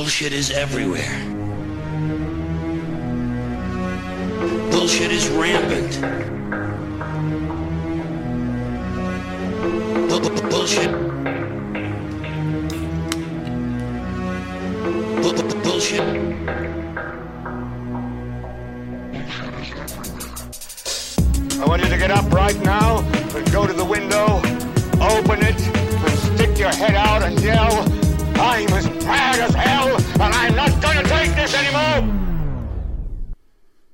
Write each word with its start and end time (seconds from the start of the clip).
Bullshit 0.00 0.32
is 0.32 0.50
everywhere. 0.50 1.20
Bullshit 4.70 5.12
is 5.12 5.28
rampant. 5.28 6.00
Bu- 10.08 10.20
bu- 10.20 10.48
Bullshit. 10.48 10.90
Bu- 15.22 15.34
bu- 15.34 15.62
Bullshit. 15.64 16.00
I 21.60 21.64
want 21.66 21.82
you 21.82 21.90
to 21.90 21.98
get 21.98 22.10
up 22.10 22.32
right 22.32 22.58
now 22.62 23.00
and 23.36 23.52
go 23.52 23.66
to 23.66 23.74
the 23.74 23.84
window, 23.84 24.38
open 24.98 25.42
it, 25.44 25.60
and 25.60 26.18
stick 26.18 26.58
your 26.58 26.70
head 26.72 26.94
out 26.94 27.22
and 27.22 27.38
yell, 27.42 27.99
I'm 28.40 28.68
as 28.68 28.88
mad 29.04 29.38
as 29.38 29.54
hell, 29.54 29.96
and 29.96 30.34
I'm 30.34 30.54
not 30.54 30.82
gonna 30.82 31.02
take 31.06 31.34
this 31.34 31.54
anymore! 31.54 33.36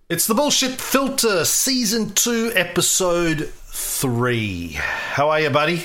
It's 0.08 0.28
the 0.28 0.34
Bullshit 0.34 0.80
Filter, 0.80 1.44
Season 1.44 2.10
2, 2.14 2.52
Episode 2.54 3.48
3. 3.48 4.68
How 4.78 5.30
are 5.30 5.40
you, 5.40 5.50
buddy? 5.50 5.82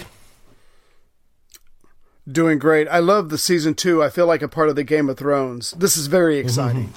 Doing 2.32 2.60
great. 2.60 2.88
I 2.88 3.00
love 3.00 3.30
the 3.30 3.40
season 3.40 3.74
two. 3.74 4.04
I 4.04 4.10
feel 4.10 4.28
like 4.28 4.44
a 4.44 4.48
part 4.48 4.70
of 4.70 4.76
the 4.76 4.84
Game 4.84 5.10
of 5.10 5.18
Thrones. 5.18 5.72
This 5.72 5.98
is 5.98 6.06
very 6.06 6.38
exciting. 6.38 6.94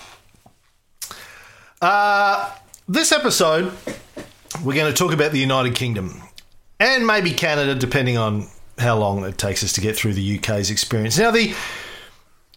Uh, 1.80 2.54
this 2.86 3.10
episode, 3.10 3.72
we're 4.62 4.74
going 4.74 4.92
to 4.92 4.96
talk 4.96 5.14
about 5.14 5.32
the 5.32 5.38
United 5.38 5.74
Kingdom 5.74 6.20
and 6.78 7.06
maybe 7.06 7.30
Canada, 7.30 7.74
depending 7.74 8.18
on 8.18 8.48
how 8.78 8.98
long 8.98 9.24
it 9.24 9.38
takes 9.38 9.62
us 9.62 9.72
to 9.74 9.80
get 9.80 9.96
through 9.96 10.14
the 10.14 10.38
UK's 10.38 10.70
experience. 10.70 11.16
Now, 11.18 11.30
the 11.30 11.54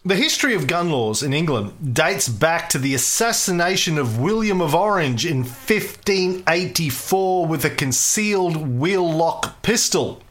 the 0.04 0.16
history 0.16 0.54
of 0.54 0.66
gun 0.66 0.90
laws 0.90 1.22
in 1.22 1.32
England 1.34 1.94
dates 1.94 2.28
back 2.28 2.68
to 2.70 2.78
the 2.78 2.94
assassination 2.94 3.98
of 3.98 4.18
William 4.18 4.60
of 4.60 4.74
Orange 4.74 5.24
in 5.26 5.38
1584 5.38 7.46
with 7.46 7.64
a 7.64 7.70
concealed 7.70 8.56
wheel 8.56 9.08
lock 9.10 9.62
pistol. 9.62 10.22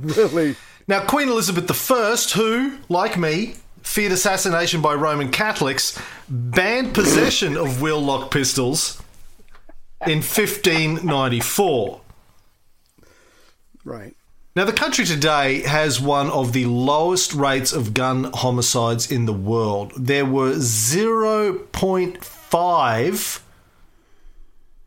Really? 0.00 0.54
Now, 0.86 1.04
Queen 1.04 1.28
Elizabeth 1.28 1.68
I, 1.90 2.14
who, 2.34 2.78
like 2.88 3.18
me, 3.18 3.56
feared 3.82 4.12
assassination 4.12 4.80
by 4.80 4.94
Roman 4.94 5.32
Catholics, 5.32 6.00
banned 6.28 6.94
possession 6.94 7.56
of 7.56 7.82
wheel 7.82 8.00
lock 8.00 8.30
pistols 8.30 9.02
in 10.06 10.18
1594. 10.18 12.00
Right. 13.88 14.14
Now, 14.54 14.66
the 14.66 14.72
country 14.72 15.06
today 15.06 15.62
has 15.62 15.98
one 15.98 16.28
of 16.30 16.52
the 16.52 16.66
lowest 16.66 17.32
rates 17.32 17.72
of 17.72 17.94
gun 17.94 18.30
homicides 18.34 19.10
in 19.10 19.24
the 19.24 19.32
world. 19.32 19.94
There 19.96 20.26
were 20.26 20.52
0.5, 20.52 23.40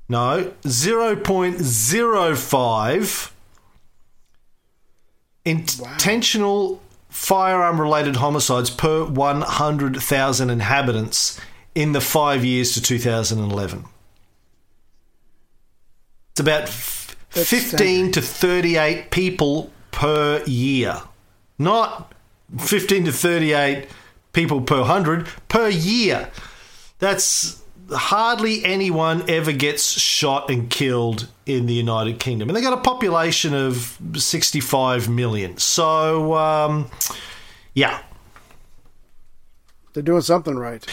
no, 0.08 0.54
0.05 0.64 3.32
intentional 5.44 6.80
firearm 7.10 7.82
related 7.82 8.18
homicides 8.18 8.70
per 8.70 9.04
100,000 9.06 10.50
inhabitants 10.52 11.42
in 11.74 11.94
the 11.94 12.02
five 12.02 12.46
years 12.46 12.74
to 12.74 12.82
2011. 12.82 13.86
It's 16.34 16.40
about 16.40 16.70
That's 17.34 17.50
15 17.50 18.12
to 18.14 18.22
38 18.22 19.12
people 19.12 19.72
per 19.92 20.44
year. 20.46 21.02
Not 21.58 22.14
15 22.60 23.06
to 23.06 23.12
38 23.12 23.88
people 24.34 24.62
per 24.62 24.80
100 24.80 25.28
per 25.48 25.70
year. 25.70 26.30
That's 27.00 27.62
hardly 27.90 28.64
anyone 28.66 29.30
ever 29.30 29.52
gets 29.52 30.00
shot 30.00 30.50
and 30.50 30.70
killed 30.70 31.28
in 31.46 31.66
the 31.66 31.74
United 31.74 32.20
Kingdom. 32.20 32.50
And 32.50 32.56
they 32.56 32.62
got 32.62 32.74
a 32.74 32.82
population 32.82 33.54
of 33.54 33.98
65 34.16 35.10
million. 35.10 35.58
So, 35.58 36.36
um, 36.36 36.90
yeah. 37.74 38.02
They're 39.94 40.04
doing 40.04 40.22
something 40.22 40.56
right. 40.56 40.86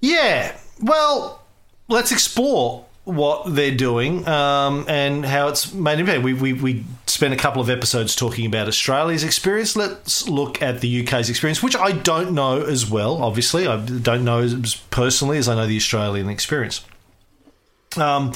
Yeah. 0.00 0.56
Well, 0.80 1.42
let's 1.88 2.10
explore 2.10 2.84
what 3.04 3.54
they're 3.54 3.74
doing 3.74 4.26
um, 4.28 4.84
and 4.88 5.24
how 5.26 5.48
it's 5.48 5.72
made 5.72 5.98
impact. 5.98 6.22
We, 6.22 6.34
we, 6.34 6.52
we 6.52 6.84
spent 7.06 7.34
a 7.34 7.36
couple 7.36 7.60
of 7.60 7.68
episodes 7.68 8.14
talking 8.14 8.46
about 8.46 8.68
Australia's 8.68 9.24
experience. 9.24 9.74
Let's 9.74 10.28
look 10.28 10.62
at 10.62 10.80
the 10.80 11.02
UK's 11.02 11.28
experience, 11.28 11.62
which 11.62 11.76
I 11.76 11.92
don't 11.92 12.32
know 12.32 12.62
as 12.62 12.88
well, 12.88 13.22
obviously. 13.22 13.66
I 13.66 13.84
don't 13.84 14.24
know 14.24 14.40
as 14.40 14.76
personally 14.90 15.38
as 15.38 15.48
I 15.48 15.56
know 15.56 15.66
the 15.66 15.76
Australian 15.76 16.28
experience. 16.28 16.84
Um, 17.96 18.32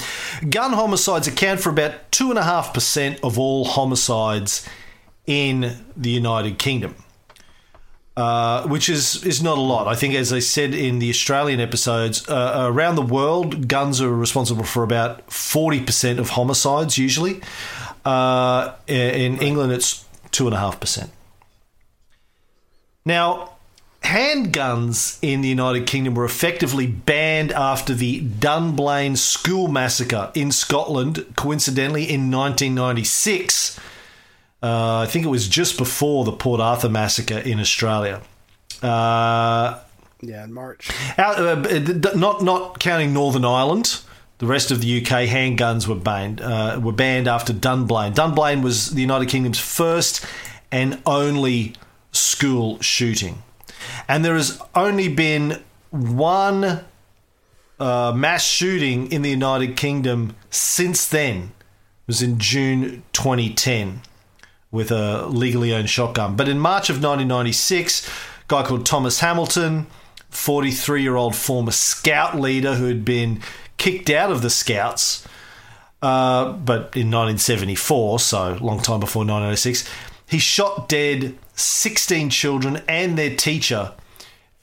gun 0.49 0.73
homicides 0.73 1.27
account 1.27 1.61
for 1.61 1.69
about 1.69 2.11
2.5% 2.11 3.21
of 3.23 3.39
all 3.39 3.65
homicides 3.65 4.67
in 5.25 5.85
the 5.95 6.09
United 6.09 6.59
Kingdom. 6.59 6.95
Uh, 8.17 8.67
which 8.67 8.89
is 8.89 9.23
is 9.23 9.43
not 9.43 9.59
a 9.59 9.61
lot. 9.61 9.87
I 9.87 9.93
think, 9.93 10.15
as 10.15 10.33
I 10.33 10.39
said 10.39 10.73
in 10.73 10.97
the 10.97 11.07
Australian 11.11 11.59
episodes, 11.59 12.27
uh, 12.27 12.63
around 12.65 12.95
the 12.95 13.03
world, 13.03 13.67
guns 13.67 14.01
are 14.01 14.11
responsible 14.11 14.63
for 14.63 14.81
about 14.81 15.31
forty 15.31 15.79
percent 15.79 16.17
of 16.17 16.29
homicides. 16.29 16.97
Usually, 16.97 17.41
uh, 18.05 18.73
in 18.87 19.37
England, 19.37 19.71
it's 19.71 20.03
two 20.31 20.47
and 20.47 20.55
a 20.55 20.57
half 20.57 20.79
percent. 20.79 21.11
Now, 23.05 23.51
handguns 24.01 25.19
in 25.21 25.41
the 25.41 25.49
United 25.49 25.85
Kingdom 25.85 26.15
were 26.15 26.25
effectively 26.25 26.87
banned 26.87 27.51
after 27.51 27.93
the 27.93 28.21
Dunblane 28.21 29.15
school 29.15 29.67
massacre 29.67 30.31
in 30.33 30.51
Scotland, 30.51 31.23
coincidentally 31.35 32.05
in 32.05 32.31
1996. 32.31 33.79
Uh, 34.61 34.99
I 34.99 35.05
think 35.05 35.25
it 35.25 35.29
was 35.29 35.47
just 35.47 35.77
before 35.77 36.25
the 36.25 36.31
Port 36.31 36.59
Arthur 36.59 36.89
massacre 36.89 37.37
in 37.37 37.59
Australia. 37.59 38.21
Uh, 38.81 39.79
Yeah, 40.21 40.43
in 40.45 40.53
March. 40.53 40.89
out, 41.17 41.37
uh, 41.39 41.55
not 42.15 42.41
not 42.43 42.79
counting 42.79 43.13
Northern 43.13 43.45
Ireland, 43.45 43.99
the 44.39 44.47
rest 44.47 44.71
of 44.71 44.81
the 44.81 44.97
UK 45.01 45.27
handguns 45.27 45.87
were 45.87 45.95
banned. 45.95 46.41
Uh, 46.41 46.79
were 46.81 46.91
banned 46.91 47.27
after 47.27 47.53
Dunblane. 47.53 48.13
Dunblane 48.13 48.61
was 48.63 48.91
the 48.91 49.01
United 49.01 49.29
Kingdom's 49.29 49.59
first 49.59 50.25
and 50.71 51.01
only 51.05 51.73
school 52.11 52.79
shooting, 52.81 53.43
and 54.07 54.25
there 54.25 54.35
has 54.35 54.59
only 54.73 55.07
been 55.07 55.61
one 55.91 56.81
uh, 57.79 58.11
mass 58.15 58.43
shooting 58.43 59.11
in 59.11 59.21
the 59.21 59.29
United 59.29 59.75
Kingdom 59.77 60.35
since 60.49 61.07
then. 61.07 61.51
It 62.07 62.07
was 62.07 62.21
in 62.21 62.39
June 62.39 63.03
2010 63.13 64.01
with 64.71 64.91
a 64.91 65.25
legally 65.27 65.73
owned 65.73 65.89
shotgun. 65.89 66.35
But 66.35 66.49
in 66.49 66.59
March 66.59 66.89
of 66.89 66.95
1996, 66.97 68.07
a 68.07 68.11
guy 68.47 68.63
called 68.63 68.85
Thomas 68.85 69.19
Hamilton, 69.21 69.87
43 70.29 71.01
year 71.01 71.15
old 71.15 71.35
former 71.35 71.71
scout 71.71 72.39
leader 72.39 72.75
who 72.75 72.85
had 72.85 73.05
been 73.05 73.41
kicked 73.77 74.09
out 74.09 74.31
of 74.31 74.41
the 74.41 74.49
scouts, 74.49 75.25
uh, 76.01 76.51
but 76.51 76.95
in 76.95 77.09
1974, 77.09 78.19
so 78.19 78.57
long 78.61 78.79
time 78.79 78.99
before 78.99 79.21
1906, 79.21 79.89
he 80.27 80.37
shot 80.37 80.89
dead 80.89 81.37
16 81.55 82.29
children 82.29 82.81
and 82.87 83.17
their 83.17 83.35
teacher 83.35 83.93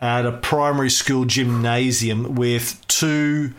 at 0.01 0.27
a 0.27 0.33
primary 0.33 0.91
school 0.91 1.25
gymnasium 1.25 2.35
with 2.35 2.87
two 2.89 3.55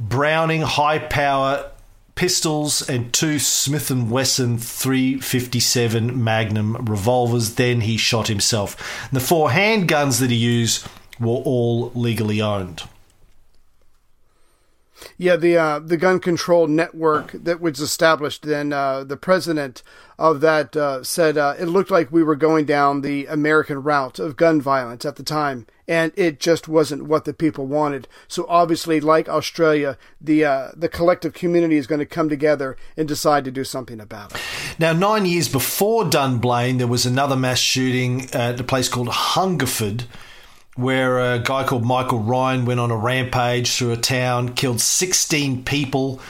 Browning 0.00 0.62
high 0.62 1.00
power 1.00 1.72
pistols 2.18 2.82
and 2.88 3.12
two 3.12 3.38
Smith 3.38 3.92
and 3.92 4.10
Wesson 4.10 4.58
357 4.58 6.22
Magnum 6.24 6.74
revolvers. 6.84 7.54
Then 7.54 7.82
he 7.82 7.96
shot 7.96 8.26
himself. 8.26 8.76
And 9.08 9.20
the 9.20 9.24
four 9.24 9.50
handguns 9.50 10.18
that 10.18 10.30
he 10.30 10.36
used 10.36 10.84
were 11.20 11.36
all 11.36 11.92
legally 11.94 12.42
owned. 12.42 12.82
Yeah, 15.16 15.36
the 15.36 15.56
uh, 15.56 15.78
the 15.78 15.96
gun 15.96 16.20
control 16.20 16.66
network 16.66 17.32
that 17.32 17.60
was 17.60 17.80
established. 17.80 18.42
Then 18.42 18.72
uh, 18.72 19.04
the 19.04 19.16
president 19.16 19.82
of 20.18 20.40
that 20.40 20.76
uh, 20.76 21.04
said 21.04 21.38
uh, 21.38 21.54
it 21.58 21.66
looked 21.66 21.90
like 21.90 22.10
we 22.10 22.22
were 22.22 22.36
going 22.36 22.64
down 22.66 23.00
the 23.00 23.26
American 23.26 23.82
route 23.82 24.18
of 24.18 24.36
gun 24.36 24.60
violence 24.60 25.04
at 25.04 25.16
the 25.16 25.22
time, 25.22 25.66
and 25.86 26.12
it 26.16 26.40
just 26.40 26.68
wasn't 26.68 27.04
what 27.04 27.24
the 27.24 27.32
people 27.32 27.66
wanted. 27.66 28.08
So 28.26 28.44
obviously, 28.48 29.00
like 29.00 29.28
Australia, 29.28 29.96
the 30.20 30.44
uh, 30.44 30.68
the 30.76 30.88
collective 30.88 31.32
community 31.32 31.76
is 31.76 31.86
going 31.86 32.00
to 32.00 32.06
come 32.06 32.28
together 32.28 32.76
and 32.96 33.06
decide 33.06 33.44
to 33.44 33.50
do 33.50 33.64
something 33.64 34.00
about 34.00 34.34
it. 34.34 34.40
Now, 34.78 34.92
nine 34.92 35.26
years 35.26 35.48
before 35.48 36.04
Dunblane, 36.04 36.78
there 36.78 36.86
was 36.86 37.06
another 37.06 37.36
mass 37.36 37.58
shooting 37.58 38.28
at 38.32 38.60
a 38.60 38.64
place 38.64 38.88
called 38.88 39.08
Hungerford, 39.08 40.04
where 40.78 41.18
a 41.18 41.40
guy 41.40 41.64
called 41.64 41.84
Michael 41.84 42.20
Ryan 42.20 42.64
went 42.64 42.78
on 42.78 42.92
a 42.92 42.96
rampage 42.96 43.74
through 43.74 43.90
a 43.90 43.96
town, 43.96 44.54
killed 44.54 44.80
16 44.80 45.64
people 45.64 46.20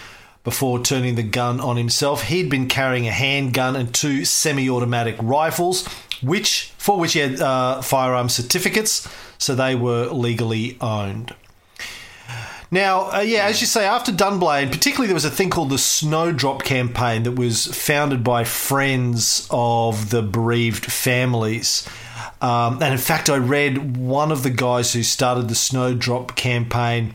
before 0.42 0.82
turning 0.82 1.16
the 1.16 1.22
gun 1.22 1.60
on 1.60 1.76
himself. 1.76 2.22
He'd 2.22 2.48
been 2.48 2.66
carrying 2.66 3.06
a 3.06 3.12
handgun 3.12 3.76
and 3.76 3.94
two 3.94 4.24
semi 4.24 4.70
automatic 4.70 5.16
rifles, 5.20 5.86
which 6.22 6.72
for 6.78 6.98
which 6.98 7.12
he 7.12 7.18
had 7.18 7.38
uh, 7.42 7.82
firearm 7.82 8.30
certificates, 8.30 9.06
so 9.36 9.54
they 9.54 9.74
were 9.74 10.06
legally 10.06 10.78
owned. 10.80 11.34
Now, 12.70 13.12
uh, 13.12 13.20
yeah, 13.20 13.44
as 13.44 13.60
you 13.60 13.66
say, 13.66 13.84
after 13.84 14.10
Dunblane, 14.10 14.70
particularly 14.70 15.08
there 15.08 15.14
was 15.14 15.26
a 15.26 15.30
thing 15.30 15.50
called 15.50 15.68
the 15.68 15.78
Snowdrop 15.78 16.62
Campaign 16.62 17.24
that 17.24 17.32
was 17.32 17.66
founded 17.66 18.24
by 18.24 18.44
friends 18.44 19.46
of 19.50 20.08
the 20.08 20.22
bereaved 20.22 20.90
families. 20.90 21.86
Um, 22.40 22.82
and 22.82 22.92
in 22.92 22.98
fact, 22.98 23.28
I 23.28 23.36
read 23.36 23.96
one 23.96 24.30
of 24.30 24.42
the 24.42 24.50
guys 24.50 24.92
who 24.92 25.02
started 25.02 25.48
the 25.48 25.54
Snowdrop 25.54 26.36
Campaign, 26.36 27.14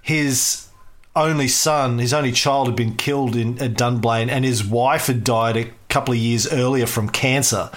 his 0.00 0.68
only 1.14 1.48
son, 1.48 1.98
his 1.98 2.14
only 2.14 2.32
child 2.32 2.68
had 2.68 2.76
been 2.76 2.96
killed 2.96 3.36
in 3.36 3.60
at 3.60 3.74
Dunblane, 3.74 4.30
and 4.30 4.44
his 4.44 4.64
wife 4.64 5.06
had 5.06 5.22
died 5.22 5.56
a 5.56 5.70
couple 5.88 6.12
of 6.12 6.18
years 6.18 6.50
earlier 6.50 6.86
from 6.86 7.08
cancer. 7.08 7.70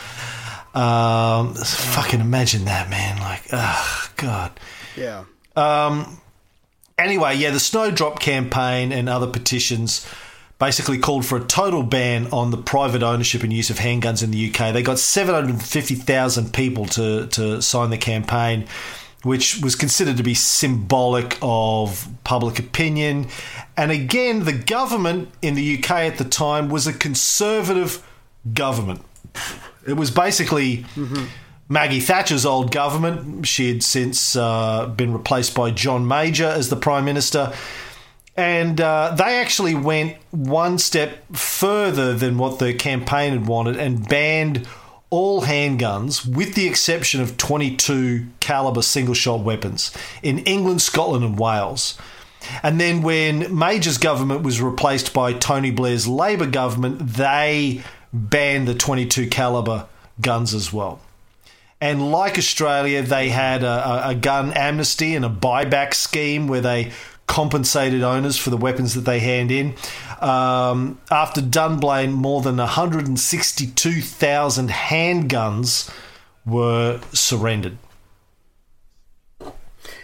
Um, 0.74 1.54
fucking 1.56 2.22
imagine 2.22 2.66
that, 2.66 2.90
man! 2.90 3.20
Like, 3.20 3.44
oh 3.52 4.10
god. 4.16 4.60
Yeah. 4.96 5.26
Um, 5.56 6.22
Anyway, 7.00 7.36
yeah, 7.36 7.52
the 7.52 7.60
Snowdrop 7.60 8.20
campaign 8.20 8.92
and 8.92 9.08
other 9.08 9.28
petitions 9.28 10.04
basically 10.60 10.98
called 10.98 11.26
for 11.26 11.38
a 11.38 11.44
total 11.44 11.84
ban 11.84 12.28
on 12.32 12.52
the 12.52 12.58
private 12.58 13.04
ownership 13.04 13.44
and 13.44 13.54
use 13.54 13.70
of 13.70 13.78
handguns 13.78 14.24
in 14.24 14.32
the 14.32 14.50
UK. 14.50 14.74
They 14.74 14.82
got 14.82 15.00
750,000 15.00 16.54
people 16.54 16.86
to, 16.88 17.28
to 17.28 17.62
sign 17.62 17.92
the 17.92 17.98
campaign, 17.98 18.66
which 19.24 19.62
was 19.62 19.76
considered 19.76 20.18
to 20.18 20.24
be 20.24 20.34
symbolic 20.34 21.38
of 21.42 22.08
public 22.24 22.58
opinion. 22.58 23.28
And 23.76 23.92
again, 23.92 24.46
the 24.46 24.54
government 24.54 25.30
in 25.42 25.54
the 25.54 25.78
UK 25.78 25.92
at 25.92 26.18
the 26.18 26.26
time 26.26 26.70
was 26.70 26.88
a 26.88 26.94
conservative 26.94 28.06
government. 28.54 29.02
It 29.86 29.94
was 29.94 30.10
basically 30.10 30.86
Maggie 31.70 32.00
Thatcher's 32.00 32.46
old 32.46 32.72
government. 32.72 33.46
She 33.46 33.70
had 33.70 33.84
since 33.84 34.36
uh, 34.36 34.88
been 34.88 35.14
replaced 35.14 35.54
by 35.54 35.70
John 35.72 36.08
Major 36.08 36.48
as 36.48 36.70
the 36.70 36.76
Prime 36.76 37.06
Minister. 37.06 37.54
And 38.38 38.80
uh, 38.80 39.16
they 39.18 39.40
actually 39.40 39.74
went 39.74 40.16
one 40.30 40.78
step 40.78 41.36
further 41.36 42.14
than 42.14 42.38
what 42.38 42.60
the 42.60 42.74
campaign 42.74 43.34
had 43.34 43.48
wanted 43.48 43.78
and 43.78 44.08
banned 44.08 44.68
all 45.10 45.42
handguns, 45.42 46.26
with 46.26 46.54
the 46.54 46.68
exception 46.68 47.20
of 47.20 47.38
22 47.38 48.28
caliber 48.40 48.82
single 48.84 49.16
shot 49.16 49.40
weapons, 49.40 49.92
in 50.22 50.40
England, 50.40 50.82
Scotland, 50.82 51.24
and 51.24 51.40
Wales. 51.40 51.98
And 52.62 52.80
then 52.80 53.02
when 53.02 53.58
Major's 53.58 53.98
government 53.98 54.44
was 54.44 54.62
replaced 54.62 55.14
by 55.14 55.34
Tony 55.34 55.72
Blair's 55.72 56.08
Labor 56.08 56.46
government, 56.46 57.00
they 57.00 57.82
banned 58.14 58.68
the 58.68 58.76
22 58.76 59.28
caliber 59.28 59.88
guns 60.22 60.54
as 60.54 60.72
well. 60.72 61.00
And 61.80 62.12
like 62.12 62.38
Australia, 62.38 63.02
they 63.02 63.30
had 63.30 63.64
a- 63.64 64.10
a 64.10 64.16
gun 64.16 64.52
amnesty 64.54 65.16
and 65.16 65.24
a 65.24 65.30
buyback 65.30 65.94
scheme 65.94 66.48
where 66.48 66.62
they 66.62 66.92
compensated 67.28 68.04
owners 68.04 68.38
for 68.38 68.50
the 68.50 68.58
weapons 68.58 68.96
that 68.96 69.02
they 69.02 69.20
hand 69.20 69.52
in. 69.52 69.76
Um, 70.22 71.00
after 71.12 71.42
Dunblane, 71.42 72.14
more 72.14 72.42
than 72.42 72.56
162,000 72.58 74.70
handguns 74.70 75.92
were 76.46 77.02
surrendered. 77.14 77.78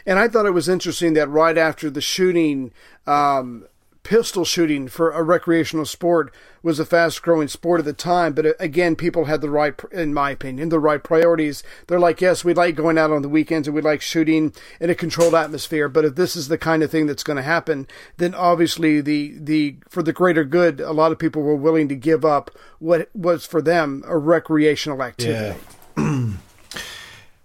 And 0.06 0.20
I 0.20 0.28
thought 0.28 0.46
it 0.46 0.52
was 0.52 0.68
interesting 0.68 1.14
that 1.14 1.30
right 1.30 1.58
after 1.58 1.90
the 1.90 2.02
shooting, 2.02 2.74
um, 3.08 3.66
pistol 4.04 4.44
shooting 4.44 4.90
for 4.90 5.12
a 5.12 5.24
recreational 5.24 5.86
sport 5.86 6.34
was 6.64 6.80
a 6.80 6.86
fast 6.86 7.22
growing 7.22 7.50
sport 7.50 7.80
at 7.80 7.86
the 7.86 7.94
time. 7.94 8.34
But 8.34 8.46
uh, 8.46 8.54
again, 8.60 8.96
people 8.96 9.26
had 9.26 9.42
the 9.42 9.50
right, 9.50 9.80
in 9.92 10.14
my 10.14 10.32
opinion, 10.32 10.70
the 10.70 10.80
right 10.80 11.04
priorities. 11.04 11.62
They're 11.88 12.00
like, 12.00 12.22
yes, 12.22 12.44
we 12.44 12.54
like 12.54 12.76
going 12.76 12.98
out 12.98 13.12
on 13.12 13.22
the 13.22 13.30
weekends 13.30 13.68
and 13.68 13.76
we 13.76 13.82
like 13.82 14.02
shooting 14.02 14.54
in 14.80 14.90
a 14.90 14.96
controlled 14.96 15.36
atmosphere. 15.36 15.90
But 15.90 16.06
if 16.06 16.16
this 16.16 16.36
is 16.36 16.48
the 16.48 16.58
kind 16.58 16.82
of 16.82 16.90
thing 16.90 17.06
that's 17.06 17.24
going 17.24 17.38
to 17.38 17.44
happen, 17.44 17.88
then 18.18 18.34
obviously 18.34 19.02
the, 19.02 19.36
the, 19.38 19.76
for 19.90 20.02
the 20.02 20.14
greater 20.14 20.46
good, 20.46 20.80
a 20.80 20.94
lot 20.94 21.12
of 21.12 21.20
people 21.20 21.44
were 21.44 21.56
willing 21.56 21.90
to 21.90 21.96
give 21.96 22.24
up 22.24 22.50
what 22.80 23.10
was 23.14 23.46
for 23.46 23.62
them 23.62 24.04
a 24.08 24.18
recreational 24.18 25.04
activity. 25.04 25.60
Yeah. 25.98 26.30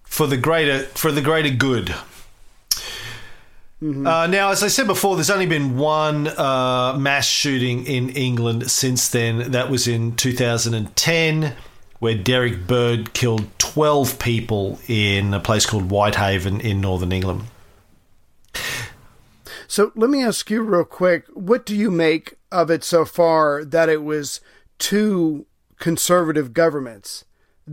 for 0.05 0.27
the 0.27 0.37
greater 0.37 0.81
for 0.81 1.13
the 1.13 1.21
greater 1.21 1.55
good. 1.55 1.95
Uh, 3.81 4.27
now, 4.27 4.51
as 4.51 4.65
I 4.65 4.69
said 4.69 4.89
before, 4.89 5.15
there's 5.15 5.31
only 5.31 5.47
been 5.47 5.77
one 5.79 6.27
uh, 6.27 6.97
mass 6.99 7.27
shooting 7.27 7.87
in 7.87 8.11
England 8.11 8.69
since 8.71 9.09
then. 9.09 9.53
That 9.53 9.71
was 9.71 9.87
in 9.87 10.17
2010, 10.17 11.55
where 12.01 12.15
Derrick 12.17 12.67
Bird 12.67 13.13
killed 13.13 13.47
12 13.59 14.19
people 14.19 14.81
in 14.89 15.33
a 15.33 15.39
place 15.39 15.65
called 15.65 15.91
Whitehaven 15.91 16.61
in 16.61 16.81
northern 16.81 17.13
England. 17.13 17.43
So 19.69 19.93
let 19.95 20.11
me 20.11 20.25
ask 20.25 20.51
you 20.51 20.63
real 20.63 20.85
quick, 20.85 21.27
what 21.35 21.65
do 21.65 21.77
you 21.77 21.91
make 21.91 22.35
of 22.51 22.71
it 22.71 22.83
so 22.83 23.05
far 23.05 23.65
that 23.65 23.89
it 23.89 24.03
was 24.03 24.41
two 24.79 25.47
conservative 25.79 26.53
governments 26.53 27.25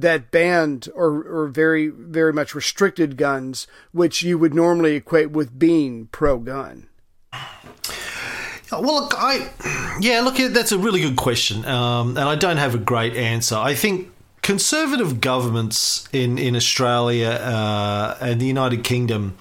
that 0.01 0.31
banned 0.31 0.89
or, 0.95 1.23
or 1.23 1.47
very, 1.47 1.87
very 1.87 2.33
much 2.33 2.53
restricted 2.53 3.17
guns, 3.17 3.67
which 3.91 4.21
you 4.21 4.37
would 4.37 4.53
normally 4.53 4.95
equate 4.95 5.31
with 5.31 5.57
being 5.57 6.07
pro 6.07 6.37
gun? 6.37 6.87
Well, 8.71 8.81
look, 8.83 9.13
I 9.15 9.49
yeah, 9.99 10.21
look, 10.21 10.37
that's 10.37 10.71
a 10.71 10.77
really 10.77 11.01
good 11.01 11.15
question, 11.15 11.65
um, 11.65 12.09
and 12.09 12.27
I 12.27 12.35
don't 12.35 12.57
have 12.57 12.75
a 12.75 12.79
great 12.79 13.15
answer. 13.15 13.55
I 13.55 13.75
think 13.75 14.09
conservative 14.41 15.21
governments 15.21 16.09
in 16.11 16.37
in 16.37 16.55
Australia 16.55 17.29
uh, 17.29 18.17
and 18.19 18.41
the 18.41 18.45
United 18.45 18.83
Kingdom 18.83 19.37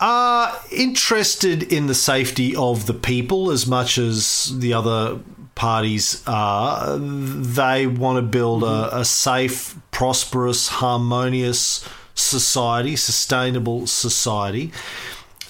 are 0.00 0.58
interested 0.70 1.62
in 1.62 1.86
the 1.86 1.94
safety 1.94 2.56
of 2.56 2.86
the 2.86 2.94
people 2.94 3.50
as 3.50 3.66
much 3.66 3.98
as 3.98 4.58
the 4.58 4.72
other 4.72 5.20
parties 5.54 6.22
are. 6.26 6.98
They 6.98 7.86
want 7.86 8.16
to 8.16 8.22
build 8.22 8.62
a, 8.62 8.98
a 8.98 9.04
safe, 9.04 9.76
prosperous, 9.90 10.68
harmonious 10.68 11.88
society, 12.14 12.96
sustainable 12.96 13.86
society. 13.86 14.72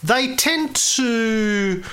They 0.03 0.37
tend 0.37 0.77
to, 0.77 1.85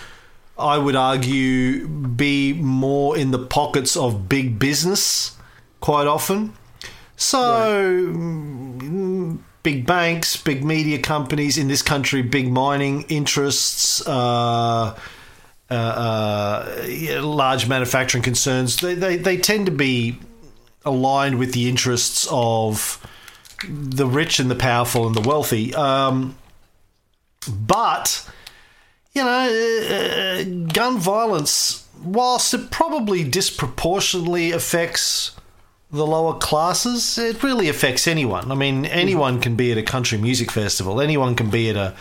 I 0.57 0.77
would 0.77 0.95
argue, 0.95 1.87
be 1.87 2.53
more 2.53 3.17
in 3.17 3.31
the 3.31 3.39
pockets 3.39 3.97
of 3.97 4.29
big 4.29 4.59
business 4.59 5.35
quite 5.81 6.07
often. 6.07 6.53
So, 7.17 7.39
mm, 7.39 9.39
big 9.63 9.85
banks, 9.85 10.37
big 10.37 10.63
media 10.63 10.99
companies 10.99 11.57
in 11.57 11.67
this 11.67 11.81
country, 11.81 12.21
big 12.21 12.49
mining 12.49 13.01
interests, 13.09 14.07
uh, 14.07 14.97
uh, 15.69 15.73
uh, 15.73 17.21
large 17.21 17.67
manufacturing 17.67 18.23
concerns, 18.23 18.77
they, 18.77 18.93
they, 18.93 19.17
they 19.17 19.37
tend 19.37 19.65
to 19.65 19.71
be 19.71 20.17
aligned 20.85 21.37
with 21.37 21.53
the 21.53 21.67
interests 21.67 22.27
of 22.31 23.05
the 23.67 24.07
rich 24.07 24.39
and 24.39 24.49
the 24.49 24.55
powerful 24.55 25.07
and 25.07 25.15
the 25.15 25.27
wealthy. 25.27 25.73
Um, 25.75 26.37
but, 27.49 28.29
you 29.13 29.23
know, 29.23 29.49
uh, 29.89 30.43
gun 30.71 30.99
violence, 30.99 31.85
whilst 32.01 32.53
it 32.53 32.71
probably 32.71 33.23
disproportionately 33.23 34.51
affects 34.51 35.35
the 35.91 36.05
lower 36.05 36.37
classes, 36.37 37.17
it 37.17 37.41
really 37.43 37.69
affects 37.69 38.07
anyone. 38.07 38.51
I 38.51 38.55
mean, 38.55 38.85
anyone 38.85 39.39
can 39.39 39.55
be 39.55 39.71
at 39.71 39.77
a 39.77 39.83
country 39.83 40.17
music 40.17 40.51
festival, 40.51 41.01
anyone 41.01 41.35
can 41.35 41.49
be 41.49 41.69
at 41.69 41.75
a 41.75 41.95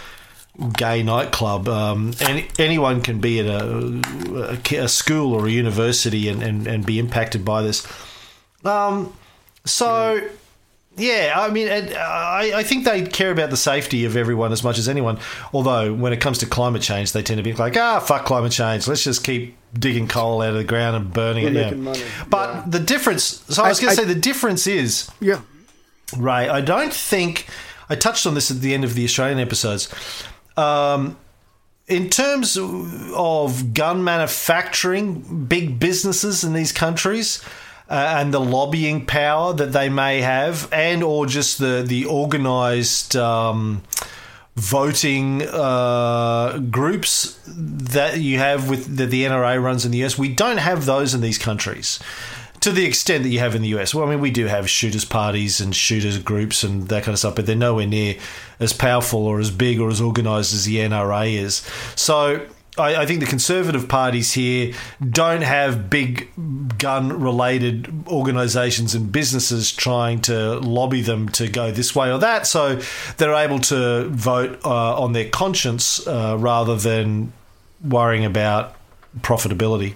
gay 0.77 1.03
nightclub, 1.03 1.69
um, 1.69 2.15
any, 2.21 2.49
anyone 2.59 3.03
can 3.03 3.21
be 3.21 3.41
at 3.41 3.47
a, 3.47 4.59
a, 4.75 4.77
a 4.85 4.89
school 4.89 5.35
or 5.35 5.47
a 5.47 5.51
university 5.51 6.29
and, 6.29 6.43
and, 6.43 6.67
and 6.67 6.87
be 6.87 6.99
impacted 6.99 7.45
by 7.45 7.63
this. 7.63 7.87
Um, 8.65 9.13
so. 9.65 10.27
Yeah, 10.99 11.35
I 11.37 11.51
mean, 11.51 11.69
and 11.69 11.93
I, 11.93 12.61
I 12.61 12.63
think 12.63 12.87
they 12.87 13.03
care 13.03 13.31
about 13.31 13.51
the 13.51 13.57
safety 13.59 14.07
of 14.07 14.17
everyone 14.17 14.51
as 14.51 14.65
much 14.65 14.79
as 14.79 14.89
anyone. 14.89 15.19
Although, 15.53 15.93
when 15.93 16.15
it 16.15 16.23
comes 16.23 16.39
to 16.39 16.47
climate 16.47 16.81
change, 16.81 17.13
they 17.13 17.23
tend 17.23 17.37
to 17.37 17.43
be 17.43 17.53
like, 17.53 17.77
ah, 17.77 18.01
fuck 18.01 18.25
climate 18.25 18.53
change. 18.53 18.89
Let's 18.89 19.05
just 19.05 19.23
keep 19.23 19.59
digging 19.79 20.09
coal 20.09 20.41
out 20.41 20.51
of 20.51 20.55
the 20.55 20.65
ground 20.65 20.97
and 20.97 21.13
burning 21.13 21.53
We're 21.53 21.67
it. 21.67 21.77
Money. 21.77 22.03
But 22.31 22.55
Yeah. 22.55 22.65
the 22.69 22.79
difference, 22.81 23.45
so 23.47 23.63
I 23.63 23.69
was 23.69 23.79
going 23.79 23.91
to 23.95 23.97
say, 23.97 24.07
the 24.07 24.15
difference 24.19 24.67
is, 24.67 25.11
Yeah. 25.21 25.43
Ray, 26.17 26.49
I 26.49 26.63
don't 26.63 26.95
think, 26.95 27.47
I 27.91 27.95
touched 27.95 28.27
on 28.27 28.33
this 28.35 28.51
at 28.51 28.63
the 28.63 28.73
end 28.73 28.83
of 28.85 28.95
the 28.95 29.05
Australian 29.05 29.39
episodes. 29.39 29.91
Um, 30.57 31.17
in 31.87 32.11
terms 32.11 32.59
of 32.59 33.75
gun 33.75 34.03
manufacturing, 34.03 35.47
big 35.47 35.79
businesses 35.79 36.43
in 36.43 36.53
these 36.53 36.73
countries, 36.73 37.43
uh, 37.89 38.17
and 38.19 38.35
the 38.35 38.41
lobbying 38.41 39.07
power 39.07 39.53
that 39.53 39.73
they 39.73 39.89
may 39.89 40.21
have, 40.21 40.69
and 40.73 41.03
or 41.03 41.27
just 41.27 41.59
the 41.59 41.85
the 41.87 42.07
organised 42.07 43.15
um, 43.15 43.83
voting 44.57 45.43
uh, 45.43 46.59
groups 46.71 47.39
that 47.47 48.19
you 48.19 48.39
have 48.39 48.69
with 48.69 48.97
that 48.97 49.07
the 49.07 49.25
NRA 49.25 49.63
runs 49.63 49.85
in 49.85 49.93
the 49.93 50.03
US, 50.05 50.19
we 50.19 50.29
don't 50.29 50.57
have 50.57 50.87
those 50.87 51.15
in 51.15 51.21
these 51.21 51.39
countries. 51.39 52.01
To 52.61 52.71
the 52.71 52.85
extent 52.85 53.23
that 53.25 53.31
you 53.31 53.39
have 53.39 53.55
in 53.55 53.63
the 53.63 53.69
US. 53.79 53.95
Well, 53.95 54.07
I 54.07 54.11
mean, 54.11 54.21
we 54.21 54.31
do 54.31 54.47
have 54.47 54.69
shooters 54.69 55.05
parties 55.05 55.61
and 55.61 55.75
shooters 55.75 56.19
groups 56.19 56.63
and 56.63 56.89
that 56.89 57.05
kind 57.05 57.13
of 57.13 57.19
stuff, 57.19 57.37
but 57.37 57.47
they're 57.47 57.57
nowhere 57.57 57.87
near 57.87 58.17
as 58.61 58.73
powerful 58.73 59.27
or 59.27 59.41
as 59.41 59.51
big 59.51 59.81
or 59.81 59.89
as 59.89 60.01
organised 60.01 60.55
as 60.55 60.65
the 60.65 60.77
NRA 60.77 61.35
is. 61.35 61.57
So 61.95 62.47
I, 62.79 62.97
I 62.97 63.07
think 63.07 63.21
the 63.21 63.27
conservative 63.27 63.89
parties 63.89 64.33
here 64.33 64.75
don't 65.09 65.43
have 65.43 65.89
big 65.89 66.29
gun 66.79 67.21
related 67.21 67.93
organisations 68.07 68.95
and 68.95 69.11
businesses 69.11 69.73
trying 69.73 70.21
to 70.23 70.59
lobby 70.61 71.03
them 71.03 71.29
to 71.31 71.49
go 71.49 71.71
this 71.71 71.95
way 71.95 72.13
or 72.13 72.19
that. 72.19 72.47
So 72.47 72.81
they're 73.17 73.35
able 73.35 73.61
to 73.61 74.09
vote 74.09 74.61
uh, 74.65 75.01
on 75.01 75.13
their 75.13 75.29
conscience 75.29 76.07
uh, 76.07 76.37
rather 76.39 76.77
than 76.77 77.33
worrying 77.83 78.25
about 78.25 78.75
profitability. 79.21 79.95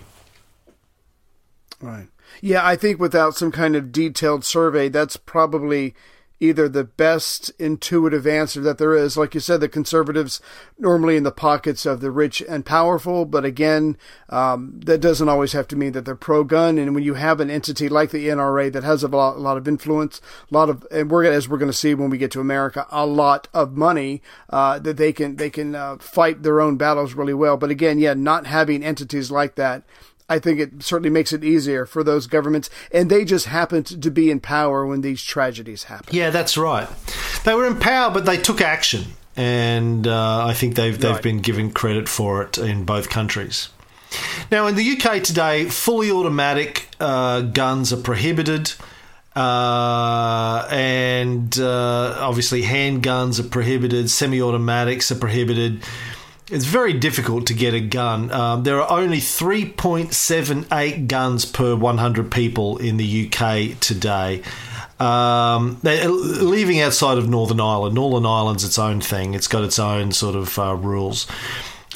Right. 1.81 2.09
Yeah, 2.41 2.67
I 2.67 2.77
think 2.77 2.99
without 2.99 3.35
some 3.35 3.53
kind 3.53 3.77
of 3.77 3.93
detailed 3.93 4.45
survey, 4.45 4.89
that's 4.89 5.17
probably 5.17 5.95
either 6.43 6.71
the 6.71 6.85
best 6.85 7.53
intuitive 7.59 8.27
answer 8.27 8.63
that 8.63 8.79
there 8.79 8.95
is. 8.95 9.17
Like 9.17 9.35
you 9.35 9.41
said, 9.41 9.61
the 9.61 9.69
conservatives 9.69 10.41
normally 10.79 11.17
in 11.17 11.23
the 11.23 11.31
pockets 11.31 11.85
of 11.85 12.01
the 12.01 12.11
rich 12.11 12.43
and 12.49 12.65
powerful, 12.65 13.27
but 13.27 13.45
again, 13.45 13.99
um, 14.31 14.81
that 14.87 15.03
doesn't 15.03 15.29
always 15.29 15.53
have 15.53 15.69
to 15.69 15.77
mean 15.77 15.93
that 15.93 16.07
they're 16.07 16.15
pro 16.15 16.43
gun. 16.43 16.79
And 16.79 16.95
when 16.95 17.05
you 17.05 17.15
have 17.15 17.41
an 17.41 17.51
entity 17.51 17.91
like 17.91 18.11
the 18.11 18.29
NRA 18.29 18.73
that 18.73 18.85
has 18.85 19.03
a 19.03 19.09
lot, 19.09 19.37
a 19.37 19.41
lot 19.41 19.59
of 19.59 19.69
influence, 19.69 20.23
a 20.51 20.55
lot 20.55 20.71
of, 20.71 20.87
and 20.91 21.11
we're 21.11 21.25
as 21.25 21.47
we're 21.47 21.59
going 21.59 21.71
to 21.71 21.77
see 21.77 21.95
when 21.95 22.09
we 22.09 22.17
get 22.17 22.31
to 22.33 22.41
America, 22.41 22.87
a 22.91 23.05
lot 23.05 23.49
of 23.53 23.77
money 23.77 24.23
uh, 24.49 24.79
that 24.79 24.97
they 24.97 25.13
can 25.13 25.37
they 25.37 25.51
can 25.51 25.75
uh, 25.75 25.99
fight 25.99 26.43
their 26.43 26.63
own 26.63 26.79
battles 26.79 27.13
really 27.13 27.35
well. 27.35 27.59
But 27.59 27.71
again, 27.71 27.99
yeah, 27.99 28.15
not 28.15 28.47
having 28.47 28.83
entities 28.83 29.31
like 29.31 29.57
that 29.57 29.85
I 30.31 30.39
think 30.39 30.61
it 30.61 30.83
certainly 30.83 31.11
makes 31.11 31.33
it 31.33 31.43
easier 31.45 31.85
for 31.85 32.03
those 32.03 32.27
governments, 32.27 32.71
and 32.93 33.11
they 33.11 33.25
just 33.25 33.47
happened 33.47 34.01
to 34.03 34.11
be 34.11 34.31
in 34.31 34.41
power 34.41 34.87
when 34.87 35.01
these 35.03 35.23
tragedies 35.23 35.85
happened. 35.85 36.15
Yeah, 36.17 36.31
that's 36.31 36.57
right. 36.57 36.89
They 37.45 37.53
were 37.55 37.67
in 37.67 37.79
power, 37.79 38.11
but 38.11 38.25
they 38.25 38.37
took 38.39 38.61
action, 38.61 39.07
and 39.37 40.07
uh, 40.07 40.47
I 40.47 40.55
think 40.55 40.77
they've 40.77 40.99
they've 40.99 41.11
Right. 41.13 41.23
been 41.23 41.41
given 41.41 41.71
credit 41.73 42.09
for 42.09 42.43
it 42.43 42.57
in 42.57 42.85
both 42.85 43.11
countries. 43.11 43.69
Now, 44.51 44.67
in 44.67 44.75
the 44.77 44.85
UK 44.97 45.23
today, 45.23 45.67
fully 45.67 46.11
automatic 46.11 46.89
uh, 46.99 47.43
guns 47.43 47.93
are 47.93 47.97
prohibited. 48.01 48.73
Uh, 49.37 50.67
and 50.71 51.59
uh, 51.59 52.17
obviously, 52.19 52.63
handguns 52.63 53.39
are 53.39 53.49
prohibited, 53.49 54.11
semi 54.11 54.41
automatics 54.43 55.11
are 55.13 55.17
prohibited. 55.17 55.83
It's 56.51 56.65
very 56.65 56.93
difficult 56.93 57.47
to 57.47 57.55
get 57.55 57.75
a 57.75 57.81
gun. 57.81 58.33
Um, 58.33 58.65
there 58.65 58.83
are 58.83 58.99
only 59.01 59.19
3.78 59.19 61.07
guns 61.07 61.45
per 61.45 61.77
100 61.77 62.31
people 62.33 62.77
in 62.79 62.97
the 62.97 63.27
UK 63.27 63.79
today. 63.79 64.43
Um, 64.99 65.79
they- 65.83 66.07
leaving 66.07 66.81
outside 66.81 67.19
of 67.19 67.29
Northern 67.29 67.61
Ireland, 67.61 67.95
Northern 67.95 68.27
Ireland's 68.27 68.65
its 68.65 68.79
own 68.79 69.01
thing. 69.01 69.35
It's 69.35 69.47
got 69.47 69.63
its 69.63 69.79
own 69.79 70.11
sort 70.13 70.35
of 70.35 70.59
uh, 70.59 70.75
rules. 70.75 71.27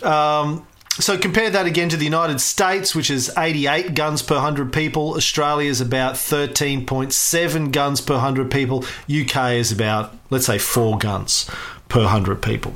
Um, 0.02 0.64
so 1.00 1.18
compare 1.18 1.50
that 1.50 1.66
again 1.66 1.88
to 1.88 1.96
the 1.96 2.04
United 2.04 2.40
States, 2.40 2.94
which 2.94 3.10
is 3.10 3.32
88 3.36 3.94
guns 3.96 4.22
per 4.22 4.36
100 4.36 4.72
people. 4.72 5.14
Australia 5.14 5.68
is 5.68 5.80
about 5.80 6.14
13.7 6.14 7.72
guns 7.72 8.00
per 8.00 8.14
100 8.14 8.50
people. 8.52 8.84
UK 9.10 9.54
is 9.54 9.72
about, 9.72 10.16
let's 10.30 10.46
say, 10.46 10.58
4 10.58 10.96
guns 10.98 11.50
per 11.88 12.02
100 12.02 12.40
people. 12.40 12.74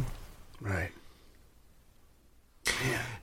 Right. 0.61 0.91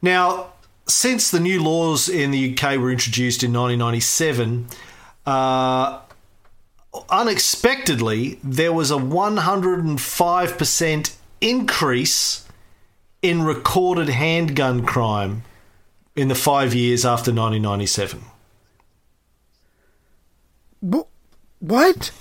Now, 0.06 0.54
since 0.88 1.32
the 1.32 1.40
new 1.40 1.64
laws 1.64 2.08
in 2.08 2.30
the 2.30 2.54
UK 2.54 2.78
were 2.78 2.92
introduced 2.92 3.42
in 3.42 3.52
1997, 3.52 4.68
uh, 5.26 6.02
unexpectedly, 7.10 8.40
there 8.44 8.72
was 8.72 8.92
a 8.92 8.98
105% 8.98 11.16
increase 11.42 12.48
in 13.24 13.42
recorded 13.42 14.10
handgun 14.10 14.86
crime 14.86 15.42
in 16.16 16.28
the 16.28 16.36
five 16.36 16.76
years 16.76 17.04
after 17.04 17.32
1997. 17.32 18.26
What? 20.82 22.12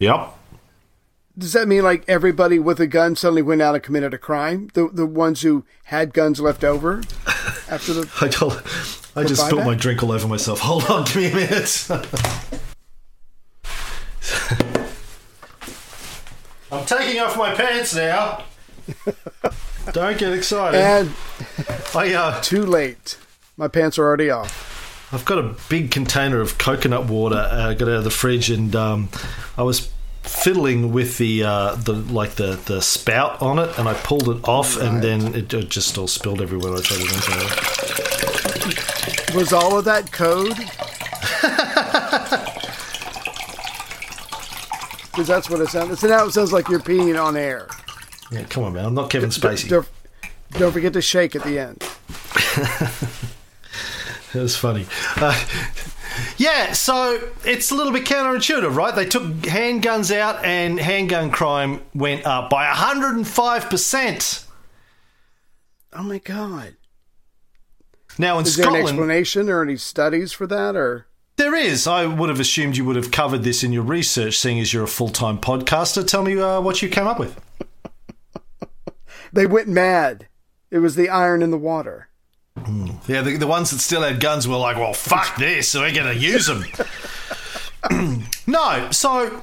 Yep. 0.00 0.41
Does 1.36 1.54
that 1.54 1.66
mean 1.66 1.82
like 1.82 2.04
everybody 2.08 2.58
with 2.58 2.78
a 2.78 2.86
gun 2.86 3.16
suddenly 3.16 3.40
went 3.40 3.62
out 3.62 3.74
and 3.74 3.82
committed 3.82 4.12
a 4.12 4.18
crime? 4.18 4.68
The 4.74 4.90
the 4.92 5.06
ones 5.06 5.40
who 5.40 5.64
had 5.84 6.12
guns 6.12 6.40
left 6.40 6.62
over 6.62 6.98
after 7.70 7.94
the 7.94 8.10
I, 8.20 8.28
told, 8.28 8.62
I 9.16 9.24
just 9.24 9.46
spilled 9.46 9.64
my 9.64 9.74
drink 9.74 10.02
all 10.02 10.12
over 10.12 10.28
myself. 10.28 10.60
Hold 10.62 10.84
on, 10.90 11.04
give 11.04 11.16
me 11.16 11.28
a 11.28 11.34
minute. 11.34 11.88
I'm 16.70 16.86
taking 16.86 17.20
off 17.20 17.36
my 17.36 17.54
pants 17.54 17.94
now. 17.94 18.44
Don't 19.92 20.18
get 20.18 20.32
excited. 20.32 20.80
and 20.80 21.12
I, 21.94 22.14
uh, 22.14 22.40
too 22.40 22.64
late. 22.64 23.18
My 23.56 23.68
pants 23.68 23.98
are 23.98 24.04
already 24.04 24.30
off. 24.30 25.10
I've 25.12 25.26
got 25.26 25.38
a 25.38 25.54
big 25.68 25.90
container 25.90 26.40
of 26.40 26.56
coconut 26.56 27.06
water 27.06 27.36
uh, 27.36 27.68
I 27.70 27.74
got 27.74 27.88
out 27.88 27.96
of 27.96 28.04
the 28.04 28.10
fridge, 28.10 28.48
and 28.48 28.74
um, 28.74 29.10
I 29.58 29.62
was 29.62 29.91
fiddling 30.22 30.92
with 30.92 31.18
the 31.18 31.44
uh, 31.44 31.74
the 31.76 31.92
like 31.92 32.36
the, 32.36 32.58
the 32.66 32.80
spout 32.80 33.40
on 33.42 33.58
it, 33.58 33.78
and 33.78 33.88
I 33.88 33.94
pulled 33.94 34.28
it 34.28 34.46
off, 34.48 34.76
and 34.80 35.02
then 35.02 35.34
it, 35.34 35.52
it 35.52 35.68
just 35.68 35.98
all 35.98 36.08
spilled 36.08 36.40
everywhere. 36.40 36.74
I 36.74 36.80
tried 36.80 36.98
to 36.98 37.04
it. 39.28 39.34
Was 39.34 39.52
all 39.52 39.78
of 39.78 39.84
that 39.84 40.10
code? 40.12 40.58
Because 45.12 45.28
that's 45.28 45.50
what 45.50 45.60
it 45.60 45.68
sounds. 45.68 46.00
So 46.00 46.08
now 46.08 46.24
it 46.24 46.32
sounds 46.32 46.54
like 46.54 46.70
you're 46.70 46.80
peeing 46.80 47.22
on 47.22 47.36
air. 47.36 47.68
Yeah, 48.30 48.44
come 48.44 48.64
on, 48.64 48.72
man! 48.72 48.86
I'm 48.86 48.94
not 48.94 49.10
Kevin 49.10 49.28
Spacey. 49.28 49.68
Don't, 49.68 49.86
don't 50.52 50.72
forget 50.72 50.94
to 50.94 51.02
shake 51.02 51.36
at 51.36 51.42
the 51.44 51.58
end. 51.58 51.82
It 54.34 54.38
was 54.38 54.56
funny. 54.56 54.86
Uh, 55.16 55.38
yeah, 56.36 56.72
so 56.72 57.30
it's 57.44 57.70
a 57.70 57.74
little 57.74 57.92
bit 57.92 58.04
counterintuitive, 58.04 58.74
right? 58.74 58.94
They 58.94 59.06
took 59.06 59.24
handguns 59.24 60.14
out 60.14 60.44
and 60.44 60.78
handgun 60.78 61.30
crime 61.30 61.82
went 61.94 62.26
up 62.26 62.50
by 62.50 62.66
105%. 62.66 64.46
Oh 65.94 66.02
my 66.02 66.18
god! 66.18 66.76
Now 68.18 68.38
in 68.38 68.46
Is 68.46 68.56
there 68.56 68.68
an 68.68 68.76
explanation 68.76 69.48
or 69.48 69.62
any 69.62 69.76
studies 69.76 70.32
for 70.32 70.46
that? 70.46 70.74
Or 70.74 71.06
there 71.36 71.54
is. 71.54 71.86
I 71.86 72.06
would 72.06 72.28
have 72.28 72.40
assumed 72.40 72.76
you 72.76 72.84
would 72.84 72.96
have 72.96 73.10
covered 73.10 73.42
this 73.42 73.64
in 73.64 73.72
your 73.72 73.82
research, 73.82 74.38
seeing 74.38 74.60
as 74.60 74.72
you're 74.72 74.84
a 74.84 74.88
full 74.88 75.08
time 75.08 75.38
podcaster. 75.38 76.06
Tell 76.06 76.22
me 76.22 76.38
uh, 76.38 76.60
what 76.60 76.82
you 76.82 76.88
came 76.88 77.06
up 77.06 77.18
with. 77.18 77.40
they 79.32 79.46
went 79.46 79.68
mad. 79.68 80.28
It 80.70 80.78
was 80.78 80.94
the 80.94 81.08
iron 81.08 81.42
in 81.42 81.50
the 81.50 81.58
water. 81.58 82.08
Yeah, 83.08 83.22
the, 83.22 83.36
the 83.38 83.46
ones 83.46 83.70
that 83.70 83.78
still 83.78 84.02
had 84.02 84.20
guns 84.20 84.46
were 84.46 84.56
like, 84.56 84.76
well, 84.76 84.92
fuck 84.92 85.36
this, 85.36 85.74
we're 85.74 85.92
going 85.92 86.14
to 86.14 86.16
use 86.16 86.46
them. 86.46 86.64
no, 88.46 88.88
so 88.90 89.42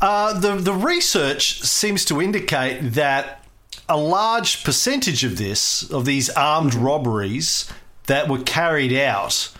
uh, 0.00 0.38
the, 0.38 0.56
the 0.56 0.72
research 0.72 1.62
seems 1.62 2.04
to 2.06 2.22
indicate 2.22 2.80
that 2.92 3.44
a 3.88 3.96
large 3.96 4.64
percentage 4.64 5.24
of 5.24 5.38
this, 5.38 5.88
of 5.90 6.04
these 6.04 6.30
armed 6.30 6.74
robberies 6.74 7.70
that 8.06 8.28
were 8.28 8.42
carried 8.42 8.92
out 8.92 9.52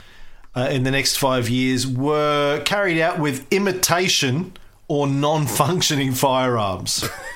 uh, 0.54 0.68
in 0.70 0.84
the 0.84 0.90
next 0.90 1.16
five 1.16 1.48
years, 1.48 1.86
were 1.86 2.62
carried 2.64 3.00
out 3.00 3.18
with 3.18 3.46
imitation 3.52 4.52
or 4.88 5.06
non 5.06 5.46
functioning 5.46 6.12
firearms. 6.12 7.08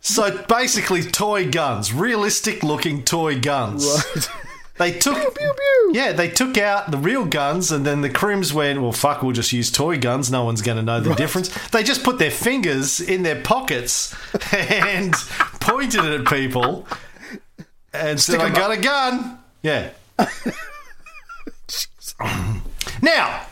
So 0.00 0.42
basically, 0.44 1.02
toy 1.02 1.50
guns, 1.50 1.92
realistic 1.92 2.62
looking 2.62 3.04
toy 3.04 3.38
guns. 3.38 4.04
They 4.78 4.92
took, 4.98 5.16
pew, 5.16 5.52
pew. 5.54 5.90
yeah, 5.92 6.12
they 6.12 6.28
took 6.28 6.56
out 6.56 6.90
the 6.90 6.96
real 6.96 7.26
guns, 7.26 7.70
and 7.70 7.84
then 7.84 8.00
the 8.00 8.08
Crims 8.08 8.52
went, 8.54 8.80
well, 8.80 8.92
fuck, 8.92 9.22
we'll 9.22 9.32
just 9.32 9.52
use 9.52 9.70
toy 9.70 9.98
guns. 9.98 10.30
No 10.30 10.44
one's 10.44 10.62
going 10.62 10.78
to 10.78 10.82
know 10.82 11.00
the 11.00 11.14
difference. 11.14 11.48
They 11.68 11.82
just 11.82 12.02
put 12.02 12.18
their 12.18 12.30
fingers 12.30 12.98
in 13.00 13.22
their 13.22 13.42
pockets 13.42 14.14
and 14.52 15.12
pointed 15.60 16.04
it 16.04 16.20
at 16.20 16.26
people 16.26 16.86
and 17.92 18.18
said, 18.20 18.40
"I 18.40 18.50
got 18.50 18.70
a 18.70 18.80
gun. 18.80 19.38
Yeah. 19.62 19.90
now, 23.02 23.46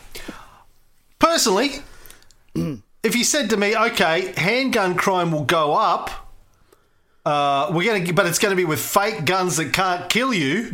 personally, 1.19 1.81
if 3.03 3.15
you 3.15 3.23
said 3.23 3.49
to 3.51 3.57
me, 3.57 3.75
okay, 3.75 4.33
handgun 4.37 4.95
crime 4.95 5.31
will 5.31 5.43
go 5.43 5.75
up, 5.75 6.28
uh, 7.29 7.71
we're 7.71 7.85
gonna, 7.99 8.13
but 8.13 8.25
it's 8.25 8.39
going 8.39 8.51
to 8.51 8.55
be 8.55 8.65
with 8.65 8.79
fake 8.79 9.25
guns 9.25 9.57
that 9.57 9.71
can't 9.71 10.09
kill 10.09 10.33
you. 10.33 10.71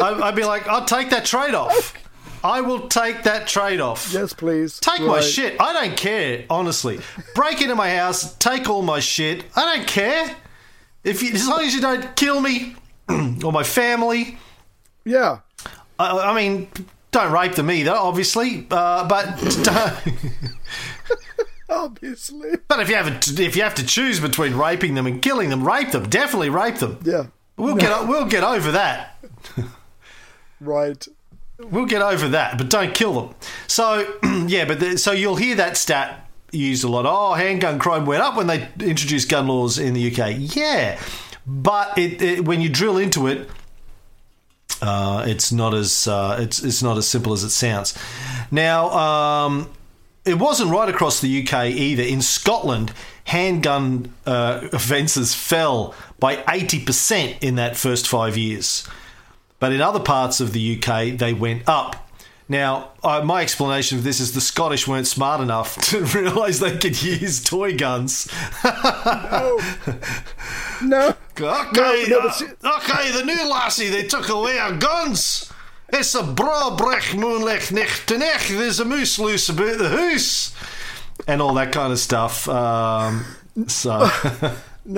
I, 0.00 0.12
I'd 0.22 0.36
be 0.36 0.44
like, 0.44 0.66
I'll 0.68 0.84
take 0.86 1.10
that 1.10 1.24
trade 1.24 1.54
off. 1.54 1.94
I 2.42 2.62
will 2.62 2.88
take 2.88 3.24
that 3.24 3.46
trade 3.46 3.80
off. 3.80 4.10
Yes, 4.12 4.32
please. 4.32 4.80
Take 4.80 5.02
my 5.02 5.20
shit. 5.20 5.60
I 5.60 5.74
don't 5.74 5.96
care, 5.96 6.46
honestly. 6.48 7.00
Break 7.34 7.60
into 7.60 7.74
my 7.74 7.94
house, 7.94 8.34
take 8.36 8.70
all 8.70 8.80
my 8.80 9.00
shit. 9.00 9.44
I 9.54 9.76
don't 9.76 9.86
care. 9.86 10.34
If 11.04 11.22
you, 11.22 11.32
as 11.32 11.46
long 11.46 11.60
as 11.60 11.74
you 11.74 11.82
don't 11.82 12.16
kill 12.16 12.40
me 12.40 12.76
or 13.44 13.52
my 13.52 13.62
family. 13.62 14.38
Yeah. 15.04 15.40
I, 15.98 16.30
I 16.30 16.34
mean, 16.34 16.68
Don't 17.10 17.32
rape 17.32 17.56
them 17.56 17.70
either, 17.70 17.92
obviously. 17.92 18.66
Uh, 18.70 19.06
but 19.08 19.36
don't, 19.62 19.94
Obviously. 21.70 22.50
but 22.68 22.80
if 22.80 22.88
you 22.88 22.96
have 22.96 23.20
to, 23.20 23.42
if 23.42 23.54
you 23.56 23.62
have 23.62 23.76
to 23.76 23.86
choose 23.86 24.20
between 24.20 24.54
raping 24.54 24.94
them 24.94 25.06
and 25.06 25.22
killing 25.22 25.50
them, 25.50 25.66
rape 25.66 25.92
them. 25.92 26.08
Definitely 26.08 26.50
rape 26.50 26.76
them. 26.76 26.98
Yeah. 27.04 27.26
We'll 27.56 27.76
get 27.76 28.08
we'll 28.08 28.26
get 28.26 28.42
over 28.42 28.72
that. 28.72 29.22
Right. 30.60 31.06
We'll 31.58 31.86
get 31.86 32.02
over 32.02 32.28
that, 32.28 32.56
but 32.58 32.70
don't 32.70 32.94
kill 32.94 33.20
them. 33.20 33.34
So 33.66 34.14
yeah, 34.46 34.64
but 34.64 34.80
the, 34.80 34.98
so 34.98 35.12
you'll 35.12 35.36
hear 35.36 35.56
that 35.56 35.76
stat 35.76 36.28
used 36.52 36.84
a 36.84 36.88
lot. 36.88 37.04
Oh, 37.06 37.34
handgun 37.34 37.78
crime 37.78 38.06
went 38.06 38.22
up 38.22 38.36
when 38.36 38.46
they 38.46 38.68
introduced 38.80 39.28
gun 39.28 39.46
laws 39.46 39.78
in 39.78 39.94
the 39.94 40.10
UK. 40.10 40.36
Yeah, 40.38 40.98
but 41.46 41.96
it, 41.98 42.22
it, 42.22 42.44
when 42.44 42.60
you 42.60 42.68
drill 42.68 42.96
into 42.96 43.26
it, 43.26 43.48
uh, 44.80 45.24
it's 45.26 45.52
not 45.52 45.74
as 45.74 46.08
uh, 46.08 46.36
it's 46.40 46.62
it's 46.62 46.82
not 46.82 46.96
as 46.96 47.06
simple 47.06 47.32
as 47.32 47.44
it 47.44 47.50
sounds. 47.50 47.96
Now, 48.50 48.90
um, 48.90 49.70
it 50.24 50.38
wasn't 50.38 50.70
right 50.70 50.88
across 50.88 51.20
the 51.20 51.42
UK 51.42 51.66
either. 51.66 52.02
In 52.02 52.20
Scotland, 52.22 52.92
handgun 53.24 54.12
uh, 54.26 54.68
offences 54.72 55.34
fell 55.34 55.94
by 56.18 56.44
eighty 56.48 56.84
percent 56.84 57.36
in 57.42 57.54
that 57.56 57.76
first 57.76 58.08
five 58.08 58.36
years, 58.36 58.86
but 59.58 59.72
in 59.72 59.80
other 59.80 60.00
parts 60.00 60.40
of 60.40 60.52
the 60.52 60.76
UK, 60.82 61.16
they 61.18 61.32
went 61.32 61.68
up. 61.68 62.06
Now, 62.48 62.90
uh, 63.04 63.22
my 63.24 63.42
explanation 63.42 63.98
of 63.98 64.02
this 64.02 64.18
is 64.18 64.32
the 64.32 64.40
Scottish 64.40 64.88
weren't 64.88 65.06
smart 65.06 65.40
enough 65.40 65.76
to 65.90 66.00
realise 66.04 66.58
they 66.58 66.76
could 66.76 67.00
use 67.00 67.42
toy 67.44 67.76
guns. 67.76 68.28
No. 70.82 71.14
Okay, 71.40 72.04
No, 72.08 72.18
no, 72.18 72.28
uh, 72.28 72.78
okay, 72.78 73.10
the 73.12 73.24
new 73.24 73.48
lassie, 73.48 73.88
they 73.88 74.02
took 74.02 74.28
away 74.28 74.58
our 74.58 74.72
guns. 74.76 75.50
It's 75.92 76.14
a 76.14 76.22
brabrech 76.22 77.14
moonlicht 77.14 77.72
nicht 77.72 78.06
te 78.06 78.16
nicht. 78.18 78.48
There's 78.48 78.80
a 78.80 78.84
moose 78.84 79.18
loose 79.18 79.48
about 79.48 79.78
the 79.78 79.88
hoose. 79.88 80.54
And 81.26 81.42
all 81.42 81.54
that 81.54 81.72
kind 81.72 81.92
of 81.92 81.98
stuff. 81.98 82.48
Um, 82.48 83.24
so, 83.66 83.90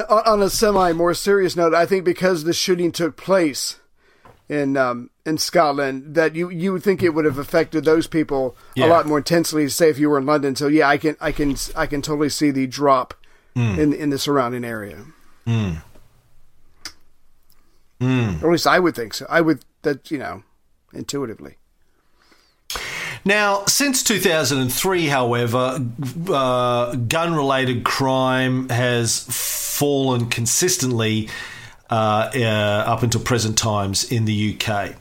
on 0.09 0.43
a 0.43 0.51
semi 0.51 0.93
more 0.93 1.15
serious 1.15 1.57
note, 1.57 1.75
I 1.75 1.87
think 1.87 2.05
because 2.05 2.45
the 2.45 2.53
shooting 2.53 2.93
took 2.93 3.17
place 3.17 3.81
in 4.49 4.77
um, 4.77 5.11
in 5.27 5.39
Scotland, 5.39 6.15
that 6.15 6.35
you 6.37 6.49
you 6.51 6.73
would 6.73 6.83
think 6.83 7.03
it 7.03 7.11
would 7.15 7.25
have 7.25 7.39
affected 7.39 7.85
those 7.85 8.07
people 8.07 8.55
Yeah. 8.75 8.87
a 8.87 8.89
lot 8.89 9.07
more 9.07 9.19
intensely. 9.19 9.69
Say 9.69 9.89
if 9.89 9.99
you 9.99 10.11
were 10.11 10.19
in 10.19 10.27
London, 10.27 10.55
so 10.57 10.69
yeah, 10.69 10.89
I 10.89 10.99
can 10.99 11.17
I 11.21 11.33
can 11.33 11.57
I 11.75 11.87
can 11.87 12.03
totally 12.03 12.29
see 12.29 12.51
the 12.51 12.67
drop 12.67 13.15
Hmm. 13.57 13.79
in 13.79 13.93
in 13.93 14.11
the 14.11 14.19
surrounding 14.19 14.65
area. 14.65 15.05
Or 15.47 15.77
at 18.01 18.43
least 18.51 18.67
I 18.67 18.79
would 18.79 18.95
think 18.97 19.15
so. 19.15 19.27
I 19.29 19.41
would 19.41 19.65
that 19.83 20.11
you 20.11 20.19
know 20.19 20.43
intuitively. 20.93 21.57
Now, 23.25 23.65
since 23.67 24.03
2003, 24.03 25.07
however, 25.07 25.79
uh, 26.29 26.97
gun 26.97 27.35
related 27.35 27.85
crime 27.85 28.69
has 28.69 29.25
fallen 29.29 30.29
consistently 30.29 31.29
uh, 31.91 32.31
uh, 32.35 32.85
up 32.87 33.03
until 33.03 33.21
present 33.21 33.57
times 33.57 34.11
in 34.11 34.25
the 34.25 34.59
UK. 34.59 34.97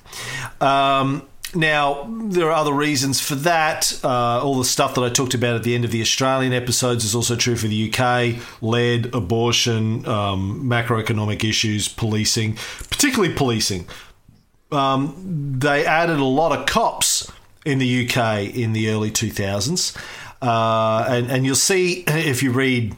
Um, 0.62 1.28
now, 1.54 2.08
there 2.28 2.48
are 2.48 2.54
other 2.54 2.74
reasons 2.74 3.20
for 3.20 3.36
that. 3.36 4.00
Uh, 4.04 4.42
all 4.42 4.58
the 4.58 4.66
stuff 4.66 4.96
that 4.96 5.02
I 5.02 5.10
talked 5.10 5.34
about 5.34 5.56
at 5.56 5.64
the 5.64 5.76
end 5.76 5.84
of 5.84 5.92
the 5.92 6.02
Australian 6.02 6.54
episodes 6.54 7.04
is 7.04 7.16
also 7.16 7.36
true 7.36 7.56
for 7.56 7.68
the 7.68 7.92
UK 7.92 8.42
lead, 8.62 9.14
abortion, 9.14 10.06
um, 10.08 10.64
macroeconomic 10.64 11.44
issues, 11.44 11.88
policing, 11.88 12.58
particularly 12.90 13.34
policing 13.34 13.88
um, 14.72 15.58
they 15.60 15.86
added 15.86 16.20
a 16.20 16.26
lot 16.26 16.58
of 16.58 16.66
cops 16.66 17.32
in 17.66 17.78
the 17.78 18.08
UK 18.08 18.56
in 18.56 18.74
the 18.74 18.90
early 18.90 19.12
2000s. 19.12 19.96
Uh, 20.42 21.06
and, 21.08 21.30
and 21.30 21.46
you'll 21.46 21.56
see 21.56 22.04
if 22.08 22.42
you 22.42 22.52
read, 22.52 22.96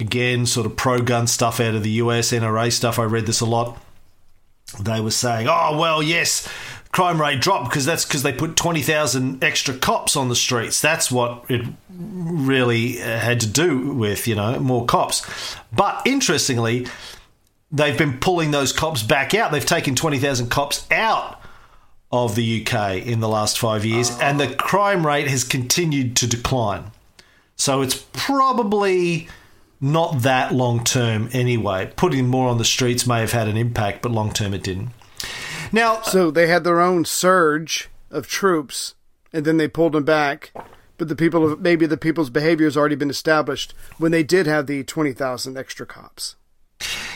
again, 0.00 0.46
sort 0.46 0.64
of 0.66 0.76
pro 0.76 1.00
gun 1.00 1.26
stuff 1.26 1.60
out 1.60 1.74
of 1.74 1.82
the 1.82 1.90
US, 1.90 2.32
NRA 2.32 2.72
stuff, 2.72 2.98
I 2.98 3.04
read 3.04 3.26
this 3.26 3.40
a 3.40 3.46
lot. 3.46 3.78
They 4.80 5.00
were 5.00 5.10
saying, 5.10 5.48
oh, 5.48 5.78
well, 5.78 6.02
yes, 6.02 6.48
crime 6.92 7.20
rate 7.20 7.40
dropped 7.40 7.70
because 7.70 7.84
that's 7.84 8.04
because 8.04 8.22
they 8.22 8.32
put 8.32 8.56
20,000 8.56 9.42
extra 9.42 9.74
cops 9.74 10.16
on 10.16 10.28
the 10.28 10.36
streets. 10.36 10.80
That's 10.80 11.10
what 11.10 11.44
it 11.48 11.66
really 11.90 13.00
uh, 13.02 13.18
had 13.18 13.40
to 13.40 13.46
do 13.46 13.92
with, 13.92 14.26
you 14.26 14.34
know, 14.34 14.58
more 14.58 14.84
cops. 14.86 15.56
But 15.72 16.02
interestingly, 16.04 16.86
they've 17.70 17.98
been 17.98 18.18
pulling 18.18 18.50
those 18.50 18.72
cops 18.72 19.02
back 19.02 19.34
out. 19.34 19.52
They've 19.52 19.64
taken 19.64 19.94
20,000 19.94 20.48
cops 20.48 20.86
out 20.90 21.40
of 22.10 22.34
the 22.34 22.66
UK 22.66 23.06
in 23.06 23.20
the 23.20 23.28
last 23.28 23.58
five 23.58 23.84
years, 23.84 24.10
and 24.20 24.40
the 24.40 24.54
crime 24.54 25.06
rate 25.06 25.28
has 25.28 25.44
continued 25.44 26.16
to 26.16 26.26
decline. 26.26 26.90
So 27.56 27.82
it's 27.82 28.06
probably 28.12 29.28
not 29.80 30.22
that 30.22 30.54
long 30.54 30.84
term 30.84 31.28
anyway. 31.32 31.92
Putting 31.96 32.28
more 32.28 32.48
on 32.48 32.58
the 32.58 32.64
streets 32.64 33.06
may 33.06 33.20
have 33.20 33.32
had 33.32 33.48
an 33.48 33.56
impact, 33.56 34.02
but 34.02 34.12
long 34.12 34.32
term 34.32 34.54
it 34.54 34.62
didn't. 34.62 34.90
Now, 35.70 36.00
So 36.00 36.30
they 36.30 36.46
had 36.46 36.64
their 36.64 36.80
own 36.80 37.04
surge 37.04 37.90
of 38.10 38.26
troops, 38.26 38.94
and 39.32 39.44
then 39.44 39.58
they 39.58 39.68
pulled 39.68 39.92
them 39.92 40.04
back. 40.04 40.50
But 40.96 41.08
the 41.08 41.16
people, 41.16 41.56
maybe 41.58 41.86
the 41.86 41.96
people's 41.98 42.30
behavior 42.30 42.66
has 42.66 42.76
already 42.76 42.96
been 42.96 43.10
established 43.10 43.74
when 43.98 44.10
they 44.10 44.22
did 44.22 44.46
have 44.46 44.66
the 44.66 44.82
twenty 44.82 45.12
thousand 45.12 45.58
extra 45.58 45.84
cops. 45.84 46.36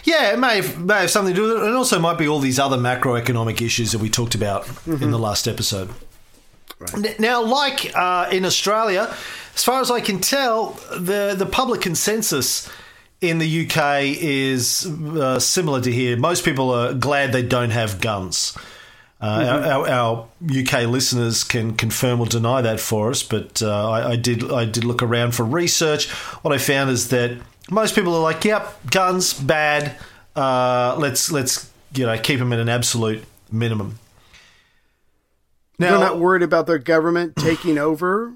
Yeah, 0.05 0.33
it 0.33 0.39
may 0.39 0.57
have, 0.57 0.81
may 0.81 1.01
have 1.03 1.11
something 1.11 1.35
to 1.35 1.41
do 1.41 1.47
with 1.49 1.59
it. 1.63 1.67
And 1.67 1.77
also 1.77 1.99
might 2.01 2.19
be 2.19 2.27
all 2.27 2.41
these 2.41 2.59
other 2.59 2.77
macroeconomic 2.77 3.61
issues 3.63 3.93
that 3.93 3.99
we 3.99 4.09
talked 4.11 4.35
about 4.35 4.69
in 4.87 5.11
the 5.13 5.19
last 5.19 5.47
episode. 5.47 5.91
N- 6.95 7.15
Now, 7.21 7.45
like 7.45 7.93
uh, 7.95 8.29
in 8.33 8.45
Australia, 8.45 9.15
as 9.55 9.63
far 9.63 9.81
as 9.81 9.91
I 9.91 10.01
can 10.01 10.19
tell, 10.21 10.71
the, 10.91 11.35
the 11.39 11.47
public 11.47 11.81
consensus 11.81 12.69
in 13.21 13.39
the 13.39 13.67
UK 13.67 14.03
is 14.21 14.85
uh, 14.87 15.39
similar 15.39 15.81
to 15.81 15.93
here. 15.93 16.17
Most 16.17 16.45
people 16.45 16.71
are 16.73 16.93
glad 16.93 17.33
they 17.33 17.43
don't 17.45 17.71
have 17.71 18.01
guns. 18.01 18.57
Uh, 19.21 19.25
our, 19.25 19.87
our, 19.87 19.89
our 19.89 20.29
UK 20.51 20.89
listeners 20.89 21.45
can 21.45 21.77
confirm 21.77 22.19
or 22.19 22.27
deny 22.27 22.61
that 22.63 22.81
for 22.81 23.11
us, 23.11 23.23
but 23.23 23.63
uh, 23.63 23.89
I, 23.91 24.11
I 24.11 24.17
did 24.17 24.51
I 24.51 24.65
did 24.65 24.83
look 24.83 25.01
around 25.01 25.37
for 25.37 25.45
research. 25.45 26.11
What 26.43 26.53
I 26.53 26.59
found 26.59 26.91
is 26.91 27.11
that 27.11 27.39
most 27.71 27.95
people 27.95 28.15
are 28.15 28.23
like, 28.23 28.45
"Yep, 28.45 28.91
guns 28.91 29.35
bad. 29.35 29.97
Uh, 30.35 30.97
let's 30.99 31.31
let's 31.31 31.71
you 31.95 32.07
know 32.07 32.19
keep 32.19 32.39
them 32.39 32.53
at 32.53 32.59
an 32.59 32.69
absolute 32.69 33.25
minimum." 33.51 33.99
Now, 35.79 35.91
They're 35.91 36.09
not 36.09 36.19
worried 36.19 36.43
about 36.43 36.67
their 36.67 36.79
government 36.79 37.37
taking 37.39 37.79
over. 37.79 38.35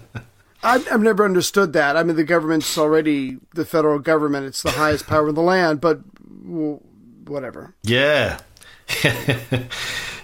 I've, 0.63 0.93
I've 0.93 1.03
never 1.03 1.25
understood 1.25 1.73
that. 1.75 1.97
I 1.97 2.03
mean, 2.03 2.17
the 2.17 2.25
government's 2.25 2.77
already 2.77 3.39
the 3.55 3.65
federal 3.65 3.99
government; 3.99 4.47
it's 4.47 4.63
the 4.63 4.73
highest 4.73 5.07
power 5.07 5.29
in 5.29 5.35
the 5.35 5.43
land. 5.43 5.81
But 5.81 6.01
well, 6.45 6.83
whatever. 7.27 7.75
Yeah. 7.83 8.41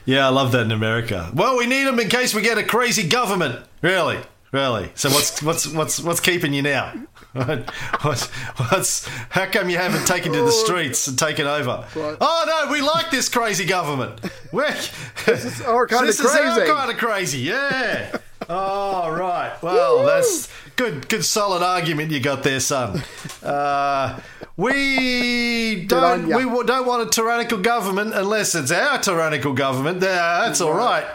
yeah, 0.05 0.27
I 0.27 0.31
love 0.31 0.53
that 0.53 0.63
in 0.63 0.71
America. 0.71 1.31
Well, 1.35 1.59
we 1.59 1.67
need 1.67 1.85
them 1.85 1.99
in 1.99 2.09
case 2.09 2.35
we 2.35 2.43
get 2.43 2.59
a 2.59 2.65
crazy 2.65 3.09
government. 3.09 3.65
Really, 3.83 4.19
really. 4.53 4.91
So 4.95 5.11
what's 5.11 5.43
what's 5.43 5.67
what's 5.67 6.01
what's 6.01 6.21
keeping 6.21 6.53
you 6.55 6.63
now? 6.63 6.93
What, 7.33 7.71
what, 8.03 8.21
what's 8.59 9.07
how 9.31 9.47
come 9.47 9.71
you 9.71 9.79
haven't 9.79 10.07
taken 10.07 10.35
to 10.35 10.43
the 10.43 10.53
streets 10.53 11.07
and 11.09 11.19
taken 11.19 11.47
over? 11.47 11.87
Right. 11.97 12.17
Oh 12.21 12.45
no, 12.67 12.71
we 12.71 12.83
like 12.83 13.11
this 13.11 13.31
crazy 13.31 13.65
government. 13.65 14.21
We're, 14.53 14.67
This 15.25 15.47
is 15.47 15.63
our 15.63 15.87
kind 15.87 16.07
this 16.07 16.19
of 16.21 16.27
is 16.27 16.31
our 16.35 16.55
crazy. 16.57 16.71
kind 16.71 16.91
of 16.91 16.99
crazy. 16.99 17.39
Yeah. 17.39 18.19
Oh 18.51 19.09
right. 19.11 19.57
Well, 19.63 20.05
that's 20.05 20.51
good. 20.77 21.09
Good 21.09 21.25
solid 21.25 21.63
argument 21.63 22.11
you 22.11 22.21
got 22.21 22.43
there, 22.43 22.61
son. 22.61 23.03
Uh, 23.43 24.21
we 24.59 25.87
don't 25.87 26.27
we 26.27 26.43
don't 26.65 26.87
want 26.87 27.07
a 27.09 27.11
tyrannical 27.11 27.59
government 27.59 28.13
unless 28.15 28.55
it's 28.55 28.71
our 28.71 28.99
tyrannical 28.99 29.55
government. 29.55 30.01
That's 30.01 30.61
all 30.61 30.75
right. 30.75 31.07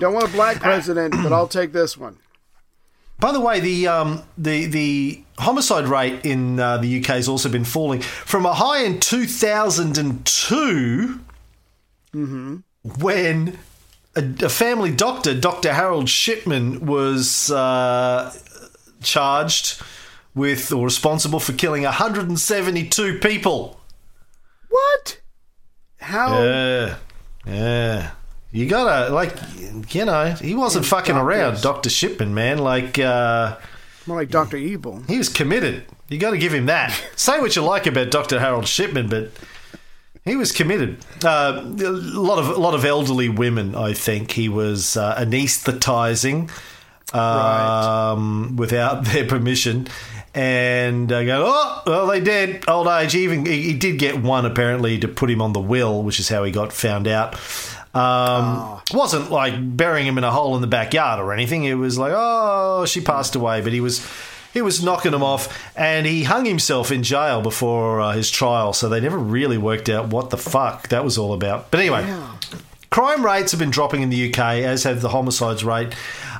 Don't 0.00 0.14
want 0.14 0.28
a 0.28 0.32
black 0.32 0.56
president, 0.60 1.14
but 1.22 1.32
I'll 1.32 1.48
take 1.48 1.72
this 1.72 1.96
one. 1.96 2.18
By 3.18 3.32
the 3.32 3.40
way, 3.40 3.60
the 3.60 3.88
um, 3.88 4.22
the 4.36 4.66
the 4.66 5.22
homicide 5.38 5.88
rate 5.88 6.26
in 6.26 6.60
uh, 6.60 6.76
the 6.78 7.00
UK 7.00 7.06
has 7.06 7.28
also 7.28 7.48
been 7.48 7.64
falling 7.64 8.00
from 8.00 8.44
a 8.44 8.52
high 8.52 8.84
in 8.84 9.00
2002 9.00 11.20
when 12.98 13.58
a, 14.14 14.44
a 14.44 14.48
family 14.48 14.90
doctor, 14.90 15.38
Dr. 15.38 15.72
Harold 15.72 16.08
Shipman, 16.08 16.86
was 16.86 17.50
uh, 17.50 18.32
charged 19.02 19.82
with 20.34 20.72
or 20.72 20.84
responsible 20.84 21.40
for 21.40 21.52
killing 21.52 21.84
172 21.84 23.18
people. 23.18 23.80
What? 24.68 25.20
How? 26.00 26.42
Yeah, 26.42 26.96
yeah. 27.46 28.10
You 28.52 28.66
gotta 28.66 29.12
like, 29.12 29.34
you 29.94 30.04
know, 30.04 30.26
he 30.40 30.54
wasn't 30.54 30.86
fucking 30.86 31.16
around. 31.16 31.60
Doctor 31.62 31.90
Shipman, 31.90 32.32
man. 32.34 32.58
Like. 32.58 32.98
uh 32.98 33.56
More 34.06 34.16
like 34.18 34.30
Doctor 34.30 34.56
Evil. 34.56 35.02
He 35.08 35.18
was 35.18 35.28
committed. 35.28 35.84
You 36.08 36.18
got 36.18 36.30
to 36.30 36.38
give 36.38 36.54
him 36.54 36.66
that. 36.66 36.92
Say 37.16 37.40
what 37.40 37.56
you 37.56 37.62
like 37.62 37.86
about 37.86 38.10
Dr. 38.12 38.38
Harold 38.38 38.68
Shipman, 38.68 39.08
but 39.08 39.32
He 40.24 40.36
was 40.36 40.52
committed. 40.52 40.98
Uh, 41.24 41.60
a 41.64 41.90
lot 41.90 42.38
of 42.38 42.48
a 42.48 42.60
lot 42.60 42.74
of 42.74 42.84
elderly 42.84 43.28
women. 43.28 43.74
I 43.74 43.92
think 43.92 44.30
he 44.32 44.48
was 44.48 44.96
uh, 44.96 45.16
anaesthetizing 45.16 46.48
um, 47.14 48.56
without 48.56 49.04
their 49.06 49.26
permission, 49.26 49.88
and 50.34 51.10
uh, 51.12 51.24
go, 51.24 51.44
oh, 51.48 51.82
well, 51.86 52.06
they 52.06 52.20
did. 52.20 52.68
old 52.68 52.86
age. 52.88 53.14
Even 53.14 53.44
he, 53.46 53.62
he 53.62 53.74
did 53.74 53.98
get 53.98 54.22
one 54.22 54.44
apparently 54.46 54.98
to 54.98 55.08
put 55.08 55.30
him 55.30 55.42
on 55.42 55.52
the 55.52 55.60
will, 55.60 56.02
which 56.02 56.20
is 56.20 56.28
how 56.28 56.44
he 56.44 56.52
got 56.52 56.72
found 56.72 57.06
out. 57.08 57.34
Um, 57.96 58.80
wasn't 58.92 59.30
like 59.30 59.54
burying 59.76 60.06
him 60.06 60.18
in 60.18 60.24
a 60.24 60.30
hole 60.30 60.54
in 60.54 60.60
the 60.60 60.66
backyard 60.66 61.18
or 61.18 61.32
anything. 61.32 61.64
It 61.64 61.74
was 61.74 61.98
like, 61.98 62.12
oh, 62.14 62.84
she 62.86 63.00
passed 63.00 63.34
away, 63.34 63.60
but 63.62 63.72
he 63.72 63.80
was 63.80 64.06
he 64.52 64.62
was 64.62 64.82
knocking 64.82 65.12
him 65.12 65.22
off, 65.22 65.54
and 65.76 66.06
he 66.06 66.24
hung 66.24 66.44
himself 66.44 66.90
in 66.90 67.02
jail 67.02 67.42
before 67.42 68.00
uh, 68.00 68.12
his 68.12 68.30
trial. 68.30 68.72
So 68.72 68.88
they 68.88 69.00
never 69.00 69.18
really 69.18 69.58
worked 69.58 69.88
out 69.88 70.08
what 70.08 70.30
the 70.30 70.38
fuck 70.38 70.88
that 70.88 71.04
was 71.04 71.18
all 71.18 71.32
about. 71.34 71.70
But 71.70 71.80
anyway, 71.80 72.06
crime 72.90 73.24
rates 73.24 73.52
have 73.52 73.60
been 73.60 73.70
dropping 73.70 74.02
in 74.02 74.10
the 74.10 74.30
UK, 74.30 74.38
as 74.38 74.84
have 74.84 75.00
the 75.00 75.10
homicides 75.10 75.64
rate. 75.64 75.94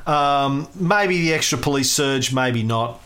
Um, 0.06 0.68
maybe 0.74 1.20
the 1.20 1.34
extra 1.34 1.58
police 1.58 1.90
surge, 1.90 2.32
maybe 2.32 2.62
not. 2.62 3.00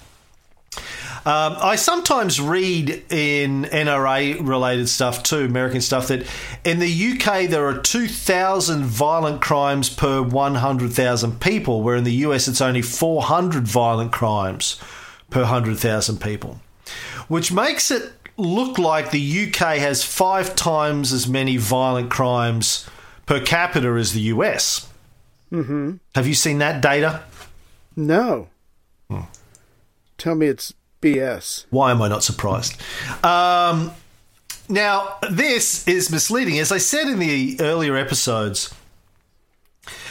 Um, 1.26 1.56
I 1.60 1.76
sometimes 1.76 2.40
read 2.40 3.04
in 3.10 3.64
NRA 3.64 4.46
related 4.46 4.88
stuff 4.88 5.22
too, 5.22 5.44
American 5.44 5.82
stuff, 5.82 6.08
that 6.08 6.26
in 6.64 6.78
the 6.78 7.12
UK 7.12 7.48
there 7.50 7.66
are 7.66 7.78
2,000 7.78 8.84
violent 8.84 9.42
crimes 9.42 9.90
per 9.90 10.22
100,000 10.22 11.40
people, 11.40 11.82
where 11.82 11.96
in 11.96 12.04
the 12.04 12.14
US 12.26 12.48
it's 12.48 12.62
only 12.62 12.80
400 12.80 13.68
violent 13.68 14.12
crimes 14.12 14.80
per 15.28 15.42
100,000 15.42 16.20
people, 16.20 16.60
which 17.28 17.52
makes 17.52 17.90
it 17.90 18.12
look 18.38 18.78
like 18.78 19.10
the 19.10 19.46
UK 19.46 19.76
has 19.76 20.02
five 20.02 20.56
times 20.56 21.12
as 21.12 21.28
many 21.28 21.58
violent 21.58 22.10
crimes 22.10 22.88
per 23.26 23.40
capita 23.40 23.88
as 23.88 24.14
the 24.14 24.22
US. 24.22 24.88
Mm-hmm. 25.52 25.96
Have 26.14 26.26
you 26.26 26.34
seen 26.34 26.58
that 26.58 26.80
data? 26.80 27.22
No. 27.94 28.48
Tell 30.16 30.34
me 30.34 30.48
it's 30.48 30.74
BS. 31.00 31.66
Why 31.70 31.90
am 31.90 32.02
I 32.02 32.08
not 32.08 32.22
surprised? 32.22 32.80
Um, 33.24 33.92
now, 34.68 35.16
this 35.30 35.86
is 35.88 36.10
misleading. 36.10 36.58
As 36.58 36.70
I 36.70 36.78
said 36.78 37.08
in 37.08 37.18
the 37.18 37.56
earlier 37.60 37.96
episodes, 37.96 38.72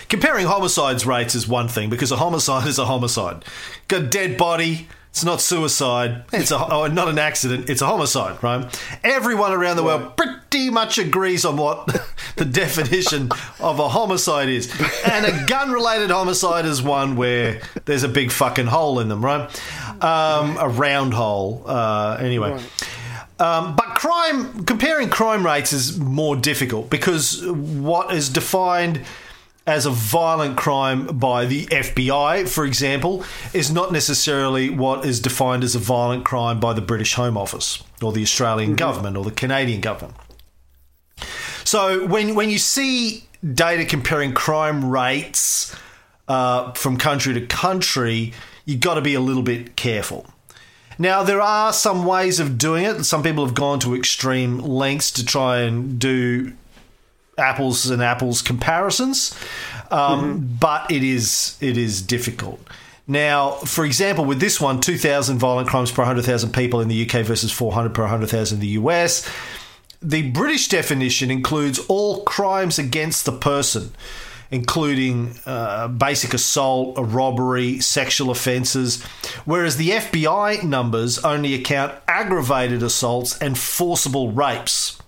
comparing 0.10 0.48
homicides 0.48 1.06
rates 1.06 1.36
is 1.36 1.48
one 1.48 1.68
thing 1.68 1.90
because 1.90 2.12
a 2.12 2.18
homicide 2.18 2.68
is 2.68 2.80
a 2.80 2.86
homicide. 2.86 3.46
Got 3.88 4.02
a 4.02 4.08
dead 4.08 4.38
body. 4.38 4.88
It's 5.12 5.24
not 5.24 5.42
suicide. 5.42 6.24
It's 6.32 6.52
a, 6.52 6.58
oh, 6.58 6.88
not 6.88 7.08
an 7.08 7.18
accident. 7.18 7.70
It's 7.70 7.82
a 7.82 7.88
homicide, 7.88 8.42
right? 8.44 9.00
Everyone 9.04 9.52
around 9.52 9.78
the 9.78 9.84
world 9.84 10.16
pretty 10.16 10.70
much 10.70 10.98
agrees 10.98 11.46
on 11.46 11.58
what 11.58 11.88
the 12.36 12.46
definition 12.46 13.30
of 13.60 13.80
a 13.80 13.90
homicide 13.90 14.50
is. 14.50 14.72
And 15.10 15.26
a 15.26 15.46
gun 15.46 15.72
related 15.72 16.12
homicide 16.12 16.66
is 16.66 16.82
one 16.82 17.16
where 17.16 17.62
there's 17.86 18.04
a 18.04 18.08
big 18.08 18.32
fucking 18.32 18.68
hole 18.68 19.00
in 19.00 19.10
them, 19.10 19.26
right? 19.26 19.50
Um, 20.02 20.58
a 20.58 20.70
round 20.70 21.14
hole. 21.14 21.64
Uh, 21.66 22.18
anyway. 22.20 22.60
Um, 23.40 23.76
but 23.76 23.96
crime, 23.96 24.66
comparing 24.66 25.10
crime 25.10 25.46
rates 25.46 25.72
is 25.72 25.98
more 25.98 26.36
difficult 26.36 26.90
because 26.90 27.46
what 27.48 28.14
is 28.14 28.30
defined 28.30 29.02
as 29.66 29.86
a 29.86 29.92
violent 29.92 30.58
crime 30.58 31.06
by 31.06 31.46
the 31.46 31.66
FBI, 31.68 32.50
for 32.50 32.66
example, 32.66 33.24
is 33.54 33.72
not 33.72 33.92
necessarily 33.92 34.70
what 34.70 35.06
is 35.06 35.20
defined 35.20 35.64
as 35.64 35.76
a 35.76 35.80
violent 35.80 36.26
crime 36.26 36.60
by 36.60 36.74
the 36.74 36.82
British 36.82 37.14
Home 37.14 37.38
Office 37.38 37.82
or 38.02 38.12
the 38.12 38.24
Australian 38.24 38.76
government 38.76 39.16
or 39.16 39.24
the 39.24 39.32
Canadian 39.32 39.80
government. 39.80 40.18
So 41.64 42.08
when 42.08 42.36
when 42.36 42.50
you 42.50 42.58
see 42.58 43.26
data 43.54 43.86
comparing 43.86 44.34
crime 44.34 44.90
rates 44.90 45.76
uh, 46.28 46.72
from 46.74 46.98
country 46.98 47.34
to 47.36 47.46
country, 47.46 48.34
you've 48.70 48.82
got 48.82 48.94
to 48.94 49.02
be 49.02 49.16
a 49.16 49.20
little 49.20 49.42
bit 49.42 49.76
careful. 49.76 50.28
Now, 51.00 51.24
there 51.24 51.42
are 51.42 51.74
some 51.74 52.06
ways 52.06 52.40
of 52.40 52.58
doing 52.58 52.86
it. 52.86 53.04
Some 53.04 53.24
people 53.24 53.46
have 53.46 53.56
gone 53.56 53.80
to 53.80 53.96
extreme 53.96 54.60
lengths 54.60 55.12
to 55.12 55.26
try 55.26 55.62
and 55.62 55.98
do 55.98 56.54
apples 57.38 57.90
and 57.90 58.04
apples 58.04 58.42
comparisons, 58.42 59.36
um, 59.92 60.58
but 60.60 60.92
it 60.92 61.04
is 61.04 61.58
it 61.62 61.78
is 61.78 62.02
difficult. 62.02 62.60
Now, 63.08 63.52
for 63.52 63.86
example, 63.86 64.24
with 64.24 64.40
this 64.40 64.62
one, 64.62 64.82
2,000 64.82 65.40
violent 65.40 65.68
crimes 65.68 65.92
per 65.92 66.04
100,000 66.04 66.54
people 66.54 66.80
in 66.80 66.90
the 66.90 67.10
UK 67.10 67.26
versus 67.26 67.52
400 67.52 67.96
per 67.96 68.04
100,000 68.04 68.58
in 68.58 68.62
the 68.62 68.68
US. 68.68 69.28
The 70.02 70.30
British 70.30 70.68
definition 70.68 71.32
includes 71.32 71.80
all 71.88 72.24
crimes 72.24 72.78
against 72.78 73.26
the 73.26 73.32
person, 73.32 73.94
including 74.52 75.36
uh, 75.46 75.88
basic 75.88 76.34
assault, 76.34 76.98
a 76.98 77.04
robbery, 77.04 77.80
sexual 77.80 78.32
offences, 78.32 79.04
whereas 79.46 79.78
the 79.78 79.90
FBI 79.90 80.64
numbers 80.64 81.20
only 81.20 81.54
account 81.54 81.94
aggravated 82.08 82.82
assaults 82.82 83.38
and 83.40 83.58
forcible 83.58 84.32
rapes. 84.32 85.00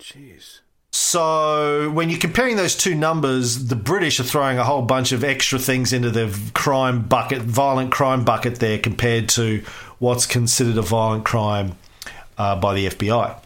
Jeez. 0.00 0.60
So 0.90 1.90
when 1.90 2.08
you're 2.08 2.20
comparing 2.20 2.56
those 2.56 2.76
two 2.76 2.94
numbers, 2.94 3.66
the 3.66 3.76
British 3.76 4.20
are 4.20 4.24
throwing 4.24 4.58
a 4.58 4.64
whole 4.64 4.82
bunch 4.82 5.10
of 5.10 5.24
extra 5.24 5.58
things 5.58 5.92
into 5.92 6.10
the 6.10 6.36
crime 6.54 7.02
bucket, 7.02 7.42
violent 7.42 7.90
crime 7.90 8.24
bucket 8.24 8.56
there, 8.56 8.78
compared 8.78 9.28
to 9.30 9.64
what's 9.98 10.24
considered 10.24 10.78
a 10.78 10.82
violent 10.82 11.24
crime 11.24 11.76
uh, 12.38 12.54
by 12.56 12.74
the 12.74 12.86
FBI. 12.86 13.38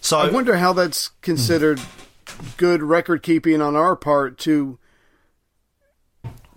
So 0.00 0.18
I 0.18 0.30
wonder 0.30 0.56
how 0.56 0.72
that's 0.72 1.08
considered 1.22 1.80
good 2.56 2.82
record 2.82 3.22
keeping 3.22 3.60
on 3.60 3.76
our 3.76 3.96
part 3.96 4.38
to 4.38 4.78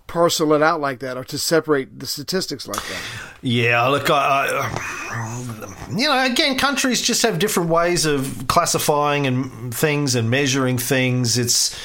parcel 0.06 0.52
it 0.52 0.62
out 0.62 0.80
like 0.80 0.98
that 0.98 1.16
or 1.16 1.24
to 1.24 1.38
separate 1.38 1.98
the 1.98 2.06
statistics 2.06 2.68
like 2.68 2.76
that. 2.76 3.02
Yeah, 3.40 3.86
look, 3.86 4.10
I, 4.10 4.46
I, 4.46 5.88
you 5.96 6.06
know, 6.08 6.24
again, 6.24 6.58
countries 6.58 7.00
just 7.00 7.22
have 7.22 7.38
different 7.38 7.70
ways 7.70 8.04
of 8.04 8.44
classifying 8.46 9.26
and 9.26 9.74
things 9.74 10.14
and 10.14 10.30
measuring 10.30 10.78
things. 10.78 11.38
It's, 11.38 11.76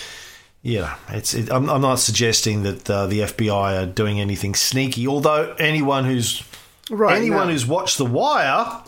you 0.61 0.79
know, 0.81 0.93
it's. 1.09 1.33
It, 1.33 1.51
I'm, 1.51 1.69
I'm 1.69 1.81
not 1.81 1.99
suggesting 1.99 2.63
that 2.63 2.89
uh, 2.89 3.07
the 3.07 3.21
FBI 3.21 3.83
are 3.83 3.85
doing 3.85 4.19
anything 4.19 4.53
sneaky. 4.55 5.07
Although 5.07 5.55
anyone 5.57 6.03
who's 6.05 6.43
Right, 6.89 7.17
anyone 7.17 7.47
no. 7.47 7.53
who's 7.53 7.65
watched 7.65 7.97
The 7.97 8.05
Wire 8.05 8.83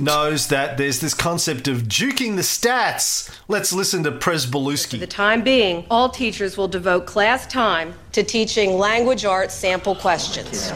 knows 0.00 0.48
that 0.48 0.78
there's 0.78 1.00
this 1.00 1.14
concept 1.14 1.68
of 1.68 1.82
juking 1.82 2.36
the 2.36 2.42
stats. 2.42 3.30
Let's 3.48 3.72
listen 3.72 4.02
to 4.04 4.12
Prez 4.12 4.44
For 4.44 4.96
the 4.96 5.06
time 5.06 5.42
being, 5.42 5.84
all 5.90 6.08
teachers 6.08 6.56
will 6.56 6.68
devote 6.68 7.06
class 7.06 7.46
time 7.46 7.94
to 8.12 8.22
teaching 8.22 8.78
language 8.78 9.24
arts 9.24 9.54
sample 9.54 9.94
questions. 9.94 10.70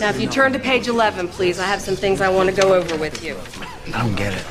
Now, 0.00 0.10
if 0.10 0.20
you 0.20 0.28
turn 0.28 0.52
to 0.52 0.58
page 0.58 0.86
11, 0.86 1.28
please, 1.28 1.58
I 1.58 1.64
have 1.64 1.80
some 1.80 1.96
things 1.96 2.20
I 2.20 2.28
want 2.28 2.54
to 2.54 2.60
go 2.60 2.74
over 2.74 2.96
with 2.96 3.24
you. 3.24 3.36
I 3.92 4.02
don't 4.02 4.14
get 4.14 4.32
it. 4.32 4.44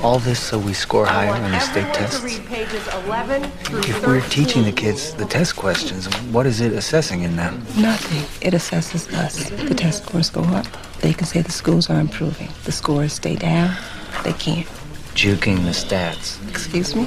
All 0.00 0.20
this 0.20 0.38
so 0.38 0.60
we 0.60 0.74
score 0.74 1.04
higher 1.04 1.32
on 1.32 1.50
the 1.50 1.58
state 1.58 1.78
everyone 1.78 1.94
tests? 1.94 2.20
to 2.20 2.24
read 2.24 2.46
pages 2.46 2.86
11 3.04 3.42
through 3.42 3.80
If 3.80 4.06
we're 4.06 4.20
teaching 4.28 4.62
the 4.62 4.70
kids 4.70 5.12
the 5.14 5.24
test 5.24 5.56
questions, 5.56 6.06
what 6.30 6.46
is 6.46 6.60
it 6.60 6.72
assessing 6.72 7.22
in 7.22 7.34
them? 7.34 7.66
Nothing. 7.76 8.22
It 8.40 8.54
assesses 8.54 9.12
us. 9.12 9.50
The 9.50 9.74
test 9.74 10.04
scores 10.04 10.30
go 10.30 10.42
up. 10.42 10.66
They 11.00 11.12
can 11.12 11.26
say 11.26 11.42
the 11.42 11.52
schools 11.52 11.88
are 11.90 12.00
improving. 12.00 12.48
The 12.64 12.72
scores 12.72 13.12
stay 13.12 13.36
down. 13.36 13.76
They 14.24 14.32
can't. 14.32 14.66
Juking 15.14 15.64
the 15.64 15.70
stats, 15.70 16.38
Excuse 16.48 16.94
me? 16.94 17.06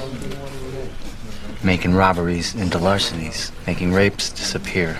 making 1.62 1.94
robberies 1.94 2.54
into 2.54 2.76
larcenies, 2.78 3.52
making 3.66 3.92
rapes 3.92 4.30
disappear. 4.30 4.98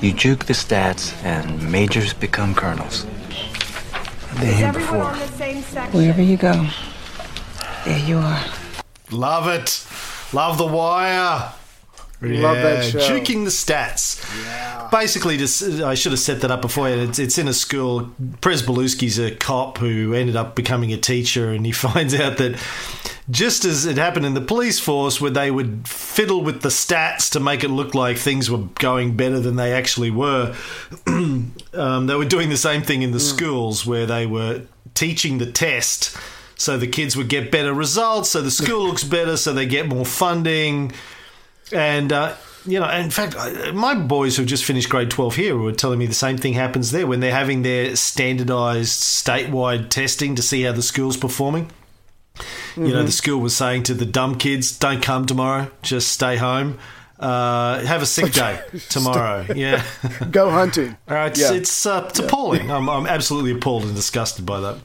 You 0.00 0.12
juke 0.12 0.46
the 0.46 0.52
stats, 0.52 1.14
and 1.24 1.70
majors 1.70 2.12
become 2.12 2.54
colonels. 2.54 3.06
I've 3.94 4.36
been 4.40 4.48
Is 4.48 4.56
here 4.58 4.72
before. 4.72 5.04
on 5.04 5.18
the 5.18 5.26
same? 5.28 5.62
Wherever 5.92 6.20
you 6.20 6.36
go, 6.36 6.66
there 7.84 7.98
you 7.98 8.18
are. 8.18 8.44
Love 9.10 9.46
it. 9.48 9.86
Love 10.32 10.58
The 10.58 10.66
Wire. 10.66 11.52
Love 12.22 12.56
that 12.56 12.84
show. 12.84 12.98
Juking 12.98 13.44
the 13.44 13.50
stats. 13.50 14.20
Basically, 14.90 15.36
just 15.36 15.62
I 15.62 15.94
should 15.94 16.12
have 16.12 16.20
set 16.20 16.40
that 16.42 16.50
up 16.50 16.62
before. 16.62 16.88
It's, 16.88 17.18
it's 17.18 17.38
in 17.38 17.48
a 17.48 17.52
school. 17.52 18.12
Pryzbylewski's 18.40 19.18
a 19.18 19.34
cop 19.34 19.78
who 19.78 20.14
ended 20.14 20.36
up 20.36 20.54
becoming 20.54 20.92
a 20.92 20.96
teacher, 20.96 21.50
and 21.50 21.66
he 21.66 21.72
finds 21.72 22.14
out 22.14 22.38
that 22.38 22.60
just 23.30 23.64
as 23.64 23.86
it 23.86 23.96
happened 23.96 24.26
in 24.26 24.34
the 24.34 24.40
police 24.40 24.78
force, 24.78 25.20
where 25.20 25.30
they 25.30 25.50
would 25.50 25.86
fiddle 25.88 26.42
with 26.42 26.62
the 26.62 26.68
stats 26.68 27.30
to 27.32 27.40
make 27.40 27.64
it 27.64 27.68
look 27.68 27.94
like 27.94 28.18
things 28.18 28.50
were 28.50 28.66
going 28.78 29.16
better 29.16 29.40
than 29.40 29.56
they 29.56 29.72
actually 29.72 30.10
were, 30.10 30.54
um, 31.06 32.06
they 32.06 32.14
were 32.14 32.24
doing 32.24 32.48
the 32.48 32.56
same 32.56 32.82
thing 32.82 33.02
in 33.02 33.12
the 33.12 33.20
schools 33.20 33.86
where 33.86 34.06
they 34.06 34.26
were 34.26 34.62
teaching 34.94 35.38
the 35.38 35.50
test 35.50 36.16
so 36.62 36.78
the 36.78 36.86
kids 36.86 37.16
would 37.16 37.28
get 37.28 37.50
better 37.50 37.74
results, 37.74 38.30
so 38.30 38.40
the 38.40 38.50
school 38.50 38.84
looks 38.86 39.02
better, 39.02 39.36
so 39.36 39.52
they 39.52 39.66
get 39.66 39.88
more 39.88 40.04
funding. 40.04 40.92
And 41.72 42.12
uh, 42.12 42.34
you 42.66 42.78
know, 42.78 42.88
in 42.90 43.10
fact, 43.10 43.36
my 43.74 43.94
boys 43.94 44.36
who've 44.36 44.46
just 44.46 44.64
finished 44.64 44.88
grade 44.88 45.10
12 45.10 45.36
here 45.36 45.56
were 45.56 45.72
telling 45.72 45.98
me 45.98 46.06
the 46.06 46.14
same 46.14 46.36
thing 46.36 46.52
happens 46.54 46.92
there 46.92 47.06
when 47.06 47.20
they're 47.20 47.32
having 47.32 47.62
their 47.62 47.96
standardized 47.96 49.00
statewide 49.00 49.88
testing 49.88 50.34
to 50.36 50.42
see 50.42 50.62
how 50.62 50.72
the 50.72 50.82
school's 50.82 51.16
performing. 51.16 51.70
You 52.76 52.88
know, 52.88 53.02
the 53.02 53.12
school 53.12 53.40
was 53.40 53.54
saying 53.54 53.82
to 53.84 53.94
the 53.94 54.06
dumb 54.06 54.36
kids, 54.36 54.76
don't 54.78 55.02
come 55.02 55.26
tomorrow, 55.26 55.70
just 55.82 56.08
stay 56.08 56.36
home. 56.36 56.78
Uh, 57.18 57.80
have 57.84 58.02
a 58.02 58.06
sick 58.06 58.32
day 58.32 58.60
tomorrow. 58.88 59.46
yeah. 59.54 59.84
Go 60.30 60.50
hunting. 60.50 60.96
All 61.08 61.14
right. 61.14 61.30
it's 61.30 61.40
Yeah. 61.40 61.52
it's, 61.52 61.86
uh, 61.86 62.06
it's 62.08 62.18
appalling. 62.18 62.70
I'm, 62.70 62.88
I'm 62.88 63.06
absolutely 63.06 63.52
appalled 63.52 63.84
and 63.84 63.94
disgusted 63.94 64.46
by 64.46 64.60
that. 64.60 64.78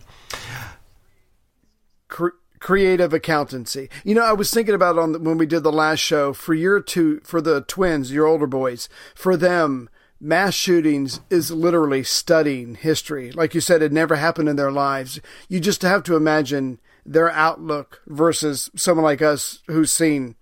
Cre- 2.59 2.77
creative 2.87 3.11
accountancy. 3.11 3.89
You 4.03 4.13
know, 4.13 4.23
I 4.23 4.33
was 4.33 4.53
thinking 4.53 4.75
about 4.75 4.99
on 4.99 5.11
the, 5.11 5.19
when 5.19 5.39
we 5.39 5.47
did 5.47 5.63
the 5.63 5.71
last 5.71 5.99
show 5.99 6.31
for 6.31 6.53
your 6.53 6.79
two 6.79 7.19
for 7.23 7.41
the 7.41 7.61
twins, 7.61 8.11
your 8.11 8.27
older 8.27 8.45
boys. 8.45 8.87
For 9.15 9.35
them, 9.35 9.89
mass 10.21 10.53
shootings 10.53 11.19
is 11.31 11.49
literally 11.49 12.03
studying 12.03 12.75
history. 12.75 13.31
Like 13.31 13.55
you 13.55 13.61
said, 13.61 13.81
it 13.81 13.91
never 13.91 14.15
happened 14.15 14.47
in 14.47 14.55
their 14.57 14.71
lives. 14.71 15.19
You 15.49 15.59
just 15.59 15.81
have 15.81 16.03
to 16.03 16.15
imagine 16.15 16.79
their 17.03 17.31
outlook 17.31 18.01
versus 18.05 18.69
someone 18.75 19.03
like 19.03 19.21
us 19.21 19.63
who's 19.67 19.91
seen 19.91 20.35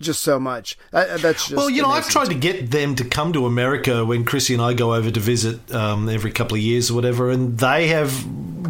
just 0.00 0.22
so 0.22 0.38
much. 0.38 0.76
That, 0.90 1.20
that's 1.20 1.44
just 1.44 1.56
Well, 1.56 1.70
you 1.70 1.82
know, 1.82 1.88
I've 1.88 2.08
tried 2.08 2.28
to 2.28 2.34
get 2.34 2.70
them 2.70 2.94
to 2.96 3.04
come 3.04 3.32
to 3.32 3.46
America 3.46 4.04
when 4.04 4.24
Chrissy 4.24 4.54
and 4.54 4.62
I 4.62 4.74
go 4.74 4.94
over 4.94 5.10
to 5.10 5.20
visit 5.20 5.72
um, 5.74 6.08
every 6.08 6.30
couple 6.32 6.56
of 6.56 6.62
years 6.62 6.90
or 6.90 6.94
whatever, 6.94 7.30
and 7.30 7.58
they 7.58 7.88
have 7.88 8.24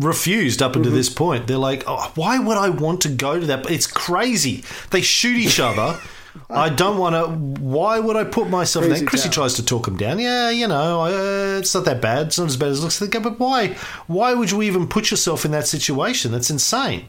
refused 0.05 0.63
up 0.63 0.73
Mm-hmm. 0.73 0.81
until 0.83 0.93
this 0.93 1.09
point. 1.09 1.47
They're 1.47 1.59
like, 1.59 1.85
oh, 1.87 2.13
why 2.17 2.39
would 2.39 2.57
I 2.59 2.69
want 2.69 3.01
to 3.03 3.09
go 3.09 3.41
to 3.41 3.47
that? 3.47 3.71
It's 3.71 3.87
crazy. 3.87 4.63
They 4.91 5.01
shoot 5.01 5.37
each 5.37 5.59
other. 5.61 5.99
I 6.51 6.69
don't 6.69 6.99
want 6.99 7.15
to. 7.15 7.63
Why 7.63 7.99
would 7.99 8.15
I 8.15 8.25
put 8.25 8.51
myself 8.51 8.85
in 8.85 8.91
that? 8.93 9.07
Chrissy 9.07 9.29
town. 9.29 9.33
tries 9.33 9.55
to 9.55 9.65
talk 9.65 9.89
him 9.89 9.97
down. 9.97 10.19
Yeah, 10.19 10.51
you 10.51 10.69
know, 10.69 11.01
uh, 11.05 11.59
it's 11.59 11.75
not 11.75 11.87
that 11.87 12.03
bad. 12.03 12.27
It's 12.27 12.39
not 12.39 12.49
as 12.49 12.59
bad 12.59 12.69
as 12.69 12.81
it 12.81 12.83
looks. 12.83 13.01
Go, 13.01 13.21
but 13.21 13.41
why? 13.41 13.69
Why 14.07 14.35
would 14.35 14.51
you 14.51 14.61
even 14.63 14.87
put 14.87 15.11
yourself 15.11 15.47
in 15.47 15.51
that 15.53 15.67
situation? 15.67 16.33
That's 16.33 16.51
insane. 16.51 17.07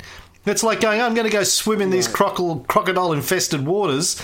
It's 0.49 0.63
like 0.63 0.79
going, 0.81 1.01
I'm 1.01 1.13
going 1.13 1.25
to 1.25 1.31
go 1.31 1.43
swim 1.43 1.81
in 1.81 1.89
these 1.89 2.07
crocodile 2.07 2.59
crocodile 2.67 3.13
infested 3.13 3.65
waters. 3.65 4.21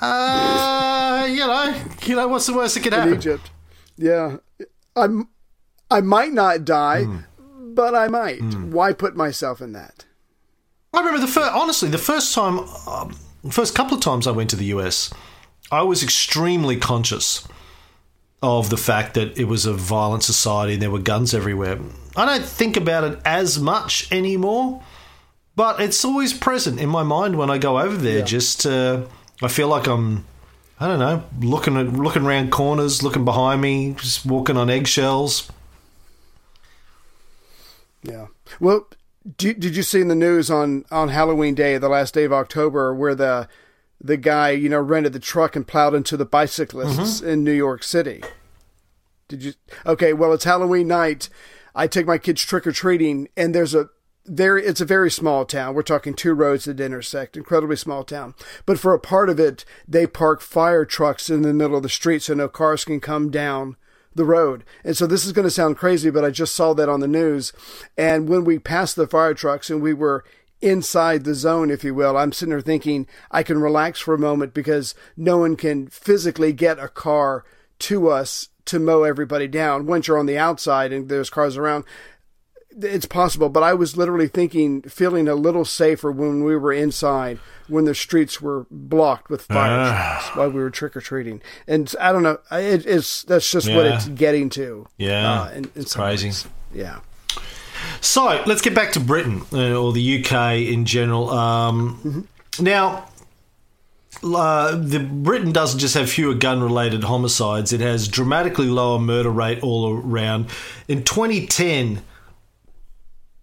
Uh, 0.00 1.26
you 1.30 1.38
know, 1.46 1.74
you 2.04 2.16
know, 2.16 2.28
what's 2.28 2.46
the 2.46 2.54
worst 2.54 2.74
that 2.74 2.82
could 2.82 2.92
happen? 2.92 3.12
in? 3.12 3.18
Egypt. 3.18 3.50
Yeah, 3.96 4.36
I'm. 4.96 5.28
I 5.90 6.00
might 6.00 6.32
not 6.32 6.64
die, 6.64 7.04
Hmm. 7.04 7.74
but 7.74 7.94
I 7.94 8.08
might. 8.08 8.40
Why 8.42 8.92
put 8.92 9.16
myself 9.16 9.60
in 9.60 9.72
that? 9.72 10.04
I 10.94 10.98
remember 11.00 11.20
the 11.20 11.26
first, 11.32 11.52
honestly, 11.52 11.88
the 11.88 11.98
first 11.98 12.32
time, 12.34 12.60
um, 12.86 13.16
first 13.50 13.74
couple 13.74 13.96
of 13.96 14.02
times 14.02 14.26
I 14.26 14.30
went 14.30 14.50
to 14.50 14.56
the 14.56 14.66
US, 14.66 15.12
I 15.70 15.82
was 15.82 16.02
extremely 16.02 16.76
conscious 16.76 17.46
of 18.42 18.70
the 18.70 18.76
fact 18.76 19.14
that 19.14 19.36
it 19.38 19.44
was 19.44 19.66
a 19.66 19.72
violent 19.74 20.22
society 20.22 20.74
and 20.74 20.82
there 20.82 20.90
were 20.90 20.98
guns 21.00 21.34
everywhere. 21.34 21.78
I 22.16 22.24
don't 22.24 22.44
think 22.44 22.76
about 22.76 23.04
it 23.04 23.18
as 23.24 23.58
much 23.60 24.10
anymore, 24.12 24.82
but 25.56 25.80
it's 25.80 26.04
always 26.04 26.32
present 26.32 26.80
in 26.80 26.88
my 26.88 27.02
mind 27.02 27.36
when 27.36 27.50
I 27.50 27.58
go 27.58 27.78
over 27.78 27.96
there. 27.96 28.22
Just, 28.22 28.66
uh, 28.66 29.02
I 29.42 29.48
feel 29.48 29.68
like 29.68 29.86
I'm, 29.86 30.24
I 30.78 30.86
don't 30.86 30.98
know, 30.98 31.24
looking 31.40 31.76
at, 31.76 31.92
looking 31.92 32.24
around 32.24 32.50
corners, 32.50 33.02
looking 33.02 33.24
behind 33.24 33.60
me, 33.60 33.94
just 33.94 34.24
walking 34.24 34.56
on 34.56 34.70
eggshells. 34.70 35.50
Yeah. 38.02 38.28
Well, 38.58 38.88
do, 39.36 39.52
did 39.52 39.76
you 39.76 39.82
see 39.82 40.00
in 40.00 40.08
the 40.08 40.14
news 40.14 40.50
on 40.50 40.84
on 40.90 41.08
Halloween 41.08 41.54
Day, 41.54 41.76
the 41.78 41.88
last 41.88 42.14
day 42.14 42.24
of 42.24 42.32
October, 42.32 42.94
where 42.94 43.14
the 43.14 43.48
the 44.00 44.16
guy 44.16 44.50
you 44.50 44.68
know 44.68 44.80
rented 44.80 45.12
the 45.12 45.18
truck 45.18 45.54
and 45.54 45.66
plowed 45.66 45.94
into 45.94 46.16
the 46.16 46.24
bicyclists 46.24 47.20
in 47.20 47.44
New 47.44 47.52
York 47.52 47.82
City? 47.82 48.22
Did 49.28 49.44
you? 49.44 49.52
Okay. 49.84 50.12
Well, 50.14 50.32
it's 50.32 50.44
Halloween 50.44 50.88
night. 50.88 51.28
I 51.74 51.86
take 51.86 52.06
my 52.06 52.18
kids 52.18 52.42
trick 52.42 52.66
or 52.66 52.72
treating, 52.72 53.28
and 53.36 53.54
there's 53.54 53.74
a 53.74 53.90
very 54.30 54.64
it's 54.64 54.80
a 54.80 54.86
very 54.86 55.10
small 55.10 55.44
town. 55.44 55.74
We're 55.74 55.82
talking 55.82 56.14
two 56.14 56.32
roads 56.34 56.64
that 56.64 56.80
intersect, 56.80 57.36
incredibly 57.36 57.76
small 57.76 58.04
town. 58.04 58.34
But 58.64 58.78
for 58.78 58.94
a 58.94 59.00
part 59.00 59.28
of 59.28 59.40
it, 59.40 59.64
they 59.86 60.06
park 60.06 60.40
fire 60.40 60.84
trucks 60.84 61.28
in 61.28 61.42
the 61.42 61.52
middle 61.52 61.76
of 61.76 61.82
the 61.82 61.88
street 61.88 62.22
so 62.22 62.34
no 62.34 62.48
cars 62.48 62.84
can 62.84 63.00
come 63.00 63.30
down 63.30 63.76
the 64.14 64.24
road. 64.24 64.64
And 64.84 64.96
so 64.96 65.06
this 65.06 65.24
is 65.24 65.32
going 65.32 65.46
to 65.46 65.50
sound 65.50 65.76
crazy, 65.76 66.10
but 66.10 66.24
I 66.24 66.30
just 66.30 66.54
saw 66.54 66.74
that 66.74 66.88
on 66.88 67.00
the 67.00 67.08
news. 67.08 67.52
And 67.96 68.28
when 68.28 68.44
we 68.44 68.58
passed 68.58 68.96
the 68.96 69.06
fire 69.06 69.34
trucks 69.34 69.70
and 69.70 69.82
we 69.82 69.94
were 69.94 70.24
inside 70.60 71.24
the 71.24 71.34
zone, 71.34 71.70
if 71.70 71.84
you 71.84 71.94
will, 71.94 72.16
I'm 72.16 72.32
sitting 72.32 72.50
there 72.50 72.60
thinking 72.60 73.06
I 73.30 73.42
can 73.42 73.60
relax 73.60 74.00
for 74.00 74.14
a 74.14 74.18
moment 74.18 74.54
because 74.54 74.94
no 75.16 75.38
one 75.38 75.56
can 75.56 75.88
physically 75.88 76.52
get 76.52 76.78
a 76.78 76.88
car 76.88 77.44
to 77.80 78.08
us 78.08 78.48
to 78.66 78.78
mow 78.78 79.02
everybody 79.02 79.48
down. 79.48 79.86
Once 79.86 80.06
you're 80.06 80.18
on 80.18 80.26
the 80.26 80.38
outside 80.38 80.92
and 80.92 81.08
there's 81.08 81.30
cars 81.30 81.56
around, 81.56 81.84
it's 82.80 83.06
possible, 83.06 83.48
but 83.48 83.62
I 83.62 83.74
was 83.74 83.96
literally 83.96 84.28
thinking, 84.28 84.82
feeling 84.82 85.28
a 85.28 85.34
little 85.34 85.64
safer 85.64 86.10
when 86.12 86.44
we 86.44 86.56
were 86.56 86.72
inside, 86.72 87.38
when 87.68 87.84
the 87.84 87.94
streets 87.94 88.40
were 88.40 88.66
blocked 88.70 89.30
with 89.30 89.42
fire 89.42 89.88
trucks 89.88 90.36
while 90.36 90.50
we 90.50 90.60
were 90.60 90.70
trick 90.70 90.96
or 90.96 91.00
treating. 91.00 91.42
And 91.66 91.92
I 92.00 92.12
don't 92.12 92.22
know, 92.22 92.38
it, 92.52 92.86
it's 92.86 93.22
that's 93.24 93.50
just 93.50 93.68
what 93.68 93.86
it's 93.86 94.08
getting 94.08 94.50
to. 94.50 94.86
Yeah. 94.98 95.42
uh, 95.42 95.50
in, 95.50 95.70
in 95.74 95.84
Crazy. 95.84 96.32
Yeah. 96.72 97.00
So 98.00 98.42
let's 98.46 98.60
get 98.60 98.74
back 98.74 98.92
to 98.92 99.00
Britain 99.00 99.42
uh, 99.52 99.74
or 99.74 99.92
the 99.92 100.22
UK 100.24 100.58
in 100.72 100.84
general. 100.84 101.30
Um, 101.30 102.28
Now, 102.58 103.08
uh, 104.22 104.76
the 104.76 105.00
Britain 105.00 105.52
doesn't 105.52 105.78
just 105.78 105.94
have 105.94 106.10
fewer 106.10 106.34
gun-related 106.34 107.04
homicides; 107.04 107.72
it 107.72 107.80
has 107.80 108.08
dramatically 108.08 108.66
lower 108.66 108.98
murder 108.98 109.30
rate 109.30 109.62
all 109.62 109.96
around. 109.96 110.46
In 110.88 111.04
2010, 111.04 112.02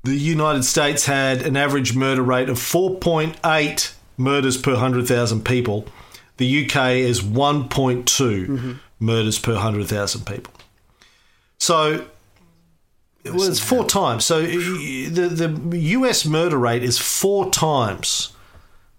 the 0.08 0.18
United 0.18 0.64
States 0.64 1.06
had 1.06 1.42
an 1.42 1.58
average 1.58 1.96
murder 1.96 2.22
rate 2.22 2.50
of 2.50 2.58
4.8 2.58 3.94
murders 4.18 4.58
per 4.58 4.72
100,000 4.72 5.44
people. 5.44 5.86
The 6.38 6.66
UK 6.66 6.92
is 6.92 7.22
1.2 7.22 8.80
murders 9.00 9.40
per 9.40 9.54
100,000 9.54 10.26
people. 10.26 10.54
So 11.60 12.06
well, 13.26 13.44
it's 13.44 13.60
four 13.60 13.86
times. 13.86 14.26
So 14.26 14.42
the 14.42 15.28
the 15.28 15.78
US 15.80 16.26
murder 16.26 16.58
rate 16.58 16.84
is 16.84 16.98
four 16.98 17.50
times 17.50 18.32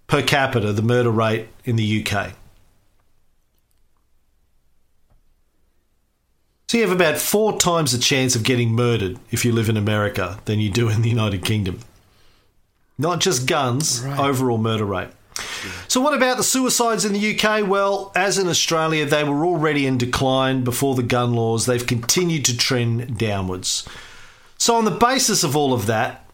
per 0.07 0.23
capita 0.23 0.73
the 0.73 0.83
murder 0.83 1.11
rate 1.11 1.49
in 1.65 1.77
the 1.77 2.05
UK. 2.05 2.35
So 6.69 6.77
you 6.77 6.87
have 6.87 6.95
about 6.95 7.17
four 7.17 7.59
times 7.59 7.93
the 7.93 7.99
chance 7.99 8.37
of 8.37 8.43
getting 8.43 8.73
murdered 8.73 9.19
if 9.31 9.43
you 9.43 9.53
live 9.53 9.71
in 9.71 9.79
America 9.79 10.39
than 10.45 10.61
you 10.61 10.71
do 10.71 10.91
in 10.91 11.01
the 11.01 11.09
United 11.09 11.43
Kingdom. 11.43 11.81
Not 12.99 13.21
just 13.21 13.47
guns, 13.47 14.05
overall 14.05 14.59
murder 14.59 14.85
rate. 14.85 15.09
So, 15.87 16.01
what 16.03 16.13
about 16.13 16.37
the 16.37 16.43
suicides 16.43 17.07
in 17.07 17.15
the 17.15 17.39
UK? 17.39 17.67
Well, 17.67 18.13
as 18.15 18.37
in 18.37 18.49
Australia, 18.49 19.07
they 19.07 19.25
were 19.25 19.47
already 19.47 19.87
in 19.87 19.97
decline 19.97 20.63
before 20.63 20.95
the 20.95 21.03
gun 21.03 21.33
laws. 21.33 21.65
They've 21.65 21.87
continued 21.87 22.45
to 22.47 22.57
trend 22.57 23.17
downwards. 23.17 23.89
So, 24.59 24.75
on 24.75 24.85
the 24.85 24.91
basis 24.91 25.45
of 25.45 25.57
all 25.57 25.73
of 25.73 25.87
that, 25.87 26.29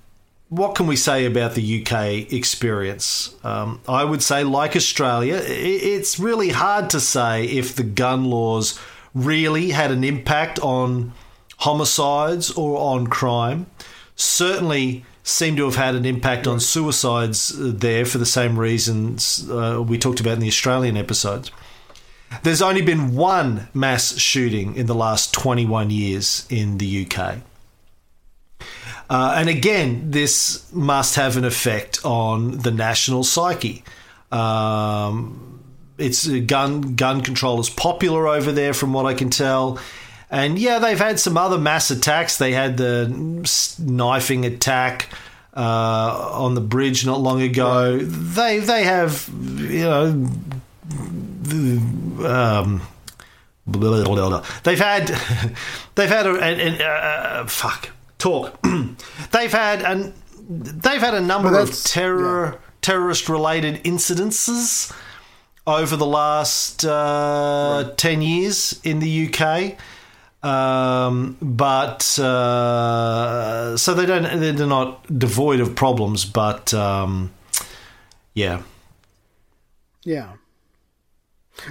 what 0.48 0.74
can 0.74 0.86
we 0.86 0.96
say 0.96 1.26
about 1.26 1.54
the 1.54 1.82
UK 1.82 2.32
experience? 2.32 3.36
Um, 3.44 3.80
I 3.86 4.02
would 4.04 4.22
say, 4.22 4.42
like 4.42 4.74
Australia, 4.74 5.40
it's 5.46 6.18
really 6.18 6.48
hard 6.48 6.90
to 6.90 6.98
say 6.98 7.44
if 7.44 7.76
the 7.76 7.84
gun 7.84 8.24
laws 8.24 8.80
really 9.14 9.70
had 9.70 9.90
an 9.90 10.04
impact 10.04 10.58
on 10.60 11.12
homicides 11.58 12.50
or 12.50 12.78
on 12.78 13.06
crime. 13.06 13.66
Certainly 14.16 15.04
seem 15.22 15.56
to 15.56 15.64
have 15.64 15.76
had 15.76 15.94
an 15.94 16.04
impact 16.04 16.46
on 16.46 16.60
suicides 16.60 17.58
uh, 17.58 17.72
there 17.74 18.04
for 18.04 18.18
the 18.18 18.26
same 18.26 18.58
reasons 18.58 19.48
uh, 19.50 19.82
we 19.86 19.98
talked 19.98 20.20
about 20.20 20.34
in 20.34 20.40
the 20.40 20.48
Australian 20.48 20.96
episodes. 20.96 21.50
There's 22.42 22.60
only 22.60 22.82
been 22.82 23.14
one 23.14 23.68
mass 23.72 24.18
shooting 24.18 24.76
in 24.76 24.86
the 24.86 24.94
last 24.94 25.32
21 25.32 25.90
years 25.90 26.46
in 26.50 26.78
the 26.78 27.06
UK. 27.06 27.38
Uh, 29.08 29.34
and 29.36 29.48
again, 29.48 30.10
this 30.10 30.70
must 30.72 31.14
have 31.14 31.36
an 31.36 31.44
effect 31.44 32.00
on 32.04 32.58
the 32.58 32.70
national 32.70 33.22
psyche. 33.22 33.84
Um, 34.32 35.53
it's 35.98 36.28
uh, 36.28 36.40
gun 36.44 36.94
gun 36.94 37.22
control 37.22 37.60
is 37.60 37.70
popular 37.70 38.28
over 38.28 38.52
there, 38.52 38.74
from 38.74 38.92
what 38.92 39.06
I 39.06 39.14
can 39.14 39.30
tell. 39.30 39.78
And 40.30 40.58
yeah, 40.58 40.78
they've 40.78 40.98
had 40.98 41.20
some 41.20 41.36
other 41.36 41.58
mass 41.58 41.90
attacks. 41.90 42.38
They 42.38 42.52
had 42.52 42.76
the 42.76 43.08
knifing 43.78 44.44
attack 44.44 45.08
uh, 45.54 46.30
on 46.32 46.54
the 46.54 46.60
bridge 46.60 47.06
not 47.06 47.20
long 47.20 47.42
ago. 47.42 47.98
They 47.98 48.58
they 48.58 48.84
have 48.84 49.28
you 49.56 49.84
know 49.84 50.28
um, 52.26 52.82
blah, 53.66 54.04
blah, 54.04 54.28
blah, 54.28 54.44
they've 54.64 54.78
had 54.78 55.08
they've 55.94 56.08
had 56.08 56.26
a, 56.26 56.34
an 56.40 56.80
uh, 56.82 57.46
fuck 57.46 57.90
talk. 58.18 58.58
they've 59.32 59.52
had 59.52 59.82
and 59.82 60.12
they've 60.48 61.00
had 61.00 61.14
a 61.14 61.20
number 61.20 61.58
of 61.58 61.70
terror 61.84 62.60
terrorist 62.80 63.28
related 63.28 63.82
incidences 63.84 64.92
over 65.66 65.96
the 65.96 66.06
last 66.06 66.84
uh, 66.84 67.92
10 67.96 68.22
years 68.22 68.80
in 68.84 69.00
the 69.00 69.28
UK. 69.32 69.76
Um, 70.44 71.38
but 71.40 72.18
uh, 72.18 73.76
so 73.78 73.94
they 73.94 74.04
don't, 74.04 74.40
they're 74.40 74.66
not 74.66 75.18
devoid 75.18 75.60
of 75.60 75.74
problems, 75.74 76.26
but 76.26 76.74
um, 76.74 77.32
yeah. 78.34 78.62
Yeah. 80.02 80.34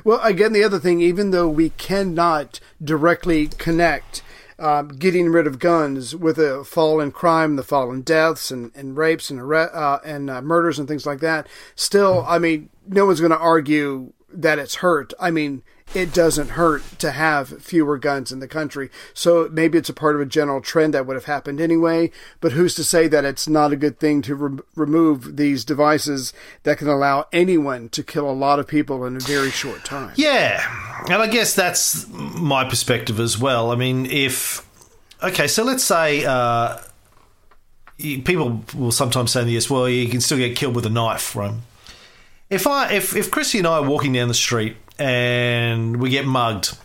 Well, 0.04 0.20
again, 0.24 0.54
the 0.54 0.64
other 0.64 0.80
thing, 0.80 1.02
even 1.02 1.30
though 1.30 1.48
we 1.48 1.70
cannot 1.70 2.60
directly 2.84 3.48
connect 3.48 4.23
um, 4.64 4.88
getting 4.88 5.30
rid 5.30 5.46
of 5.46 5.60
guns 5.60 6.16
with 6.16 6.38
a 6.38 6.64
fall 6.64 7.02
in 7.02 7.12
crime, 7.12 7.58
the 7.58 7.64
fall 7.64 7.92
in 7.92 8.02
deaths 8.02 8.50
and, 8.50 8.72
and 8.74 8.96
rapes 8.96 9.30
and 9.30 9.42
uh, 9.42 10.00
and 10.06 10.30
uh, 10.30 10.42
murders 10.42 10.80
and 10.80 10.88
things 10.88 11.06
like 11.06 11.20
that, 11.20 11.48
still, 11.76 12.24
I 12.26 12.40
mean, 12.40 12.70
no 12.88 13.06
one's 13.06 13.20
going 13.20 13.32
to 13.32 13.38
argue 13.38 14.14
that 14.30 14.60
it's 14.60 14.76
hurt. 14.76 15.14
I 15.20 15.32
mean, 15.32 15.64
it 15.94 16.14
doesn't 16.14 16.52
hurt 16.52 16.84
to 17.00 17.12
have 17.12 17.62
fewer 17.62 17.98
guns 17.98 18.32
in 18.32 18.40
the 18.40 18.48
country. 18.48 18.90
So 19.14 19.50
maybe 19.52 19.78
it's 19.78 19.90
a 19.90 19.94
part 19.94 20.16
of 20.16 20.22
a 20.22 20.26
general 20.26 20.62
trend 20.62 20.94
that 20.94 21.06
would 21.06 21.16
have 21.16 21.26
happened 21.26 21.62
anyway. 21.62 22.12
But 22.42 22.54
who's 22.54 22.76
to 22.76 22.84
say 22.84 23.08
that 23.08 23.26
it's 23.26 23.48
not 23.48 23.72
a 23.72 23.76
good 23.76 24.00
thing 24.00 24.22
to 24.24 24.36
re- 24.36 24.60
remove 24.76 25.38
these 25.38 25.64
devices 25.64 26.34
that 26.64 26.78
can 26.78 26.88
allow 26.88 27.28
anyone 27.32 27.90
to 27.90 28.04
kill 28.04 28.30
a 28.30 28.32
lot 28.32 28.60
of 28.60 28.68
people 28.68 29.06
in 29.06 29.16
a 29.16 29.20
very 29.20 29.52
short 29.52 29.86
time? 29.86 30.14
Yeah, 30.16 30.64
and 31.06 31.22
I 31.22 31.28
guess 31.28 31.54
that's 31.54 32.08
my 32.10 32.68
perspective 32.68 33.20
as 33.20 33.38
well. 33.38 33.72
I 33.72 33.76
mean, 33.76 34.06
if 34.06 34.68
okay, 35.22 35.48
so 35.48 35.64
let's 35.64 35.84
say 35.84 36.26
uh, 36.26 36.78
people 37.98 38.64
will 38.76 38.92
sometimes 38.92 39.32
say 39.32 39.44
this, 39.44 39.70
well, 39.70 39.88
you 39.88 40.10
can 40.10 40.22
still 40.22 40.38
get 40.38 40.56
killed 40.56 40.76
with 40.76 40.86
a 40.86 40.90
knife, 40.90 41.36
right? 41.36 41.54
If 42.50 42.68
I 42.68 42.94
if 42.94 43.16
if 43.16 43.32
Chrissy 43.32 43.60
and 43.60 43.68
I 43.68 43.78
are 43.80 43.90
walking 43.90 44.14
down 44.14 44.28
the 44.28 44.34
street 44.34 44.76
and 45.04 45.98
we 45.98 46.10
get 46.10 46.26
mugged, 46.26 46.78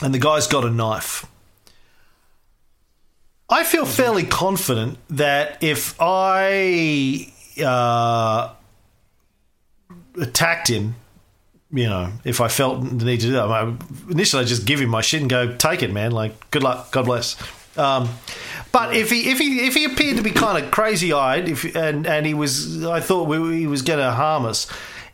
and 0.00 0.14
the 0.14 0.18
guy's 0.18 0.46
got 0.46 0.64
a 0.64 0.70
knife. 0.70 1.26
I 3.50 3.64
feel 3.64 3.84
fairly 3.84 4.24
confident 4.24 4.98
that 5.10 5.62
if 5.62 5.94
I 6.00 7.30
uh, 7.62 8.54
attacked 10.18 10.68
him 10.68 10.94
you 11.74 11.88
know, 11.88 12.12
if 12.22 12.42
I 12.42 12.48
felt 12.48 12.82
the 12.82 13.04
need 13.06 13.20
to 13.20 13.28
do 13.28 13.32
that, 13.32 13.48
I, 13.48 13.74
initially 14.10 14.42
I 14.42 14.44
just 14.44 14.66
give 14.66 14.78
him 14.78 14.90
my 14.90 15.00
shit 15.00 15.22
and 15.22 15.30
go, 15.30 15.56
take 15.56 15.82
it, 15.82 15.90
man. 15.90 16.12
Like, 16.12 16.50
good 16.50 16.62
luck, 16.62 16.92
God 16.92 17.06
bless. 17.06 17.36
Um, 17.78 18.10
but 18.72 18.94
if 18.94 19.10
he 19.10 19.30
if 19.30 19.38
he 19.38 19.66
if 19.66 19.74
he 19.74 19.84
appeared 19.84 20.18
to 20.18 20.22
be 20.22 20.30
kind 20.30 20.62
of 20.62 20.70
crazy 20.70 21.14
eyed, 21.14 21.48
if 21.48 21.64
and 21.74 22.06
and 22.06 22.26
he 22.26 22.34
was, 22.34 22.84
I 22.84 23.00
thought 23.00 23.26
we, 23.26 23.60
he 23.60 23.66
was 23.66 23.80
going 23.80 24.00
to 24.00 24.10
harm 24.10 24.44
us. 24.44 24.66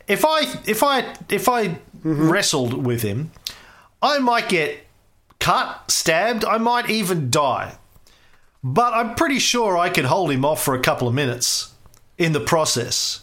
If 0.09 0.25
I 0.25 0.41
if 0.65 0.83
I 0.83 1.15
if 1.29 1.47
I 1.47 1.77
wrestled 2.03 2.85
with 2.85 3.01
him, 3.01 3.31
I 4.01 4.19
might 4.19 4.49
get 4.49 4.85
cut, 5.39 5.89
stabbed. 5.91 6.43
I 6.45 6.57
might 6.57 6.89
even 6.89 7.29
die. 7.29 7.77
But 8.63 8.93
I'm 8.93 9.15
pretty 9.15 9.39
sure 9.39 9.77
I 9.77 9.89
could 9.89 10.05
hold 10.05 10.31
him 10.31 10.43
off 10.43 10.61
for 10.63 10.75
a 10.75 10.79
couple 10.81 11.07
of 11.07 11.13
minutes 11.13 11.73
in 12.17 12.33
the 12.33 12.39
process 12.41 13.21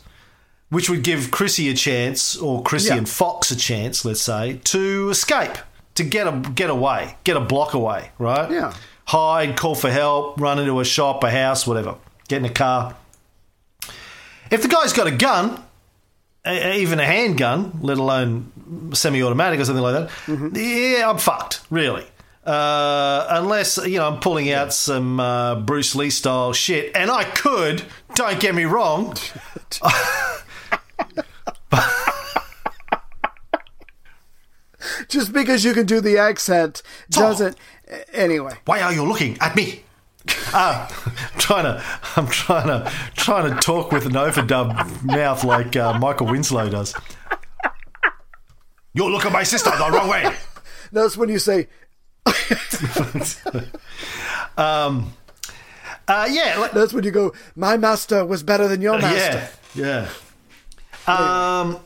which 0.68 0.90
would 0.90 1.04
give 1.04 1.30
Chrissy 1.30 1.68
a 1.68 1.74
chance, 1.74 2.36
or 2.36 2.60
Chrissy 2.60 2.88
Yeah. 2.88 2.96
and 2.96 3.08
Fox 3.08 3.52
a 3.52 3.56
chance, 3.56 4.04
let's 4.04 4.20
say, 4.20 4.60
to 4.64 5.10
escape, 5.10 5.52
to 5.94 6.02
get 6.02 6.26
a 6.26 6.32
get 6.32 6.70
away, 6.70 7.16
get 7.22 7.36
a 7.36 7.40
block 7.40 7.72
away, 7.72 8.10
right? 8.18 8.50
Yeah. 8.50 8.72
Hide, 9.04 9.56
call 9.56 9.76
for 9.76 9.90
help, 9.92 10.40
run 10.40 10.58
into 10.58 10.80
a 10.80 10.84
shop, 10.84 11.22
a 11.22 11.30
house, 11.30 11.68
whatever. 11.68 11.94
Get 12.26 12.38
in 12.38 12.46
a 12.46 12.50
car. 12.50 12.96
If 14.50 14.62
the 14.62 14.66
guy's 14.68 14.92
got 14.92 15.06
a 15.06 15.12
gun, 15.12 15.62
even 16.46 17.00
a 17.00 17.04
handgun, 17.04 17.78
let 17.82 17.98
alone 17.98 18.92
semi-automatic 18.94 19.58
or 19.60 19.64
something 19.64 19.82
like 19.82 19.94
that, 19.94 20.10
yeah, 20.56 21.10
I'm 21.10 21.18
fucked, 21.18 21.60
really. 21.70 22.06
Uh, 22.44 23.26
unless 23.30 23.76
you 23.78 23.98
know 23.98 24.06
I'm 24.06 24.20
pulling 24.20 24.52
out 24.52 24.72
some 24.72 25.18
uh, 25.18 25.56
Bruce 25.56 25.96
Lee 25.96 26.10
style 26.10 26.52
shit, 26.52 26.94
and 26.96 27.10
I 27.10 27.24
could. 27.24 27.82
Don't 28.14 28.38
get 28.38 28.54
me 28.54 28.64
wrong. 28.64 29.16
Just 35.08 35.32
because 35.32 35.64
you 35.64 35.74
can 35.74 35.86
do 35.86 36.00
the 36.00 36.18
accent 36.18 36.82
doesn't. 37.10 37.56
Anyway, 38.12 38.52
Why 38.64 38.80
are 38.80 38.92
you 38.92 39.04
looking 39.04 39.36
at 39.40 39.56
me? 39.56 39.82
Ah, 40.52 40.88
I'm 41.32 41.38
trying 41.38 41.64
to, 41.64 41.82
I'm 42.16 42.26
trying 42.28 42.66
to, 42.68 42.92
trying 43.14 43.52
to 43.54 43.60
talk 43.60 43.92
with 43.92 44.06
an 44.06 44.12
overdub 44.12 45.02
mouth 45.04 45.44
like 45.44 45.76
uh, 45.76 45.98
Michael 45.98 46.26
Winslow 46.28 46.68
does. 46.68 46.94
You 48.94 49.08
look 49.08 49.24
at 49.26 49.32
my 49.32 49.42
sister 49.42 49.70
the 49.70 49.90
wrong 49.90 50.08
way. 50.08 50.32
that's 50.92 51.16
when 51.16 51.28
you 51.28 51.38
say, 51.38 51.68
Um, 54.56 55.12
uh, 56.08 56.26
yeah, 56.30 56.58
like, 56.58 56.72
that's 56.72 56.92
when 56.92 57.04
you 57.04 57.10
go, 57.10 57.32
my 57.54 57.76
master 57.76 58.24
was 58.24 58.42
better 58.42 58.68
than 58.68 58.80
your 58.80 58.98
master. 58.98 59.48
yeah, 59.74 60.08
yeah. 61.06 61.60
Um, 61.60 61.78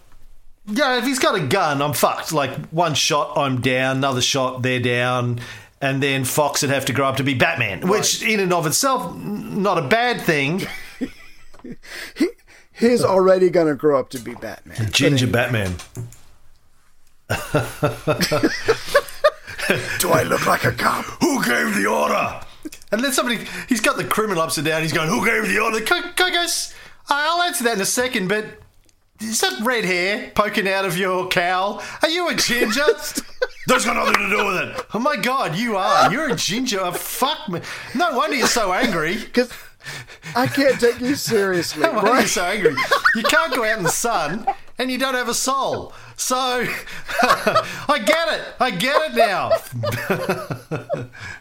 yeah, 0.66 0.98
if 0.98 1.04
he's 1.04 1.18
got 1.18 1.34
a 1.34 1.40
gun, 1.46 1.82
I'm 1.82 1.92
fucked. 1.94 2.32
Like 2.32 2.54
one 2.68 2.94
shot, 2.94 3.36
I'm 3.36 3.60
down. 3.60 3.98
Another 3.98 4.20
shot, 4.20 4.62
they're 4.62 4.78
down. 4.80 5.40
And 5.80 6.02
then 6.02 6.24
Fox 6.24 6.62
would 6.62 6.70
have 6.70 6.84
to 6.86 6.92
grow 6.92 7.08
up 7.08 7.16
to 7.16 7.24
be 7.24 7.34
Batman, 7.34 7.88
which 7.88 8.22
in 8.22 8.38
and 8.40 8.52
of 8.52 8.66
itself, 8.66 9.16
not 9.16 9.78
a 9.78 9.82
bad 9.88 10.20
thing. 10.20 10.66
He's 12.72 13.02
already 13.02 13.50
going 13.50 13.66
to 13.66 13.74
grow 13.74 13.98
up 13.98 14.10
to 14.10 14.18
be 14.18 14.34
Batman. 14.34 14.90
Ginger 14.90 15.26
Batman. 15.26 15.76
Do 20.00 20.10
I 20.10 20.24
look 20.24 20.46
like 20.46 20.64
a 20.64 20.72
cop? 20.72 21.04
Who 21.20 21.44
gave 21.44 21.74
the 21.76 21.86
order? 21.86 22.40
And 22.90 23.04
then 23.04 23.12
somebody, 23.12 23.46
he's 23.68 23.80
got 23.80 23.96
the 23.96 24.04
criminal 24.04 24.42
upside 24.42 24.64
down. 24.64 24.82
He's 24.82 24.92
going, 24.92 25.08
Who 25.08 25.24
gave 25.24 25.46
the 25.46 25.60
order? 25.60 25.80
Guy 25.80 26.30
goes, 26.30 26.74
uh, 27.08 27.14
I'll 27.14 27.42
answer 27.42 27.64
that 27.64 27.74
in 27.74 27.80
a 27.80 27.86
second, 27.86 28.28
but 28.28 28.46
is 29.20 29.40
that 29.40 29.60
red 29.62 29.84
hair 29.84 30.32
poking 30.34 30.68
out 30.68 30.84
of 30.84 30.96
your 30.96 31.28
cowl? 31.28 31.82
Are 32.02 32.08
you 32.08 32.28
a 32.28 32.34
ginger? 32.34 32.84
That's 33.66 33.84
got 33.84 33.96
nothing 33.96 34.14
to 34.14 34.36
do 34.36 34.46
with 34.46 34.56
it. 34.56 34.86
Oh 34.94 34.98
my 34.98 35.16
God, 35.16 35.56
you 35.56 35.76
are. 35.76 36.10
You're 36.10 36.30
a 36.30 36.36
ginger. 36.36 36.80
Oh, 36.80 36.92
fuck 36.92 37.48
me. 37.48 37.60
No 37.94 38.16
wonder 38.16 38.36
you're 38.36 38.46
so 38.46 38.72
angry. 38.72 39.16
Because 39.16 39.52
I 40.34 40.46
can't 40.46 40.80
take 40.80 41.00
you 41.00 41.14
seriously. 41.14 41.82
No 41.82 41.92
wonder 41.92 42.14
you're 42.14 42.26
so 42.26 42.44
angry. 42.44 42.74
You 43.14 43.22
can't 43.22 43.54
go 43.54 43.64
out 43.64 43.78
in 43.78 43.84
the 43.84 43.90
sun 43.90 44.46
and 44.78 44.90
you 44.90 44.98
don't 44.98 45.14
have 45.14 45.28
a 45.28 45.34
soul. 45.34 45.92
So 46.16 46.36
I 47.22 48.02
get 48.04 48.28
it. 48.32 48.44
I 48.58 48.70
get 48.70 49.10
it 49.10 49.16
now. 49.16 49.52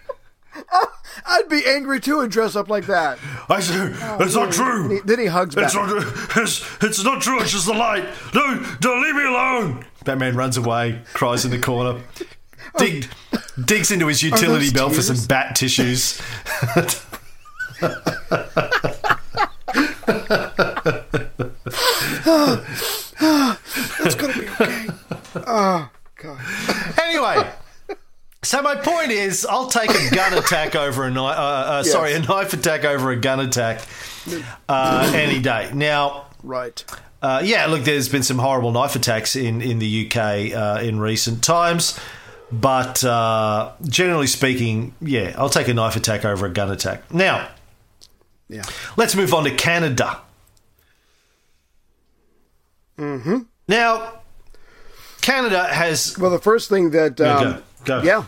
I'd 1.26 1.50
be 1.50 1.64
angry 1.66 2.00
too 2.00 2.22
and 2.22 2.32
dress 2.32 2.56
up 2.56 2.70
like 2.70 2.86
that. 2.88 3.20
I 3.50 3.60
said, 3.60 3.96
oh, 4.02 4.18
it's 4.22 4.36
not 4.36 4.52
true. 4.52 4.88
Then 4.88 4.92
he- 4.98 5.02
then 5.06 5.20
he 5.20 5.26
hugs 5.26 5.56
It's 5.56 5.74
back. 5.74 5.88
not, 5.88 6.38
it's, 6.38 6.84
it's 6.84 7.04
not 7.04 7.22
true. 7.22 7.42
It's 7.42 7.52
just 7.52 7.66
the 7.66 7.74
light. 7.74 8.06
No, 8.34 8.64
don't 8.80 9.02
leave 9.04 9.16
me 9.16 9.24
alone. 9.26 9.86
Batman 10.06 10.36
runs 10.36 10.58
away, 10.58 11.02
cries 11.14 11.46
in 11.46 11.52
the 11.52 11.60
corner, 11.60 12.02
oh. 12.76 12.80
dig, 12.80 13.08
digs 13.64 13.92
into 13.92 14.08
his 14.08 14.24
utility 14.24 14.66
those 14.66 14.74
belt 14.74 14.96
for 14.96 15.02
some 15.02 15.26
bat 15.28 15.56
tissues. 15.56 16.22
It's 24.02 24.16
gonna 24.16 24.34
be 24.34 24.48
okay. 24.50 24.88
Oh 25.36 25.90
God. 26.22 26.40
anyway. 27.02 27.50
So 28.42 28.62
my 28.62 28.76
point 28.76 29.12
is, 29.12 29.46
I'll 29.46 29.68
take 29.68 29.90
a 29.90 30.16
gun 30.16 30.34
attack 30.34 30.76
over 30.76 31.04
a 31.04 31.12
knife. 31.12 31.38
Uh, 31.38 31.42
uh, 31.42 31.84
Sorry, 31.84 32.14
a 32.14 32.20
knife 32.20 32.54
attack 32.54 32.86
over 32.86 33.12
a 33.12 33.16
gun 33.18 33.40
attack 33.42 33.82
uh, 34.70 35.12
any 35.16 35.40
day. 35.40 35.70
Now, 35.74 36.26
Right. 36.42 36.84
Uh, 37.22 37.42
yeah, 37.44 37.66
look, 37.66 37.84
there's 37.84 38.08
been 38.08 38.24
some 38.24 38.38
horrible 38.40 38.72
knife 38.72 38.96
attacks 38.96 39.36
in, 39.36 39.62
in 39.62 39.80
the 39.80 40.06
UK 40.08 40.54
uh, 40.56 40.80
in 40.82 41.00
recent 41.02 41.44
times. 41.44 42.00
But 42.50 43.04
uh, 43.04 43.74
generally 43.84 44.26
speaking, 44.28 44.96
yeah, 45.02 45.36
I'll 45.38 45.50
take 45.50 45.68
a 45.68 45.74
knife 45.74 45.98
attack 45.98 46.24
over 46.24 46.46
a 46.46 46.50
gun 46.50 46.72
attack. 46.72 47.14
Now, 47.14 47.50
Yeah. 48.48 48.64
let's 48.96 49.16
move 49.16 49.34
on 49.34 49.44
to 49.44 49.52
Canada. 49.52 50.22
Mm-hmm. 52.98 53.40
Now, 53.68 54.14
Canada 55.22 55.66
has. 55.66 56.18
Well, 56.18 56.32
the 56.32 56.40
first 56.40 56.70
thing 56.70 56.92
that 56.92 57.20
um, 57.22 57.62
go, 57.86 58.02
yeah, 58.02 58.26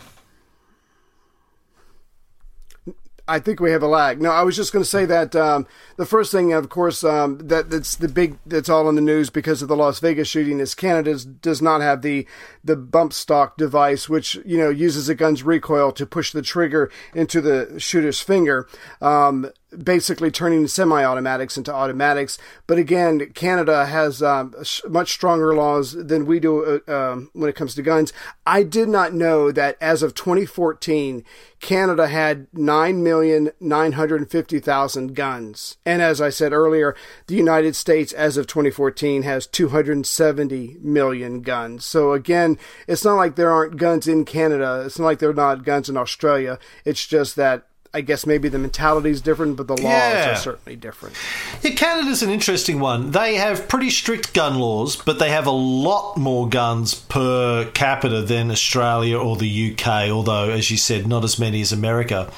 I 3.28 3.38
think 3.38 3.60
we 3.60 3.70
have 3.70 3.82
a 3.82 3.88
lag. 3.88 4.20
No, 4.20 4.30
I 4.30 4.42
was 4.42 4.56
just 4.56 4.72
going 4.72 4.82
to 4.82 4.88
say 4.88 5.04
that 5.04 5.36
um, 5.36 5.66
the 5.96 6.06
first 6.06 6.32
thing, 6.32 6.52
of 6.52 6.68
course, 6.68 7.04
um, 7.04 7.38
that 7.38 7.70
that's 7.70 7.94
the 7.94 8.08
big 8.08 8.36
that's 8.44 8.68
all 8.68 8.88
in 8.88 8.96
the 8.96 9.00
news 9.00 9.30
because 9.30 9.62
of 9.62 9.68
the 9.68 9.76
Las 9.76 10.00
Vegas 10.00 10.28
shooting 10.28 10.58
is 10.58 10.74
Canada 10.74 11.16
does 11.24 11.62
not 11.62 11.80
have 11.80 12.02
the 12.02 12.26
the 12.64 12.76
bump 12.76 13.12
stock 13.12 13.56
device, 13.56 14.08
which 14.08 14.34
you 14.44 14.58
know 14.58 14.70
uses 14.70 15.08
a 15.08 15.14
gun's 15.14 15.42
recoil 15.42 15.92
to 15.92 16.04
push 16.04 16.32
the 16.32 16.42
trigger 16.42 16.90
into 17.14 17.40
the 17.40 17.78
shooter's 17.78 18.20
finger. 18.20 18.68
Um, 19.00 19.50
basically 19.72 20.30
turning 20.30 20.66
semi-automatics 20.66 21.56
into 21.56 21.72
automatics. 21.72 22.36
But 22.66 22.76
again, 22.78 23.30
Canada 23.34 23.86
has 23.86 24.22
um, 24.22 24.54
much 24.88 25.12
stronger 25.12 25.54
laws 25.54 25.92
than 25.92 26.26
we 26.26 26.40
do 26.40 26.82
uh, 26.86 27.12
um, 27.12 27.30
when 27.32 27.48
it 27.48 27.56
comes 27.56 27.74
to 27.74 27.82
guns. 27.82 28.12
I 28.46 28.62
did 28.62 28.88
not 28.88 29.14
know 29.14 29.50
that 29.52 29.76
as 29.80 30.02
of 30.02 30.14
2014, 30.14 31.24
Canada 31.60 32.08
had 32.08 32.50
9,950,000 32.52 35.14
guns. 35.14 35.76
And 35.86 36.02
as 36.02 36.20
I 36.20 36.28
said 36.30 36.52
earlier, 36.52 36.96
the 37.28 37.36
United 37.36 37.76
States, 37.76 38.12
as 38.12 38.36
of 38.36 38.48
2014, 38.48 39.22
has 39.22 39.46
270 39.46 40.78
million 40.82 41.42
guns. 41.42 41.86
So 41.86 42.12
again, 42.12 42.58
it's 42.88 43.04
not 43.04 43.14
like 43.14 43.36
there 43.36 43.50
aren't 43.50 43.76
guns 43.76 44.08
in 44.08 44.24
Canada. 44.24 44.82
It's 44.84 44.98
not 44.98 45.04
like 45.04 45.20
there 45.20 45.30
are 45.30 45.34
not 45.34 45.64
guns 45.64 45.88
in 45.88 45.96
Australia. 45.96 46.58
It's 46.84 47.06
just 47.06 47.36
that 47.36 47.68
I 47.94 48.00
guess 48.00 48.24
maybe 48.24 48.48
the 48.48 48.58
mentality 48.58 49.10
is 49.10 49.20
different, 49.20 49.56
but 49.56 49.66
the 49.66 49.74
laws 49.74 49.82
Yeah. 49.82 50.30
are 50.32 50.36
certainly 50.36 50.76
different. 50.76 51.14
Yeah, 51.62 51.72
Canada's 51.72 52.22
an 52.22 52.30
interesting 52.30 52.80
one. 52.80 53.10
They 53.10 53.34
have 53.34 53.68
pretty 53.68 53.90
strict 53.90 54.32
gun 54.32 54.58
laws, 54.58 54.96
but 54.96 55.18
they 55.18 55.28
have 55.28 55.44
a 55.46 55.50
lot 55.50 56.16
more 56.16 56.48
guns 56.48 56.94
per 56.94 57.66
capita 57.74 58.22
than 58.22 58.50
Australia 58.50 59.18
or 59.18 59.36
the 59.36 59.46
UK, 59.46 60.08
although, 60.10 60.48
as 60.48 60.70
you 60.70 60.78
said, 60.78 61.06
not 61.06 61.22
as 61.22 61.38
many 61.38 61.60
as 61.60 61.70
America. 61.70 62.28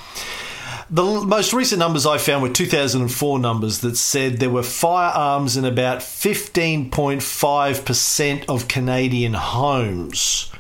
The 0.91 1.03
most 1.05 1.53
recent 1.55 1.79
numbers 1.79 2.05
I 2.05 2.19
found 2.19 2.43
were 2.43 2.49
2004 2.51 3.39
numbers 3.39 3.79
that 3.79 3.97
said 3.97 4.41
there 4.41 4.51
were 4.51 4.63
firearms 4.65 5.57
in 5.57 5.65
about 5.65 6.01
15.5% 6.01 8.45
of 8.49 8.67
Canadian 8.69 9.35
homes 9.35 10.51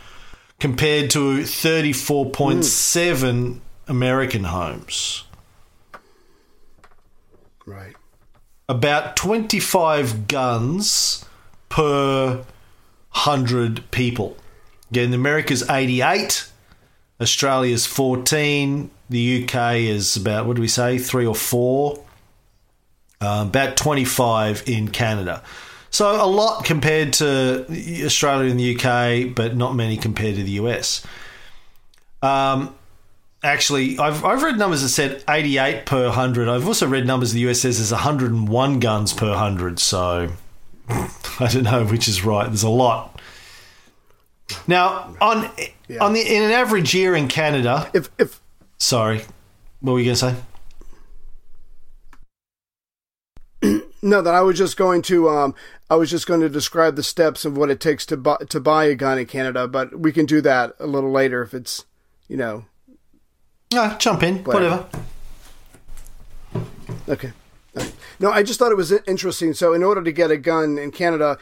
compared 0.60 1.10
to 1.10 1.40
34.7 1.42 3.58
American 3.88 4.44
homes. 4.44 5.24
Right. 7.66 7.96
about 8.68 9.16
25 9.16 10.28
guns 10.28 11.24
per 11.70 12.36
100 12.36 13.90
people. 13.90 14.36
Again, 14.90 15.12
America's 15.14 15.68
88, 15.68 16.46
Australia's 17.20 17.86
14, 17.86 18.90
the 19.08 19.44
UK 19.44 19.76
is 19.76 20.16
about, 20.16 20.46
what 20.46 20.56
do 20.56 20.62
we 20.62 20.68
say, 20.68 20.98
three 20.98 21.26
or 21.26 21.34
four? 21.34 22.04
Uh, 23.20 23.46
about 23.48 23.76
25 23.76 24.68
in 24.68 24.88
Canada. 24.88 25.42
So 25.90 26.22
a 26.22 26.26
lot 26.26 26.64
compared 26.64 27.12
to 27.14 27.64
Australia 28.04 28.50
and 28.50 28.60
the 28.60 28.76
UK, 28.76 29.34
but 29.34 29.56
not 29.56 29.74
many 29.74 29.96
compared 29.96 30.34
to 30.36 30.42
the 30.42 30.52
US. 30.52 31.06
Um, 32.20 32.74
actually, 33.44 33.98
I've, 33.98 34.24
I've 34.24 34.42
read 34.42 34.58
numbers 34.58 34.82
that 34.82 34.88
said 34.88 35.22
88 35.28 35.86
per 35.86 36.06
100. 36.06 36.48
I've 36.48 36.66
also 36.66 36.86
read 36.88 37.06
numbers 37.06 37.32
the 37.32 37.40
US 37.50 37.60
says 37.60 37.78
there's 37.78 37.92
101 37.92 38.80
guns 38.80 39.12
per 39.12 39.28
100. 39.28 39.78
So 39.78 40.30
I 40.88 41.48
don't 41.50 41.64
know 41.64 41.84
which 41.84 42.08
is 42.08 42.24
right. 42.24 42.46
There's 42.46 42.62
a 42.62 42.68
lot. 42.68 43.20
Now, 44.66 45.14
on 45.20 45.50
on 46.00 46.12
the 46.12 46.20
in 46.20 46.42
an 46.42 46.50
average 46.50 46.94
year 46.94 47.14
in 47.14 47.28
Canada, 47.28 47.90
If 47.94 48.10
if 48.18 48.40
sorry, 48.78 49.22
what 49.80 49.92
were 49.92 50.00
you 50.00 50.14
going 50.14 50.16
to 50.16 50.36
say? 53.62 53.80
No, 54.02 54.20
that 54.20 54.34
I 54.34 54.42
was 54.42 54.58
just 54.58 54.76
going 54.76 55.00
to 55.02 55.30
um, 55.30 55.54
I 55.88 55.96
was 55.96 56.10
just 56.10 56.26
going 56.26 56.42
to 56.42 56.50
describe 56.50 56.94
the 56.94 57.02
steps 57.02 57.46
of 57.46 57.56
what 57.56 57.70
it 57.70 57.80
takes 57.80 58.04
to 58.06 58.18
buy 58.18 58.36
to 58.50 58.60
buy 58.60 58.84
a 58.84 58.94
gun 58.94 59.18
in 59.18 59.24
Canada, 59.24 59.66
but 59.66 59.98
we 59.98 60.12
can 60.12 60.26
do 60.26 60.42
that 60.42 60.74
a 60.78 60.86
little 60.86 61.10
later 61.10 61.42
if 61.42 61.54
it's 61.54 61.86
you 62.28 62.36
know 62.36 62.66
No, 63.74 63.96
jump 63.98 64.22
in, 64.22 64.44
whatever. 64.44 64.86
okay. 67.08 67.32
Alright. 67.76 67.94
No, 68.20 68.30
I 68.30 68.42
just 68.42 68.58
thought 68.58 68.70
it 68.70 68.76
was 68.76 68.92
interesting. 68.92 69.52
So, 69.52 69.72
in 69.72 69.82
order 69.82 70.02
to 70.02 70.12
get 70.12 70.30
a 70.30 70.36
gun 70.36 70.78
in 70.78 70.92
Canada, 70.92 71.38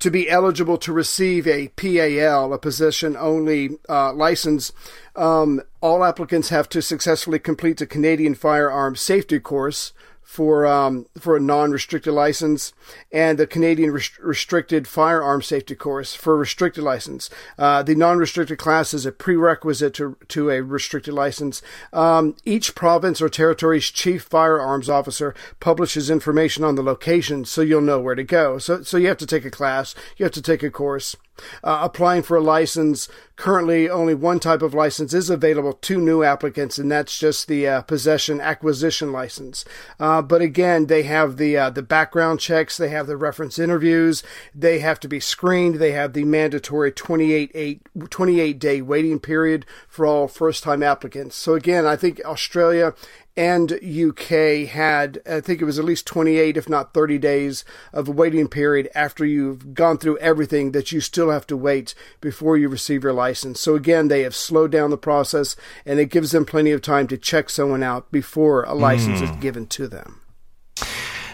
to 0.00 0.10
be 0.10 0.28
eligible 0.28 0.78
to 0.78 0.92
receive 0.92 1.46
a 1.46 1.68
PAL, 1.68 2.52
a 2.52 2.58
possession 2.58 3.16
only 3.16 3.78
uh, 3.88 4.12
license, 4.12 4.72
um, 5.16 5.60
all 5.80 6.04
applicants 6.04 6.48
have 6.48 6.68
to 6.70 6.82
successfully 6.82 7.38
complete 7.38 7.78
the 7.78 7.86
Canadian 7.86 8.34
firearms 8.34 9.00
safety 9.00 9.38
course 9.38 9.92
for 10.30 10.64
um, 10.64 11.06
for 11.18 11.36
a 11.36 11.40
non-restricted 11.40 12.12
license 12.12 12.72
and 13.10 13.36
the 13.36 13.48
Canadian 13.48 13.90
rest- 13.90 14.16
restricted 14.20 14.86
firearm 14.86 15.42
safety 15.42 15.74
course 15.74 16.14
for 16.14 16.34
a 16.34 16.36
restricted 16.36 16.84
license. 16.84 17.30
Uh, 17.58 17.82
the 17.82 17.96
non-restricted 17.96 18.56
class 18.56 18.94
is 18.94 19.04
a 19.04 19.10
prerequisite 19.10 19.92
to 19.92 20.16
to 20.28 20.50
a 20.50 20.62
restricted 20.62 21.14
license. 21.14 21.62
Um, 21.92 22.36
each 22.44 22.76
province 22.76 23.20
or 23.20 23.28
territory's 23.28 23.90
chief 23.90 24.22
firearms 24.22 24.88
officer 24.88 25.34
publishes 25.58 26.08
information 26.08 26.62
on 26.62 26.76
the 26.76 26.82
location, 26.82 27.44
so 27.44 27.60
you'll 27.60 27.80
know 27.80 28.00
where 28.00 28.14
to 28.14 28.22
go. 28.22 28.58
So 28.58 28.84
so 28.84 28.98
you 28.98 29.08
have 29.08 29.18
to 29.18 29.26
take 29.26 29.44
a 29.44 29.50
class, 29.50 29.96
you 30.16 30.22
have 30.24 30.32
to 30.34 30.42
take 30.42 30.62
a 30.62 30.70
course. 30.70 31.16
Uh, 31.62 31.80
applying 31.82 32.22
for 32.22 32.36
a 32.36 32.40
license. 32.40 33.08
Currently, 33.36 33.88
only 33.88 34.14
one 34.14 34.38
type 34.38 34.60
of 34.60 34.74
license 34.74 35.14
is 35.14 35.30
available 35.30 35.72
to 35.72 35.98
new 35.98 36.22
applicants, 36.22 36.76
and 36.78 36.90
that's 36.90 37.18
just 37.18 37.48
the 37.48 37.66
uh, 37.66 37.82
possession 37.82 38.40
acquisition 38.40 39.12
license. 39.12 39.64
Uh, 39.98 40.20
but 40.20 40.42
again, 40.42 40.86
they 40.86 41.04
have 41.04 41.38
the 41.38 41.56
uh, 41.56 41.70
the 41.70 41.82
background 41.82 42.40
checks, 42.40 42.76
they 42.76 42.90
have 42.90 43.06
the 43.06 43.16
reference 43.16 43.58
interviews, 43.58 44.22
they 44.54 44.80
have 44.80 45.00
to 45.00 45.08
be 45.08 45.20
screened, 45.20 45.76
they 45.76 45.92
have 45.92 46.12
the 46.12 46.24
mandatory 46.24 46.92
28, 46.92 47.50
eight, 47.54 47.80
28 48.10 48.58
day 48.58 48.82
waiting 48.82 49.18
period 49.18 49.64
for 49.88 50.04
all 50.04 50.28
first 50.28 50.62
time 50.62 50.82
applicants. 50.82 51.36
So 51.36 51.54
again, 51.54 51.86
I 51.86 51.96
think 51.96 52.20
Australia 52.24 52.94
and 53.40 53.72
UK 53.72 54.68
had, 54.68 55.22
I 55.24 55.40
think 55.40 55.62
it 55.62 55.64
was 55.64 55.78
at 55.78 55.84
least 55.86 56.04
28, 56.04 56.58
if 56.58 56.68
not 56.68 56.92
30 56.92 57.16
days 57.16 57.64
of 57.90 58.06
a 58.06 58.12
waiting 58.12 58.48
period 58.48 58.90
after 58.94 59.24
you've 59.24 59.72
gone 59.72 59.96
through 59.96 60.18
everything 60.18 60.72
that 60.72 60.92
you 60.92 61.00
still 61.00 61.30
have 61.30 61.46
to 61.46 61.56
wait 61.56 61.94
before 62.20 62.58
you 62.58 62.68
receive 62.68 63.02
your 63.02 63.14
license. 63.14 63.58
So 63.58 63.76
again, 63.76 64.08
they 64.08 64.24
have 64.24 64.36
slowed 64.36 64.70
down 64.70 64.90
the 64.90 64.98
process 64.98 65.56
and 65.86 65.98
it 65.98 66.10
gives 66.10 66.32
them 66.32 66.44
plenty 66.44 66.70
of 66.72 66.82
time 66.82 67.06
to 67.06 67.16
check 67.16 67.48
someone 67.48 67.82
out 67.82 68.12
before 68.12 68.64
a 68.64 68.74
license 68.74 69.22
is 69.22 69.30
given 69.36 69.66
to 69.68 69.88
them. 69.88 70.20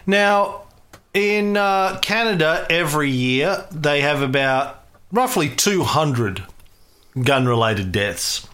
Now, 0.06 0.62
in 1.12 1.56
uh, 1.56 1.98
Canada, 2.02 2.68
every 2.70 3.10
year 3.10 3.66
they 3.72 4.02
have 4.02 4.22
about 4.22 4.84
roughly 5.10 5.48
200 5.48 6.44
gun 7.24 7.48
related 7.48 7.90
deaths. 7.90 8.46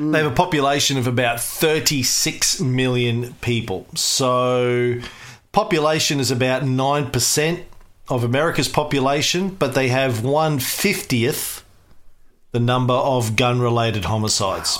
They 0.00 0.22
have 0.22 0.32
a 0.32 0.34
population 0.34 0.96
of 0.96 1.06
about 1.06 1.40
36 1.40 2.60
million 2.60 3.34
people. 3.42 3.86
So, 3.94 4.98
population 5.52 6.20
is 6.20 6.30
about 6.30 6.62
9% 6.62 7.62
of 8.08 8.24
America's 8.24 8.68
population, 8.68 9.50
but 9.50 9.74
they 9.74 9.88
have 9.88 10.20
150th 10.20 11.62
the 12.52 12.60
number 12.60 12.94
of 12.94 13.36
gun 13.36 13.60
related 13.60 14.06
homicides. 14.06 14.78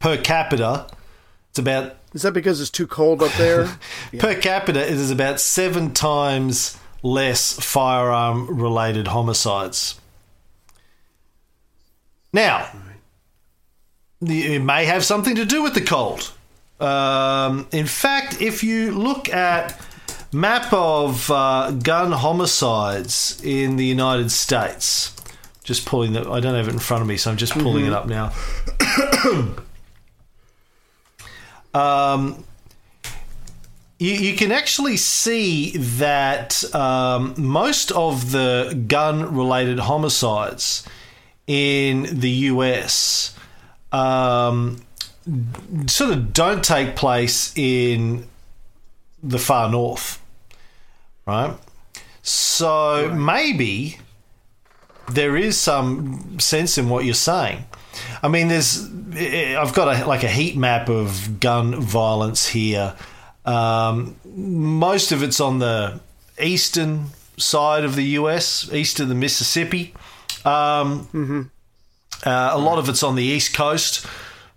Per 0.00 0.16
capita, 0.18 0.88
it's 1.50 1.58
about 1.58 1.96
Is 2.12 2.22
that 2.22 2.32
because 2.32 2.60
it's 2.60 2.70
too 2.70 2.86
cold 2.86 3.22
up 3.22 3.32
there? 3.34 3.78
per 4.18 4.34
capita 4.34 4.80
it 4.80 4.92
is 4.92 5.10
about 5.10 5.40
seven 5.40 5.94
times 5.94 6.76
less 7.02 7.52
firearm 7.52 8.60
related 8.60 9.08
homicides. 9.08 9.98
Now, 12.36 12.68
it 14.20 14.60
may 14.60 14.84
have 14.84 15.02
something 15.06 15.36
to 15.36 15.46
do 15.46 15.62
with 15.62 15.72
the 15.72 15.80
cold. 15.80 16.34
Um, 16.78 17.66
in 17.72 17.86
fact, 17.86 18.42
if 18.42 18.62
you 18.62 18.92
look 18.92 19.30
at 19.30 19.80
map 20.34 20.70
of 20.70 21.30
uh, 21.30 21.70
gun 21.70 22.12
homicides 22.12 23.40
in 23.42 23.76
the 23.76 23.86
United 23.86 24.30
States, 24.30 25.16
just 25.64 25.86
pulling 25.86 26.12
the 26.12 26.30
I 26.30 26.40
don't 26.40 26.54
have 26.54 26.68
it 26.68 26.74
in 26.74 26.78
front 26.78 27.00
of 27.00 27.08
me, 27.08 27.16
so 27.16 27.30
I'm 27.30 27.38
just 27.38 27.54
pulling 27.54 27.86
it 27.86 27.94
up 27.94 28.06
now. 28.06 28.34
um, 31.72 32.44
you, 33.98 34.12
you 34.12 34.36
can 34.36 34.52
actually 34.52 34.98
see 34.98 35.70
that 35.78 36.62
um, 36.74 37.32
most 37.38 37.92
of 37.92 38.30
the 38.30 38.84
gun 38.86 39.34
related 39.34 39.78
homicides 39.78 40.86
in 41.46 42.20
the 42.20 42.30
US 42.30 43.36
um, 43.92 44.82
sort 45.86 46.10
of 46.10 46.32
don't 46.32 46.64
take 46.64 46.96
place 46.96 47.56
in 47.56 48.26
the 49.22 49.38
far 49.38 49.70
north, 49.70 50.20
right? 51.26 51.56
So 52.22 53.12
maybe 53.14 53.98
there 55.10 55.36
is 55.36 55.58
some 55.58 56.38
sense 56.40 56.78
in 56.78 56.88
what 56.88 57.04
you're 57.04 57.14
saying. 57.14 57.64
I 58.22 58.28
mean, 58.28 58.48
there's 58.48 58.84
I've 58.84 59.72
got 59.72 59.96
a, 59.96 60.06
like 60.06 60.22
a 60.22 60.28
heat 60.28 60.56
map 60.56 60.88
of 60.88 61.40
gun 61.40 61.80
violence 61.80 62.48
here. 62.48 62.94
Um, 63.44 64.16
most 64.24 65.12
of 65.12 65.22
it's 65.22 65.40
on 65.40 65.60
the 65.60 66.00
eastern 66.40 67.06
side 67.38 67.84
of 67.84 67.94
the 67.94 68.02
U.S., 68.02 68.70
east 68.72 69.00
of 69.00 69.08
the 69.08 69.14
Mississippi. 69.14 69.94
Um, 70.46 71.50
uh, 72.24 72.50
a 72.52 72.58
lot 72.58 72.78
of 72.78 72.88
it's 72.88 73.02
on 73.02 73.16
the 73.16 73.24
east 73.24 73.54
coast, 73.54 74.06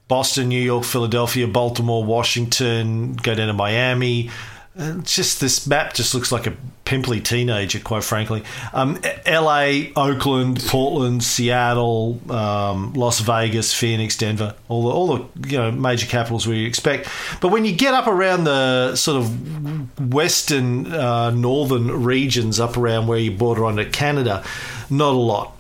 Boston, 0.07 0.49
New 0.49 0.61
York, 0.61 0.83
Philadelphia, 0.83 1.47
Baltimore, 1.47 2.03
Washington, 2.03 3.13
go 3.13 3.35
down 3.35 3.47
to 3.47 3.53
Miami. 3.53 4.29
Uh, 4.77 4.93
just 5.01 5.41
this 5.41 5.67
map 5.67 5.93
just 5.93 6.13
looks 6.13 6.31
like 6.31 6.47
a 6.47 6.55
pimply 6.85 7.19
teenager, 7.19 7.79
quite 7.79 8.03
frankly. 8.03 8.43
Um, 8.71 8.99
L.A., 9.25 9.91
Oakland, 9.95 10.63
Portland, 10.65 11.23
Seattle, 11.23 12.19
um, 12.31 12.93
Las 12.93 13.19
Vegas, 13.19 13.73
Phoenix, 13.73 14.15
Denver, 14.15 14.55
all 14.69 14.83
the 14.83 14.89
all 14.89 15.17
the 15.17 15.49
you 15.49 15.57
know 15.57 15.71
major 15.71 16.07
capitals 16.07 16.47
we 16.47 16.65
expect. 16.65 17.09
But 17.41 17.49
when 17.49 17.65
you 17.65 17.75
get 17.75 17.93
up 17.93 18.07
around 18.07 18.45
the 18.45 18.95
sort 18.95 19.21
of 19.21 20.13
western, 20.13 20.91
uh, 20.93 21.31
northern 21.31 22.03
regions, 22.03 22.59
up 22.59 22.77
around 22.77 23.07
where 23.07 23.19
you 23.19 23.31
border 23.31 23.65
onto 23.65 23.89
Canada, 23.89 24.43
not 24.89 25.13
a 25.13 25.17
lot. 25.17 25.58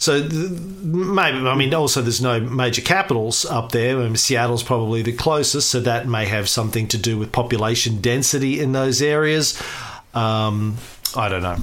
So 0.00 0.26
th- 0.26 0.50
maybe 0.82 1.46
I 1.46 1.54
mean 1.54 1.74
also 1.74 2.00
there's 2.00 2.22
no 2.22 2.40
major 2.40 2.80
capitals 2.80 3.44
up 3.44 3.70
there. 3.70 3.98
I 3.98 4.04
mean, 4.04 4.16
Seattle's 4.16 4.62
probably 4.62 5.02
the 5.02 5.12
closest, 5.12 5.68
so 5.68 5.78
that 5.80 6.08
may 6.08 6.24
have 6.24 6.48
something 6.48 6.88
to 6.88 6.98
do 6.98 7.18
with 7.18 7.32
population 7.32 8.00
density 8.00 8.60
in 8.60 8.72
those 8.72 9.02
areas. 9.02 9.60
Um, 10.14 10.78
I 11.14 11.28
don't 11.28 11.42
know, 11.42 11.58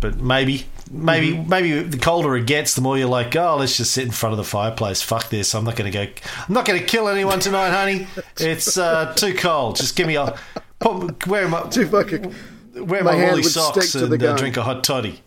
but 0.00 0.18
maybe. 0.20 0.66
Maybe 0.90 1.36
maybe 1.36 1.82
the 1.82 1.98
colder 1.98 2.34
it 2.34 2.46
gets, 2.46 2.74
the 2.74 2.80
more 2.80 2.96
you're 2.96 3.10
like, 3.10 3.36
oh, 3.36 3.56
let's 3.58 3.76
just 3.76 3.92
sit 3.92 4.06
in 4.06 4.10
front 4.10 4.32
of 4.32 4.38
the 4.38 4.44
fireplace. 4.44 5.02
Fuck 5.02 5.28
this! 5.28 5.54
I'm 5.54 5.64
not 5.64 5.76
going 5.76 5.92
to 5.92 6.06
go. 6.06 6.10
I'm 6.48 6.54
not 6.54 6.64
going 6.64 6.80
to 6.80 6.86
kill 6.86 7.08
anyone 7.08 7.40
tonight, 7.40 7.68
honey. 7.68 8.06
It's 8.38 8.78
uh, 8.78 9.12
too 9.12 9.34
cold. 9.34 9.76
Just 9.76 9.96
give 9.96 10.06
me 10.06 10.16
a 10.16 10.38
put, 10.78 11.26
wear 11.26 11.46
my 11.46 11.60
Too 11.68 11.86
fucking. 11.86 12.34
wear 12.86 13.04
my 13.04 13.12
my, 13.12 13.24
woolly 13.26 13.42
socks 13.42 13.94
and 13.96 14.22
uh, 14.22 14.36
drink 14.36 14.56
a 14.56 14.62
hot 14.62 14.82
toddy 14.82 15.20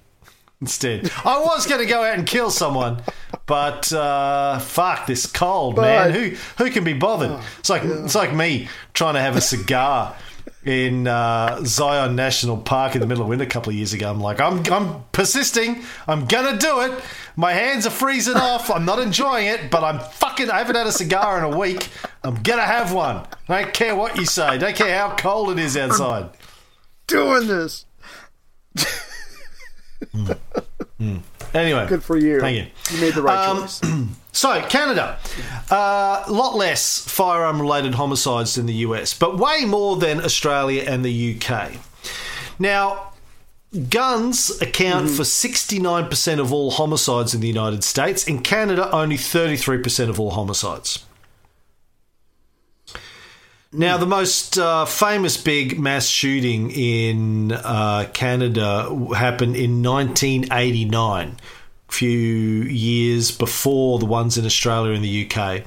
instead. 0.61 1.11
I 1.25 1.39
was 1.39 1.65
going 1.67 1.81
to 1.81 1.87
go 1.87 2.03
out 2.03 2.17
and 2.17 2.25
kill 2.25 2.51
someone, 2.51 3.01
but 3.45 3.91
uh, 3.91 4.59
fuck 4.59 5.07
this 5.07 5.25
cold, 5.25 5.77
man. 5.77 6.11
Who 6.11 6.29
who 6.57 6.69
can 6.71 6.83
be 6.83 6.93
bothered? 6.93 7.39
it's 7.59 7.69
like 7.69 7.83
it's 7.83 8.15
like 8.15 8.33
me 8.33 8.69
trying 8.93 9.15
to 9.15 9.19
have 9.19 9.35
a 9.35 9.41
cigar 9.41 10.15
in 10.63 11.07
uh, 11.07 11.59
Zion 11.65 12.15
National 12.15 12.55
Park 12.55 12.93
in 12.93 13.01
the 13.01 13.07
middle 13.07 13.23
of 13.23 13.29
winter 13.29 13.43
a 13.45 13.47
couple 13.47 13.71
of 13.71 13.75
years 13.75 13.93
ago. 13.93 14.09
I'm 14.09 14.21
like, 14.21 14.39
I'm 14.39 14.63
I'm 14.71 15.03
persisting. 15.11 15.83
I'm 16.07 16.25
gonna 16.25 16.57
do 16.57 16.81
it. 16.81 17.03
My 17.35 17.53
hands 17.53 17.87
are 17.87 17.91
freezing 17.91 18.35
off. 18.37 18.69
I'm 18.69 18.85
not 18.85 18.99
enjoying 18.99 19.47
it, 19.47 19.71
but 19.71 19.83
I'm 19.83 19.99
fucking. 19.99 20.49
I 20.49 20.59
haven't 20.59 20.75
had 20.75 20.87
a 20.87 20.91
cigar 20.91 21.39
in 21.39 21.51
a 21.53 21.57
week. 21.57 21.89
I'm 22.23 22.35
gonna 22.43 22.61
have 22.61 22.93
one. 22.93 23.25
I 23.49 23.63
don't 23.63 23.73
care 23.73 23.95
what 23.95 24.17
you 24.17 24.25
say. 24.25 24.57
Don't 24.59 24.75
care 24.75 24.97
how 24.97 25.15
cold 25.15 25.51
it 25.51 25.59
is 25.59 25.75
outside. 25.75 26.29
Doing 27.07 27.47
this. 27.47 27.85
Hmm. 30.11 30.31
Hmm. 30.97 31.17
Anyway, 31.53 31.87
Good 31.87 32.03
for 32.03 32.17
you. 32.17 32.39
Thank 32.39 32.57
you. 32.57 32.95
You 32.95 33.01
made 33.01 33.13
the 33.13 33.21
right 33.21 33.47
Um, 33.47 33.61
choice. 33.61 33.81
So, 34.33 34.61
Canada, 34.69 35.19
uh, 35.69 36.23
a 36.25 36.31
lot 36.31 36.55
less 36.55 36.99
firearm 37.05 37.59
related 37.59 37.95
homicides 37.95 38.55
than 38.55 38.65
the 38.65 38.75
US, 38.75 39.13
but 39.13 39.37
way 39.37 39.65
more 39.65 39.97
than 39.97 40.23
Australia 40.23 40.85
and 40.87 41.03
the 41.03 41.35
UK. 41.35 41.73
Now, 42.57 43.11
guns 43.89 44.61
account 44.61 45.07
mm-hmm. 45.07 45.15
for 45.15 45.23
69% 45.23 46.39
of 46.39 46.53
all 46.53 46.71
homicides 46.71 47.33
in 47.33 47.41
the 47.41 47.47
United 47.47 47.83
States. 47.83 48.25
In 48.25 48.41
Canada, 48.41 48.89
only 48.91 49.17
33% 49.17 50.09
of 50.09 50.17
all 50.17 50.31
homicides. 50.31 51.05
Now, 53.73 53.95
the 53.95 54.05
most 54.05 54.57
uh, 54.57 54.83
famous 54.83 55.37
big 55.37 55.79
mass 55.79 56.05
shooting 56.05 56.71
in 56.71 57.53
uh, 57.53 58.09
Canada 58.11 58.83
happened 59.15 59.55
in 59.55 59.81
1989, 59.81 61.37
a 61.87 61.91
few 61.91 62.09
years 62.09 63.31
before 63.31 63.97
the 63.97 64.05
ones 64.05 64.37
in 64.37 64.45
Australia 64.45 64.91
and 64.91 65.01
the 65.01 65.25
UK. 65.25 65.63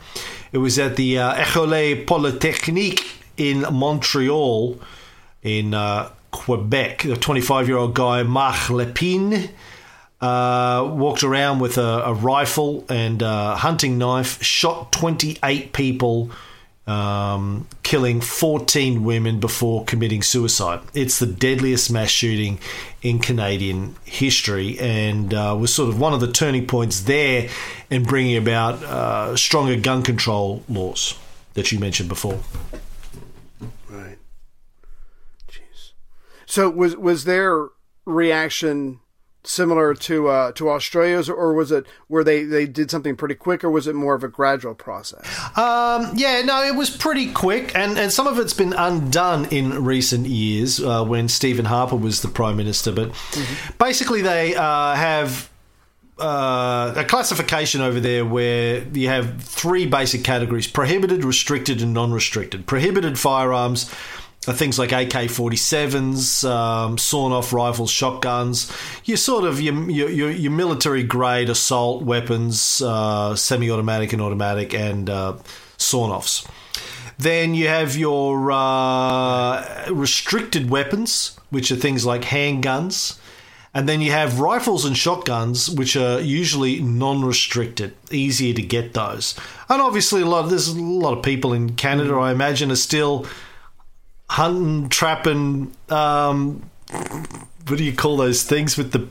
It 0.53 0.59
was 0.59 0.79
at 0.79 0.97
the 0.97 1.19
uh, 1.19 1.35
École 1.35 2.07
Polytechnique 2.07 3.07
in 3.39 3.63
Montreal, 3.73 4.79
in 5.43 5.73
uh, 5.73 6.11
Quebec. 6.31 7.07
A 7.07 7.17
25 7.17 7.69
year 7.69 7.79
old 7.79 7.95
guy, 7.95 8.23
Marc 8.23 8.69
Lepine, 8.69 9.49
uh, 10.21 10.87
walked 10.93 11.25
around 11.25 11.59
with 11.59 11.79
a, 11.79 12.03
a 12.05 12.13
rifle 12.13 12.85
and 12.91 13.23
a 13.23 13.57
hunting 13.57 13.97
knife, 13.97 14.43
shot 14.43 14.93
28 14.93 15.73
people, 15.73 16.31
um, 16.87 17.67
killing 17.83 18.21
14 18.21 19.05
women 19.05 19.41
before 19.41 19.85
committing 19.85 20.23
suicide. 20.23 20.81
It's 20.93 21.19
the 21.19 21.27
deadliest 21.27 21.91
mass 21.91 22.11
shooting 22.11 22.59
in 23.03 23.19
Canadian 23.19 23.97
history 24.05 24.79
and 24.79 25.33
uh, 25.33 25.57
was 25.59 25.73
sort 25.73 25.89
of 25.89 25.99
one 25.99 26.13
of 26.13 26.21
the 26.21 26.31
turning 26.31 26.67
points 26.67 27.01
there 27.01 27.49
in 27.91 28.03
bringing 28.03 28.37
about 28.37 28.83
uh, 28.83 29.37
stronger 29.37 29.77
gun 29.77 30.03
control 30.03 30.63
laws 30.69 31.19
that 31.55 31.73
you 31.73 31.79
mentioned 31.79 32.09
before. 32.09 32.41
Right. 33.89 34.19
Jeez. 35.49 35.93
So 36.47 36.69
was 36.69 36.97
was 36.97 37.25
their 37.25 37.69
reaction 38.05 39.01
similar 39.45 39.95
to 39.95 40.29
uh, 40.29 40.53
to 40.53 40.71
Australia's, 40.71 41.29
or 41.29 41.53
was 41.53 41.71
it 41.71 41.87
where 42.09 42.25
they 42.25 42.45
they 42.45 42.67
did 42.67 42.91
something 42.91 43.17
pretty 43.17 43.35
quick, 43.35 43.63
or 43.63 43.71
was 43.71 43.87
it 43.87 43.95
more 43.95 44.15
of 44.15 44.25
a 44.25 44.29
gradual 44.29 44.75
process? 44.75 45.25
Um, 45.57 46.13
yeah, 46.15 46.43
no, 46.43 46.63
it 46.63 46.75
was 46.75 46.91
pretty 46.91 47.33
quick, 47.33 47.75
and, 47.77 47.99
and 47.99 48.13
some 48.13 48.27
of 48.27 48.39
it's 48.39 48.55
been 48.55 48.73
undone 48.73 49.47
in 49.47 49.85
recent 49.85 50.27
years 50.27 50.81
uh, 50.81 51.05
when 51.05 51.29
Stephen 51.29 51.67
Harper 51.67 51.97
was 51.97 52.23
the 52.23 52.29
Prime 52.29 52.57
Minister. 52.57 52.93
But 52.93 53.13
basically, 53.79 54.23
they 54.23 54.55
uh, 54.55 54.95
have 54.95 55.51
uh, 56.19 56.95
a 56.97 57.05
classification 57.05 57.81
over 57.81 58.01
there 58.01 58.25
where 58.25 58.85
you 58.93 59.09
have 59.09 59.43
three 59.43 59.87
basic 59.87 60.25
categories 60.25 60.67
prohibited, 60.67 61.25
restricted, 61.25 61.83
and 61.83 61.93
non 61.93 62.13
restricted. 62.13 62.67
Prohibited 62.67 63.19
firearms 63.19 63.93
things 64.53 64.79
like 64.79 64.93
AK 64.93 65.29
47s, 65.31 66.49
um, 66.49 66.99
sawn 66.99 67.33
off 67.33 67.53
rifles, 67.53 67.91
shotguns, 67.91 68.71
your 69.05 69.17
sort 69.17 69.45
of 69.45 69.61
your, 69.61 69.91
your, 69.91 70.11
your, 70.11 70.31
your 70.31 70.53
military 70.53 71.03
grade 71.03 71.49
assault 71.49 72.03
weapons, 72.03 72.83
uh, 72.83 73.35
semi 73.35 73.71
automatic 73.71 74.13
and 74.13 74.21
automatic, 74.21 74.75
and 74.75 75.09
uh, 75.09 75.37
sawn 75.77 76.11
offs. 76.11 76.47
Then 77.19 77.55
you 77.55 77.69
have 77.69 77.97
your 77.97 78.51
uh, 78.51 79.87
restricted 79.91 80.69
weapons, 80.69 81.39
which 81.51 81.71
are 81.71 81.77
things 81.77 82.05
like 82.05 82.23
handguns. 82.23 83.19
And 83.77 83.89
then 83.89 84.01
you 84.01 84.13
have 84.13 84.39
rifles 84.39 84.85
and 84.85 84.97
shotguns, 84.97 85.69
which 85.69 85.97
are 85.97 86.21
usually 86.21 86.81
non-restricted, 86.81 87.93
easier 88.13 88.55
to 88.55 88.63
get 88.63 88.95
those. 88.95 89.35
And 89.69 89.83
obviously, 89.83 90.23
a 90.23 90.27
lot 90.27 90.49
there's 90.49 90.69
a 90.69 90.81
lot 90.81 91.17
of 91.17 91.25
people 91.25 91.53
in 91.53 91.75
Canada, 91.75 92.15
I 92.15 92.31
imagine, 92.31 92.71
are 92.71 92.77
still 92.77 93.27
hunting, 94.29 94.89
trapping. 94.89 95.73
Um, 95.91 96.69
what 97.67 97.79
do 97.79 97.85
you 97.85 97.95
call 97.95 98.17
those 98.17 98.43
things 98.45 98.77
with 98.77 98.93
the? 98.93 99.09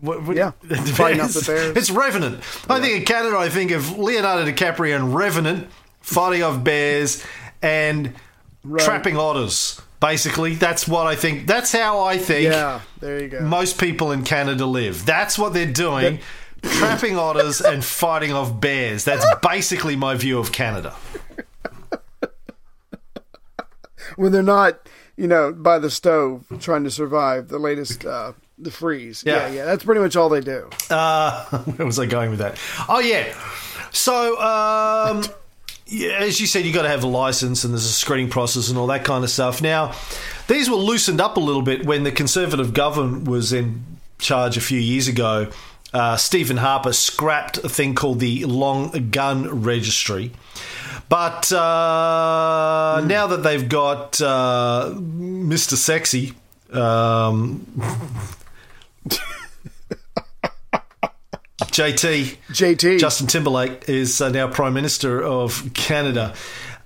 What, 0.00 0.22
what, 0.24 0.36
Yeah, 0.36 0.50
fighting 0.92 1.20
off 1.20 1.32
the 1.32 1.44
bears. 1.46 1.76
It's 1.76 1.90
Revenant. 1.90 2.36
I 2.68 2.80
think 2.80 2.98
in 2.98 3.04
Canada, 3.04 3.36
I 3.36 3.48
think 3.48 3.70
of 3.72 3.98
Leonardo 3.98 4.50
DiCaprio 4.50 4.94
and 4.96 5.14
Revenant 5.14 5.68
fighting 6.00 6.42
off 6.42 6.62
bears 6.62 7.24
and 7.62 8.14
trapping 8.78 9.16
otters. 9.16 9.80
Basically, 10.00 10.54
that's 10.54 10.86
what 10.86 11.08
I 11.08 11.16
think. 11.16 11.48
That's 11.48 11.72
how 11.72 12.00
I 12.04 12.18
think 12.18 12.44
Yeah, 12.52 12.80
there 13.00 13.20
you 13.20 13.28
go. 13.28 13.40
most 13.40 13.80
people 13.80 14.12
in 14.12 14.22
Canada 14.22 14.64
live. 14.64 15.04
That's 15.04 15.36
what 15.36 15.52
they're 15.52 15.66
doing. 15.72 16.20
Trapping 16.62 17.16
otters 17.18 17.60
and 17.60 17.84
fighting 17.84 18.32
off 18.32 18.60
bears. 18.60 19.04
That's 19.04 19.24
basically 19.42 19.96
my 19.96 20.14
view 20.14 20.38
of 20.38 20.52
Canada. 20.52 20.94
When 24.18 24.32
they're 24.32 24.42
not, 24.42 24.88
you 25.16 25.26
know, 25.26 25.52
by 25.52 25.78
the 25.78 25.90
stove 25.90 26.44
trying 26.60 26.84
to 26.84 26.90
survive 26.90 27.48
the 27.48 27.58
latest 27.58 28.04
uh, 28.04 28.32
the 28.58 28.70
freeze. 28.70 29.22
Yeah. 29.24 29.46
yeah, 29.46 29.54
yeah. 29.54 29.64
That's 29.64 29.84
pretty 29.84 30.00
much 30.00 30.16
all 30.16 30.28
they 30.28 30.40
do. 30.40 30.68
Uh, 30.90 31.44
where 31.76 31.86
was 31.86 31.98
I 31.98 32.06
going 32.06 32.30
with 32.30 32.40
that? 32.40 32.58
Oh 32.88 32.98
yeah. 32.98 33.32
So 33.92 34.38
um, 34.40 35.24
yeah, 35.86 36.18
as 36.18 36.40
you 36.40 36.46
said, 36.46 36.66
you 36.66 36.72
got 36.72 36.82
to 36.82 36.88
have 36.88 37.04
a 37.04 37.08
license, 37.08 37.64
and 37.64 37.72
there's 37.72 37.84
a 37.84 37.92
screening 37.92 38.28
process 38.28 38.68
and 38.68 38.76
all 38.76 38.88
that 38.88 39.04
kind 39.04 39.24
of 39.24 39.30
stuff. 39.30 39.62
Now, 39.62 39.94
these 40.48 40.68
were 40.68 40.76
loosened 40.76 41.20
up 41.20 41.36
a 41.36 41.40
little 41.40 41.62
bit 41.62 41.86
when 41.86 42.02
the 42.02 42.12
Conservative 42.12 42.74
government 42.74 43.28
was 43.28 43.52
in 43.52 43.84
charge 44.18 44.56
a 44.56 44.60
few 44.60 44.80
years 44.80 45.08
ago. 45.08 45.50
Uh, 45.94 46.16
Stephen 46.16 46.58
Harper 46.58 46.92
scrapped 46.92 47.58
a 47.58 47.68
thing 47.68 47.94
called 47.94 48.20
the 48.20 48.44
Long 48.44 49.10
Gun 49.10 49.62
Registry. 49.62 50.32
But 51.08 51.50
uh, 51.52 53.02
now 53.06 53.28
that 53.28 53.42
they've 53.42 53.68
got 53.68 54.20
uh, 54.20 54.92
Mr. 54.94 55.74
Sexy, 55.74 56.34
um, 56.72 57.66
JT, 61.78 62.36
JT. 62.48 62.98
Justin 62.98 63.26
Timberlake 63.26 63.88
is 63.88 64.20
uh, 64.20 64.28
now 64.28 64.48
Prime 64.48 64.74
Minister 64.74 65.22
of 65.22 65.70
Canada. 65.74 66.34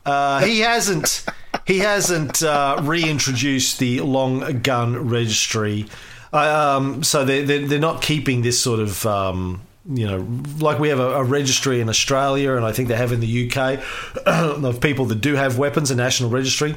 Uh, 0.05 0.45
he 0.45 0.61
hasn't 0.61 1.25
he 1.67 1.79
hasn't 1.79 2.43
uh, 2.43 2.79
reintroduced 2.83 3.79
the 3.79 4.01
long 4.01 4.61
gun 4.61 5.09
registry, 5.09 5.87
uh, 6.33 6.77
um, 6.77 7.03
so 7.03 7.25
they're, 7.25 7.45
they're 7.45 7.67
they're 7.67 7.79
not 7.79 8.03
keeping 8.03 8.43
this 8.43 8.61
sort 8.61 8.81
of 8.81 9.07
um, 9.07 9.63
you 9.89 10.07
know, 10.07 10.27
like 10.61 10.79
we 10.79 10.89
have 10.91 11.01
a, 11.01 11.17
a 11.17 11.25
registry 11.25 11.81
in 11.81 11.89
Australia, 11.89 12.55
and 12.55 12.65
I 12.65 12.73
think 12.73 12.89
they 12.89 12.97
have 12.97 13.13
in 13.13 13.21
the 13.21 13.51
UK 13.51 13.81
of 14.27 14.81
people 14.81 15.07
that 15.07 15.21
do 15.21 15.35
have 15.35 15.59
weapons, 15.59 15.91
a 15.91 15.97
national 15.97 16.31
registry. 16.31 16.77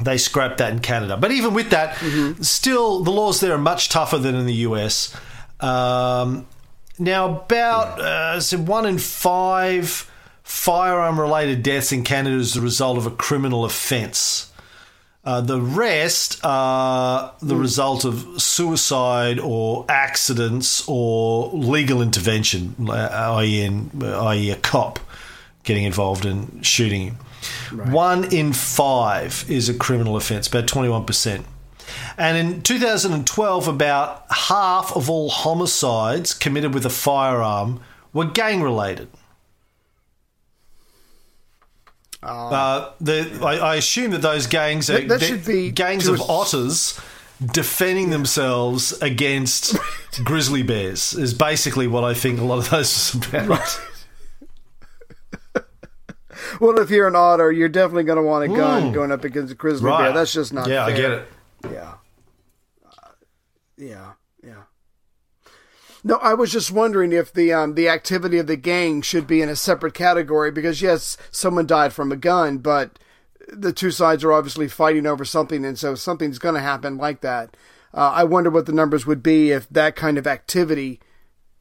They 0.00 0.18
scrapped 0.18 0.58
that 0.58 0.72
in 0.72 0.78
Canada, 0.78 1.16
but 1.16 1.32
even 1.32 1.54
with 1.54 1.70
that, 1.70 1.96
still 2.44 3.02
the 3.02 3.10
laws 3.10 3.40
there 3.40 3.52
are 3.52 3.58
much 3.58 3.88
tougher 3.88 4.18
than 4.18 4.34
in 4.34 4.46
the 4.46 4.54
US. 4.54 5.14
Um, 5.60 6.46
now, 6.98 7.42
about 7.42 8.00
uh, 8.00 8.40
so 8.40 8.58
one 8.58 8.86
in 8.86 8.98
five 8.98 10.10
firearm-related 10.42 11.62
deaths 11.62 11.92
in 11.92 12.04
Canada 12.04 12.36
is 12.36 12.54
the 12.54 12.60
result 12.60 12.96
of 12.96 13.06
a 13.06 13.10
criminal 13.10 13.64
offence. 13.64 14.47
Uh, 15.28 15.42
the 15.42 15.60
rest 15.60 16.40
are 16.42 17.34
the 17.42 17.54
result 17.54 18.06
of 18.06 18.40
suicide 18.40 19.38
or 19.38 19.84
accidents 19.86 20.82
or 20.88 21.50
legal 21.50 22.00
intervention, 22.00 22.74
uh, 22.88 23.34
i.e., 23.36 23.60
in- 23.60 23.90
i.e. 24.02 24.50
a 24.50 24.56
cop 24.56 24.98
getting 25.64 25.84
involved 25.84 26.24
in 26.24 26.62
shooting 26.62 27.02
him. 27.08 27.16
One 27.92 28.32
in 28.32 28.54
five 28.54 29.44
is 29.50 29.68
a 29.68 29.74
criminal 29.74 30.16
offence, 30.16 30.48
about 30.48 30.64
21%. 30.66 31.44
And 32.16 32.36
in 32.38 32.62
2012, 32.62 33.68
about 33.68 34.24
half 34.30 34.96
of 34.96 35.10
all 35.10 35.28
homicides 35.28 36.32
committed 36.32 36.72
with 36.72 36.86
a 36.86 36.90
firearm 36.90 37.80
were 38.14 38.24
gang 38.24 38.62
related. 38.62 39.08
Uh, 42.22 42.90
the, 43.00 43.38
I, 43.42 43.58
I 43.58 43.74
assume 43.76 44.10
that 44.10 44.22
those 44.22 44.46
gangs 44.46 44.90
are 44.90 44.94
That- 44.94 45.08
that 45.08 45.20
they're 45.20 45.28
should 45.28 45.44
be 45.44 45.70
gangs 45.70 46.08
of 46.08 46.18
a- 46.20 46.22
otters 46.24 46.98
defending 47.52 48.10
themselves 48.10 48.92
against 49.00 49.76
grizzly 50.24 50.62
bears 50.64 51.14
is 51.14 51.32
basically 51.32 51.86
what 51.86 52.02
I 52.02 52.12
think 52.14 52.40
a 52.40 52.44
lot 52.44 52.58
of 52.58 52.70
those 52.70 53.14
is 53.14 53.14
about. 53.14 53.80
Well, 56.60 56.78
if 56.80 56.90
you're 56.90 57.06
an 57.06 57.14
otter, 57.14 57.52
you're 57.52 57.68
definitely 57.68 58.04
going 58.04 58.16
to 58.16 58.22
want 58.22 58.44
a 58.44 58.48
gun 58.56 58.90
going 58.92 59.12
up 59.12 59.22
against 59.24 59.52
a 59.52 59.54
grizzly 59.54 59.88
bear. 59.90 60.12
That's 60.12 60.32
just 60.32 60.52
not. 60.52 60.68
Yeah, 60.68 60.84
I 60.84 60.92
get 60.92 61.10
it. 61.10 61.28
Yeah. 61.70 61.94
Uh, 62.84 63.08
yeah, 63.76 63.86
yeah. 63.88 64.12
No, 66.04 66.16
I 66.16 66.34
was 66.34 66.52
just 66.52 66.70
wondering 66.70 67.12
if 67.12 67.32
the 67.32 67.52
um, 67.52 67.74
the 67.74 67.88
activity 67.88 68.38
of 68.38 68.46
the 68.46 68.56
gang 68.56 69.02
should 69.02 69.26
be 69.26 69.42
in 69.42 69.48
a 69.48 69.56
separate 69.56 69.94
category 69.94 70.50
because 70.50 70.80
yes, 70.80 71.16
someone 71.30 71.66
died 71.66 71.92
from 71.92 72.12
a 72.12 72.16
gun, 72.16 72.58
but 72.58 72.98
the 73.48 73.72
two 73.72 73.90
sides 73.90 74.24
are 74.24 74.32
obviously 74.32 74.68
fighting 74.68 75.06
over 75.06 75.24
something, 75.24 75.64
and 75.64 75.78
so 75.78 75.94
something's 75.94 76.38
going 76.38 76.54
to 76.54 76.60
happen 76.60 76.98
like 76.98 77.20
that. 77.22 77.56
Uh, 77.92 78.12
I 78.14 78.24
wonder 78.24 78.50
what 78.50 78.66
the 78.66 78.72
numbers 78.72 79.06
would 79.06 79.22
be 79.22 79.50
if 79.50 79.68
that 79.70 79.96
kind 79.96 80.18
of 80.18 80.26
activity 80.26 81.00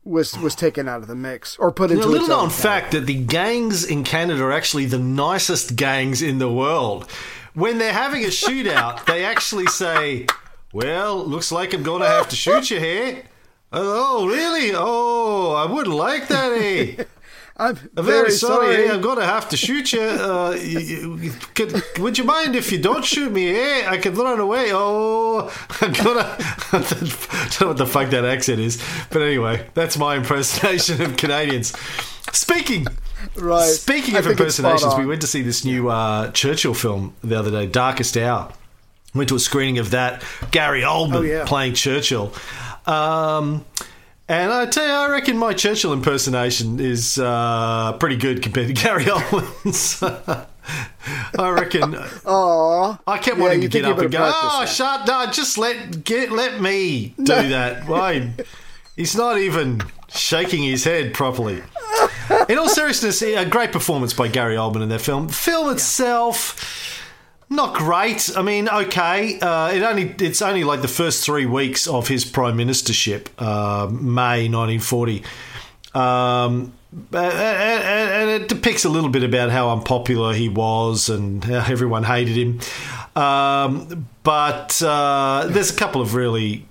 was 0.03 0.37
was 0.37 0.55
taken 0.55 0.87
out 0.87 1.01
of 1.01 1.07
the 1.07 1.15
mix 1.15 1.57
or 1.57 1.71
put 1.71 1.91
into 1.91 2.03
know, 2.03 2.09
little 2.11 2.27
known 2.27 2.49
fact 2.49 2.91
that 2.91 3.05
the 3.05 3.23
gangs 3.23 3.83
in 3.83 4.03
Canada 4.03 4.43
are 4.43 4.51
actually 4.51 4.85
the 4.85 4.99
nicest 4.99 5.75
gangs 5.75 6.21
in 6.21 6.37
the 6.37 6.51
world. 6.51 7.09
When 7.53 7.77
they're 7.77 7.93
having 7.93 8.23
a 8.23 8.27
shootout, 8.27 9.05
they 9.05 9.25
actually 9.25 9.65
say, 9.67 10.27
"Well, 10.73 11.25
looks 11.25 11.51
like 11.51 11.73
I'm 11.73 11.83
going 11.83 12.01
to 12.01 12.07
have 12.07 12.29
to 12.29 12.35
shoot 12.35 12.69
you 12.69 12.79
here." 12.79 13.23
Oh, 13.71 14.27
really? 14.27 14.71
Oh, 14.73 15.53
I 15.53 15.71
wouldn't 15.71 15.95
like 15.95 16.27
that, 16.29 16.51
eh? 16.53 17.03
I'm 17.59 17.75
I'm 17.97 18.05
very, 18.05 18.29
sorry, 18.29 18.75
eh? 18.87 18.93
I'm 18.93 19.01
going 19.01 19.17
to 19.17 19.25
have 19.25 19.49
to 19.49 19.57
shoot 19.57 19.91
you. 19.91 20.01
Uh, 20.01 20.51
you, 20.61 21.15
you- 21.17 21.31
could, 21.55 21.81
would 21.97 22.17
you 22.17 22.23
mind 22.23 22.55
if 22.55 22.71
you 22.71 22.77
don't 22.79 23.03
shoot 23.03 23.31
me, 23.31 23.49
eh? 23.55 23.89
I 23.89 23.97
could 23.97 24.15
run 24.15 24.39
away. 24.39 24.67
Oh, 24.71 25.51
I'm 25.81 25.91
going 25.91 26.17
to. 26.23 26.37
I 26.71 27.47
don't 27.49 27.61
know 27.61 27.67
what 27.69 27.77
the 27.77 27.87
fuck 27.87 28.11
that 28.11 28.23
accent 28.25 28.59
is. 28.59 28.81
But 29.09 29.23
anyway, 29.23 29.67
that's 29.73 29.97
my 29.97 30.15
impersonation 30.17 31.01
of 31.01 31.17
Canadians. 31.17 31.73
Speaking. 32.31 32.85
Right. 33.35 33.65
Speaking 33.69 34.15
of 34.15 34.25
think 34.25 34.39
it's 34.39 34.55
spot 34.55 34.71
impersonations, 34.73 34.95
we 34.99 35.07
went 35.07 35.21
to 35.21 35.27
see 35.27 35.41
this 35.41 35.65
new 35.65 35.89
uh, 35.89 36.29
Churchill 36.31 36.75
film 36.75 37.15
the 37.23 37.37
other 37.39 37.49
day, 37.51 37.65
Darkest 37.65 38.15
Hour. 38.17 38.53
Went 39.15 39.29
to 39.29 39.35
a 39.35 39.39
screening 39.39 39.79
of 39.79 39.89
that. 39.91 40.23
Gary 40.51 40.81
Oldman 40.83 41.15
Oh, 41.15 41.21
yeah. 41.21 41.43
playing 41.45 41.73
Churchill. 41.73 42.31
Um, 42.87 43.65
and 44.29 44.51
I 44.51 44.65
tell 44.65 44.85
you, 44.85 44.91
I 44.93 45.09
reckon 45.09 45.37
my 45.37 45.53
Churchill 45.53 45.93
impersonation 45.93 46.79
is 46.79 47.17
uh, 47.17 47.93
pretty 47.99 48.17
good 48.17 48.41
compared 48.41 48.67
to 48.67 48.73
Gary 48.81 49.05
Oldman's. 49.05 50.01
I 51.39 51.49
reckon. 51.49 51.95
Aw. 52.25 52.97
I 53.07 53.17
kept 53.19 53.37
Yeah, 53.37 53.43
wanting 53.43 53.61
to 53.61 53.67
get 53.69 53.85
up 53.85 53.97
and 53.99 54.11
go. 54.11 54.19
Oh, 54.33 54.59
that." 54.61 54.69
shut! 54.69 55.07
No, 55.07 55.25
just 55.31 55.57
let 55.57 56.03
get 56.03 56.31
let 56.31 56.59
me 56.61 57.13
do 57.17 57.23
that. 57.49 57.87
Why? 57.87 58.33
He's 58.97 59.15
not 59.15 59.37
even 59.37 59.81
shaking 60.09 60.63
his 60.63 60.83
head 60.83 61.13
properly. 61.13 61.61
In 62.49 62.57
all 62.57 62.67
seriousness, 62.67 63.21
a 63.21 63.45
great 63.45 63.71
performance 63.71 64.13
by 64.13 64.27
Gary 64.27 64.55
Oldman 64.55 64.81
in 64.83 64.89
that 64.89 64.99
film. 65.01 65.27
The 65.27 65.33
film 65.33 65.71
itself, 65.71 67.06
not 67.49 67.75
great. 67.75 68.29
I 68.35 68.41
mean, 68.41 68.67
okay. 68.67 69.39
Uh, 69.39 69.71
it 69.71 69.83
only 69.83 70.15
it's 70.19 70.41
only 70.41 70.63
like 70.63 70.81
the 70.81 70.87
first 70.87 71.25
three 71.25 71.45
weeks 71.45 71.87
of 71.87 72.07
his 72.07 72.25
prime 72.25 72.57
ministership, 72.57 73.27
uh, 73.37 73.87
May 73.89 74.49
1940. 74.49 75.23
Um, 75.93 76.73
and, 77.13 78.29
it 78.29 78.47
depicts 78.47 78.85
a 78.85 78.89
little 78.89 79.09
bit 79.09 79.23
about 79.23 79.49
how 79.49 79.69
unpopular 79.71 80.33
he 80.33 80.49
was 80.49 81.09
and 81.09 81.43
how 81.43 81.65
everyone 81.71 82.03
hated 82.03 82.35
him. 82.37 82.59
Um, 83.21 84.07
but 84.23 84.81
uh, 84.81 85.47
there's 85.49 85.71
a 85.71 85.75
couple 85.75 86.01
of 86.01 86.15
really 86.15 86.67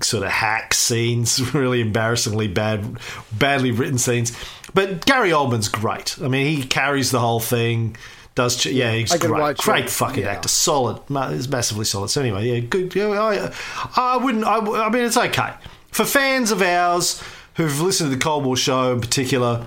sort 0.00 0.24
of 0.24 0.30
hack 0.30 0.74
scenes, 0.74 1.54
really 1.54 1.80
embarrassingly 1.80 2.48
bad, 2.48 2.98
badly 3.32 3.70
written 3.70 3.98
scenes. 3.98 4.36
But 4.74 5.06
Gary 5.06 5.30
Oldman's 5.30 5.68
great. 5.68 6.16
I 6.22 6.28
mean, 6.28 6.56
he 6.56 6.64
carries 6.64 7.10
the 7.10 7.20
whole 7.20 7.40
thing. 7.40 7.96
Does 8.38 8.56
ch- 8.56 8.66
yeah, 8.66 8.92
he's 8.92 9.12
great, 9.16 9.56
great 9.58 9.84
it. 9.86 9.90
fucking 9.90 10.22
Yeah. 10.22 10.30
actor, 10.30 10.48
solid, 10.48 11.00
he's 11.32 11.48
massively 11.48 11.84
solid. 11.84 12.08
So 12.08 12.20
anyway, 12.20 12.48
yeah, 12.48 12.60
good. 12.60 12.94
Yeah, 12.94 13.08
I, 13.10 13.52
I 13.96 14.16
wouldn't. 14.16 14.44
I, 14.44 14.58
I 14.58 14.88
mean, 14.90 15.04
it's 15.04 15.16
okay 15.16 15.54
for 15.90 16.04
fans 16.04 16.52
of 16.52 16.62
ours 16.62 17.20
who've 17.54 17.80
listened 17.80 18.10
to 18.12 18.16
the 18.16 18.22
Cold 18.22 18.44
War 18.44 18.56
show 18.56 18.92
in 18.92 19.00
particular. 19.00 19.66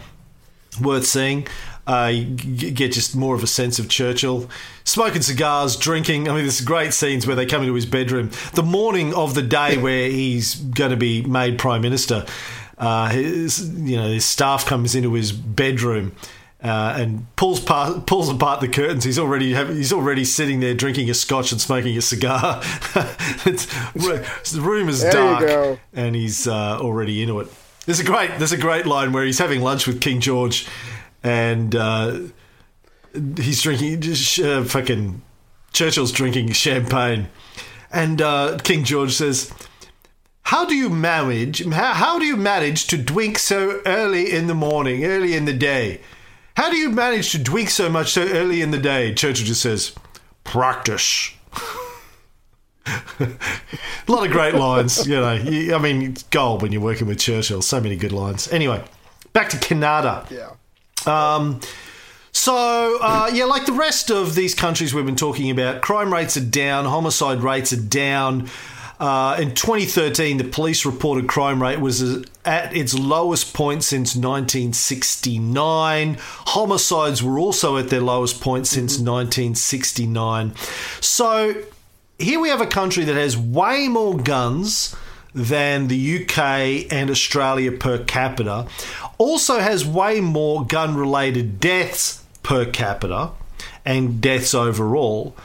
Worth 0.82 1.06
seeing. 1.06 1.48
Uh, 1.86 2.12
get 2.14 2.94
just 2.94 3.14
more 3.14 3.36
of 3.36 3.44
a 3.44 3.48
sense 3.48 3.78
of 3.78 3.90
Churchill. 3.90 4.50
Smoking 4.86 5.22
cigars, 5.22 5.76
drinking. 5.76 6.30
I 6.30 6.34
mean, 6.34 6.44
there's 6.44 6.62
great 6.62 6.94
scenes 6.94 7.28
where 7.28 7.36
they 7.36 7.46
come 7.46 7.62
into 7.64 7.74
his 7.74 7.86
bedroom. 7.86 8.32
The 8.54 8.64
morning 8.64 9.14
of 9.14 9.34
the 9.36 9.42
day 9.42 9.78
where 9.78 10.10
he's 10.10 10.56
going 10.56 10.92
to 10.92 10.96
be 10.98 11.24
made 11.24 11.60
prime 11.60 11.82
minister, 11.82 12.26
uh, 12.78 13.10
his, 13.10 13.70
you 13.78 13.98
know, 13.98 14.08
his 14.08 14.24
staff 14.24 14.66
comes 14.66 14.96
into 14.96 15.12
his 15.14 15.34
bedroom. 15.34 16.16
Uh, 16.64 16.96
and 16.96 17.26
pulls 17.38 17.60
part, 17.60 18.06
pulls 18.06 18.30
apart 18.30 18.62
the 18.62 18.68
curtains. 18.68 19.04
He's 19.04 19.18
already 19.18 19.54
have, 19.54 19.70
he's 19.70 19.92
already 19.92 20.24
sitting 20.24 20.60
there 20.60 20.76
drinking 20.76 21.10
a 21.10 21.16
scotch 21.16 21.52
and 21.52 21.60
smoking 21.60 21.98
a 21.98 22.02
cigar. 22.02 22.62
it's, 23.46 23.66
the 23.96 24.62
room 24.62 24.88
is 24.88 25.02
There 25.02 25.12
dark, 25.12 25.80
and 25.92 26.16
he's 26.16 26.46
uh, 26.46 26.78
already 26.80 27.24
into 27.24 27.40
it. 27.40 27.48
There's 27.88 28.00
a 28.00 28.04
great 28.04 28.38
there's 28.38 28.52
a 28.52 28.60
great 28.60 28.86
line 28.86 29.12
where 29.12 29.26
he's 29.26 29.40
having 29.40 29.62
lunch 29.62 29.88
with 29.88 30.02
King 30.02 30.20
George, 30.20 30.68
and 31.24 31.76
uh, 31.76 32.20
he's 33.38 33.64
drinking 33.64 34.04
uh, 34.44 34.64
fucking 34.64 35.22
Churchill's 35.74 36.12
drinking 36.12 36.52
champagne, 36.52 37.30
and 37.92 38.22
uh, 38.22 38.58
King 38.64 38.84
George 38.84 39.14
says. 39.14 39.52
How 40.46 40.66
do 40.66 40.76
you 40.76 40.90
manage? 40.90 41.66
How, 41.66 41.94
how 41.94 42.20
do 42.20 42.26
you 42.26 42.36
manage 42.36 42.88
to 42.88 42.98
drink 42.98 43.40
so 43.40 43.80
early 43.86 44.30
in 44.30 44.48
the 44.48 44.56
morning, 44.56 45.06
early 45.06 45.34
in 45.34 45.46
the 45.46 45.54
day? 45.54 46.02
How 46.56 46.70
do 46.70 46.78
you 46.78 46.90
manage 46.90 47.32
to 47.32 47.38
drink 47.38 47.70
so 47.70 47.90
much 47.90 48.12
so 48.12 48.28
early 48.28 48.62
in 48.62 48.72
the 48.72 48.78
day? 48.78 49.14
Churchill 49.14 49.46
just 49.46 49.62
says, 49.62 49.94
"Practice." 50.44 51.32
a 53.20 53.28
lot 54.08 54.26
of 54.26 54.32
great 54.32 54.56
lines, 54.56 55.08
you 55.08 55.16
know. 55.16 55.34
You, 55.34 55.76
I 55.76 55.78
mean, 55.78 56.02
it's 56.02 56.24
gold 56.24 56.62
when 56.62 56.72
you're 56.72 56.82
working 56.82 57.08
with 57.08 57.20
Churchill. 57.20 57.62
So 57.62 57.80
many 57.80 57.96
good 57.96 58.12
lines. 58.12 58.52
Anyway, 58.52 58.84
back 59.34 59.50
to 59.50 59.58
Canada. 59.58 60.26
Yeah. 60.30 60.52
Um, 61.06 61.62
so, 62.32 62.98
uh, 63.02 63.30
yeah, 63.34 63.46
like 63.46 63.66
the 63.66 63.74
rest 63.74 64.10
of 64.10 64.36
these 64.36 64.56
countries 64.56 64.94
we've 64.94 65.06
been 65.06 65.16
talking 65.16 65.52
about, 65.52 65.82
crime 65.82 66.14
rates 66.14 66.38
are 66.38 66.46
down, 66.46 66.86
homicide 66.86 67.42
rates 67.42 67.74
are 67.74 67.82
down. 67.82 68.50
Uh, 69.02 69.36
in 69.40 69.56
2013, 69.56 70.38
the 70.38 70.44
police 70.44 70.86
reported 70.86 71.28
crime 71.28 71.60
rate 71.60 71.80
was 71.80 72.24
at 72.46 72.78
its 72.78 72.94
lowest 72.94 73.52
point 73.52 73.84
since 73.84 74.16
1969. 74.16 76.18
Homicides 76.22 77.24
were 77.24 77.40
also 77.40 77.78
at 77.78 77.90
their 77.90 78.00
lowest 78.00 78.40
point 78.40 78.68
since 78.68 79.00
1969. 79.00 80.54
So, 81.00 81.56
here 82.20 82.40
we 82.40 82.50
have 82.50 82.62
a 82.62 82.68
country 82.68 83.04
that 83.06 83.16
has 83.16 83.36
way 83.36 83.88
more 83.88 84.18
guns 84.18 84.96
than 85.34 85.88
the 85.88 86.22
UK 86.22 86.86
and 86.92 87.10
Australia 87.10 87.72
per 87.72 88.04
capita, 88.04 88.68
also 89.18 89.58
has 89.58 89.84
way 89.84 90.22
more 90.22 90.64
gun 90.64 90.96
related 90.96 91.60
deaths 91.60 92.24
per 92.44 92.66
capita 92.66 93.32
and 93.84 94.22
deaths 94.22 94.54
overall. 94.54 95.36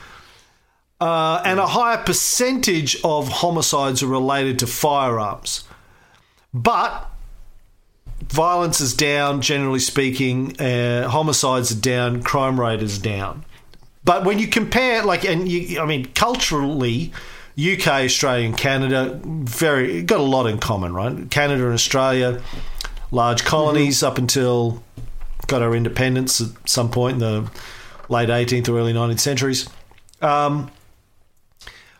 Uh, 0.99 1.41
and 1.45 1.59
a 1.59 1.67
higher 1.67 1.97
percentage 2.03 2.99
of 3.03 3.27
homicides 3.27 4.01
are 4.01 4.07
related 4.07 4.57
to 4.59 4.67
firearms. 4.67 5.63
But 6.53 7.09
violence 8.23 8.81
is 8.81 8.93
down, 8.93 9.41
generally 9.41 9.79
speaking. 9.79 10.59
Uh, 10.59 11.07
homicides 11.07 11.71
are 11.71 11.79
down. 11.79 12.23
Crime 12.23 12.59
rate 12.59 12.81
is 12.81 12.97
down. 12.97 13.45
But 14.03 14.23
when 14.23 14.39
you 14.39 14.47
compare, 14.47 15.03
like, 15.03 15.23
and 15.25 15.47
you, 15.47 15.79
I 15.79 15.85
mean, 15.85 16.05
culturally, 16.15 17.11
UK, 17.59 17.87
Australia, 17.87 18.47
and 18.47 18.57
Canada 18.57 19.19
very 19.23 20.01
got 20.01 20.19
a 20.19 20.23
lot 20.23 20.47
in 20.47 20.59
common, 20.59 20.93
right? 20.93 21.29
Canada 21.29 21.65
and 21.65 21.73
Australia, 21.73 22.41
large 23.11 23.43
colonies 23.43 24.01
up 24.01 24.17
until 24.17 24.81
got 25.47 25.61
our 25.61 25.75
independence 25.75 26.41
at 26.41 26.69
some 26.69 26.89
point 26.89 27.15
in 27.15 27.19
the 27.19 27.51
late 28.09 28.29
18th 28.29 28.69
or 28.69 28.79
early 28.79 28.93
19th 28.93 29.19
centuries. 29.19 29.69
Um, 30.21 30.71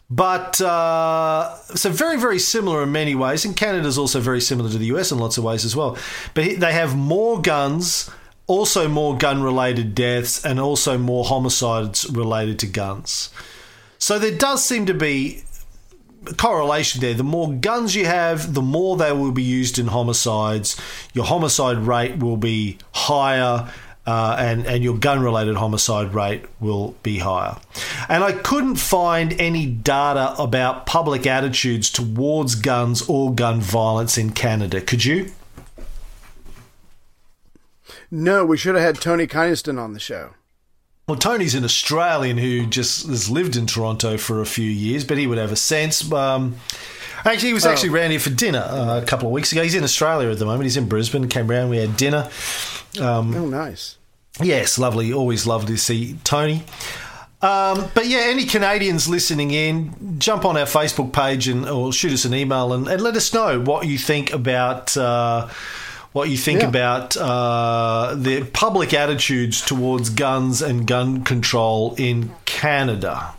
but 0.10 0.62
uh, 0.62 1.56
so 1.76 1.90
very, 1.90 2.18
very 2.18 2.40
similar 2.40 2.84
in 2.84 2.92
many 2.92 3.14
ways. 3.14 3.44
And 3.44 3.56
Canada's 3.56 3.98
also 3.98 4.20
very 4.20 4.40
similar 4.40 4.70
to 4.70 4.78
the 4.78 4.86
US 4.88 5.12
in 5.12 5.20
lots 5.20 5.38
of 5.38 5.44
ways 5.44 5.66
as 5.66 5.76
well. 5.76 5.98
But 6.34 6.60
they 6.60 6.74
have 6.74 6.96
more 6.96 7.42
guns, 7.42 8.10
also 8.48 8.88
more 8.88 9.18
gun 9.18 9.44
related 9.44 9.96
deaths, 9.96 10.46
and 10.46 10.60
also 10.60 10.98
more 10.98 11.26
homicides 11.26 12.10
related 12.10 12.60
to 12.60 12.68
guns. 12.68 13.30
So 14.00 14.18
there 14.18 14.36
does 14.36 14.64
seem 14.64 14.86
to 14.86 14.94
be 14.94 15.44
correlation 16.38 17.02
there. 17.02 17.14
The 17.14 17.24
more 17.24 17.54
guns 17.54 17.96
you 17.96 18.06
have, 18.06 18.54
the 18.54 18.62
more 18.62 18.96
they 18.96 19.12
will 19.12 19.32
be 19.32 19.44
used 19.44 19.80
in 19.80 19.88
homicides. 19.88 20.80
Your 21.14 21.26
homicide 21.26 21.80
rate 21.80 22.20
will 22.20 22.38
be 22.38 22.78
higher 22.94 23.72
uh, 24.08 24.38
and, 24.40 24.66
and 24.66 24.84
your 24.84 24.98
gun 24.98 25.22
related 25.22 25.58
homicide 25.58 26.14
rate 26.14 26.46
will 26.62 26.96
be 27.04 27.20
higher. 27.20 27.58
And 28.08 28.24
I 28.24 28.32
couldn't 28.32 28.78
find 28.78 29.34
any 29.34 29.66
data 29.66 30.34
about 30.42 30.86
public 30.86 31.28
attitudes 31.28 31.92
towards 31.92 32.56
guns 32.56 33.08
or 33.10 33.36
gun 33.36 33.60
violence 33.60 34.18
in 34.18 34.32
Canada. 34.32 34.80
Could 34.80 35.04
you? 35.04 35.32
No, 38.10 38.46
we 38.46 38.58
should 38.58 38.76
have 38.76 38.84
had 38.84 39.02
Tony 39.02 39.28
Kynaston 39.28 39.78
on 39.78 39.92
the 39.92 40.00
show. 40.00 40.32
Well, 41.10 41.18
Tony's 41.18 41.56
an 41.56 41.66
Australian 41.66 42.38
who 42.38 42.66
just 42.66 43.08
has 43.08 43.30
lived 43.30 43.58
in 43.58 43.66
Toronto 43.66 44.18
for 44.18 44.42
a 44.42 44.46
few 44.46 44.70
years, 44.70 45.04
but 45.04 45.18
he 45.18 45.28
would 45.28 45.38
have 45.38 45.52
a 45.52 45.58
sense. 45.58 46.10
Um, 46.12 46.56
actually, 47.26 47.50
he 47.50 47.54
was 47.54 47.66
actually 47.66 47.90
oh. 47.90 47.96
around 47.96 48.12
here 48.12 48.20
for 48.22 48.30
dinner 48.30 48.60
uh, 48.60 49.02
a 49.02 49.06
couple 49.06 49.28
of 49.28 49.34
weeks 49.34 49.52
ago. 49.52 49.64
He's 49.64 49.76
in 49.76 49.84
Australia 49.84 50.30
at 50.30 50.40
the 50.40 50.46
moment. 50.46 50.64
He's 50.64 50.78
in 50.78 50.88
Brisbane. 50.88 51.28
Came 51.28 51.48
round. 51.48 51.70
We 51.70 51.78
had 51.78 51.98
dinner. 51.98 52.30
Um, 53.00 53.36
oh, 53.36 53.46
nice. 53.46 53.97
Yes, 54.42 54.78
lovely. 54.78 55.12
Always 55.14 55.48
lovely 55.48 55.74
to 55.74 55.78
see 55.78 56.18
Tony. 56.24 56.64
Um, 57.42 57.86
but 57.94 58.08
yeah, 58.08 58.22
any 58.26 58.46
Canadians 58.46 59.08
listening 59.08 59.52
in, 59.52 60.18
jump 60.20 60.44
on 60.44 60.58
our 60.58 60.66
Facebook 60.66 61.14
page 61.14 61.48
and 61.48 61.70
or 61.70 61.94
shoot 61.94 62.12
us 62.12 62.26
an 62.26 62.34
email 62.34 62.74
and, 62.74 62.88
and 62.88 63.00
let 63.00 63.16
us 63.16 63.32
know 63.32 63.62
what 63.62 63.86
you 63.86 64.00
think 64.00 64.34
about 64.34 64.98
uh, 64.98 65.48
what 66.14 66.30
you 66.30 66.38
think 66.38 66.62
yeah. 66.62 66.68
about 66.68 67.16
uh, 67.16 68.16
the 68.16 68.44
public 68.54 68.92
attitudes 68.92 69.62
towards 69.62 70.10
guns 70.10 70.64
and 70.64 70.88
gun 70.88 71.24
control 71.24 71.94
in 72.00 72.34
Canada. 72.46 73.36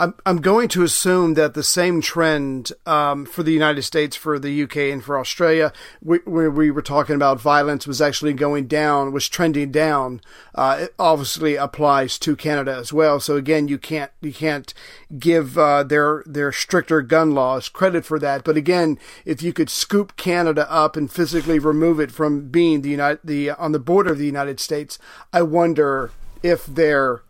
I'm, 0.00 0.14
I'm 0.24 0.40
going 0.40 0.68
to 0.68 0.82
assume 0.82 1.34
that 1.34 1.52
the 1.52 1.62
same 1.62 2.00
trend 2.00 2.72
um, 2.86 3.26
for 3.26 3.42
the 3.42 3.52
United 3.52 3.82
States, 3.82 4.16
for 4.16 4.38
the 4.38 4.62
UK, 4.62 4.76
and 4.76 5.04
for 5.04 5.18
Australia, 5.18 5.74
where 6.00 6.50
we 6.50 6.70
were 6.70 6.80
talking 6.80 7.14
about 7.14 7.38
violence 7.38 7.86
was 7.86 8.00
actually 8.00 8.32
going 8.32 8.66
down, 8.66 9.12
was 9.12 9.28
trending 9.28 9.70
down. 9.70 10.22
Uh, 10.54 10.78
it 10.80 10.94
obviously 10.98 11.56
applies 11.56 12.18
to 12.20 12.34
Canada 12.34 12.74
as 12.74 12.94
well. 12.94 13.20
So 13.20 13.36
again, 13.36 13.68
you 13.68 13.76
can't 13.76 14.10
you 14.22 14.32
can't 14.32 14.72
give 15.18 15.58
uh, 15.58 15.82
their 15.82 16.24
their 16.24 16.50
stricter 16.50 17.02
gun 17.02 17.32
laws 17.32 17.68
credit 17.68 18.06
for 18.06 18.18
that. 18.20 18.42
But 18.42 18.56
again, 18.56 18.98
if 19.26 19.42
you 19.42 19.52
could 19.52 19.68
scoop 19.68 20.16
Canada 20.16 20.66
up 20.72 20.96
and 20.96 21.12
physically 21.12 21.58
remove 21.58 22.00
it 22.00 22.10
from 22.10 22.48
being 22.48 22.80
the 22.80 22.88
United 22.88 23.20
the 23.22 23.50
on 23.50 23.72
the 23.72 23.78
border 23.78 24.12
of 24.12 24.18
the 24.18 24.24
United 24.24 24.60
States, 24.60 24.98
I 25.30 25.42
wonder 25.42 26.10
if 26.42 26.64
their 26.64 27.20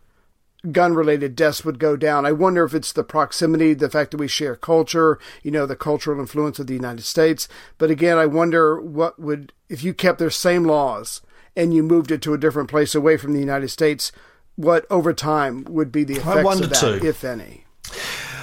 gun 0.71 0.93
related 0.93 1.35
deaths 1.35 1.65
would 1.65 1.79
go 1.79 1.95
down. 1.95 2.25
I 2.25 2.31
wonder 2.31 2.63
if 2.63 2.73
it's 2.73 2.93
the 2.93 3.03
proximity, 3.03 3.73
the 3.73 3.89
fact 3.89 4.11
that 4.11 4.19
we 4.19 4.27
share 4.27 4.55
culture, 4.55 5.17
you 5.41 5.51
know, 5.51 5.65
the 5.65 5.75
cultural 5.75 6.19
influence 6.19 6.59
of 6.59 6.67
the 6.67 6.73
United 6.73 7.03
States. 7.03 7.47
But 7.77 7.89
again, 7.89 8.17
I 8.17 8.27
wonder 8.27 8.79
what 8.79 9.19
would, 9.19 9.53
if 9.69 9.83
you 9.83 9.93
kept 9.93 10.19
their 10.19 10.29
same 10.29 10.63
laws 10.65 11.21
and 11.55 11.73
you 11.73 11.83
moved 11.83 12.11
it 12.11 12.21
to 12.23 12.33
a 12.33 12.37
different 12.37 12.69
place 12.69 12.93
away 12.93 13.17
from 13.17 13.33
the 13.33 13.39
United 13.39 13.69
States, 13.69 14.11
what 14.55 14.85
over 14.89 15.13
time 15.13 15.65
would 15.69 15.91
be 15.91 16.03
the 16.03 16.15
effects 16.17 16.59
of 16.59 16.69
that, 16.69 16.75
too. 17.01 17.07
if 17.07 17.23
any? 17.23 17.65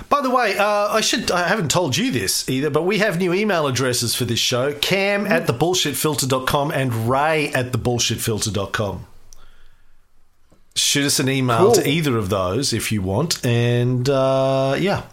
By 0.08 0.22
the 0.22 0.30
way, 0.30 0.56
uh, 0.56 0.88
I 0.88 1.02
should 1.02 1.30
I 1.30 1.46
haven't 1.46 1.70
told 1.70 1.96
you 1.96 2.10
this 2.10 2.48
either, 2.48 2.70
but 2.70 2.84
we 2.84 2.98
have 2.98 3.18
new 3.18 3.34
email 3.34 3.66
addresses 3.66 4.14
for 4.14 4.24
this 4.24 4.38
show. 4.38 4.72
Cam 4.72 5.26
at 5.26 5.46
thebullshitfilter.com 5.46 6.70
and 6.70 7.08
Ray 7.08 7.52
at 7.52 7.72
thebullshitfilter.com 7.72 9.06
shoot 10.78 11.06
us 11.06 11.20
an 11.20 11.28
email 11.28 11.58
cool. 11.58 11.74
to 11.74 11.88
either 11.88 12.16
of 12.16 12.28
those 12.28 12.72
if 12.72 12.92
you 12.92 13.02
want. 13.02 13.44
And 13.44 14.08
uh, 14.08 14.76
yeah, 14.78 15.04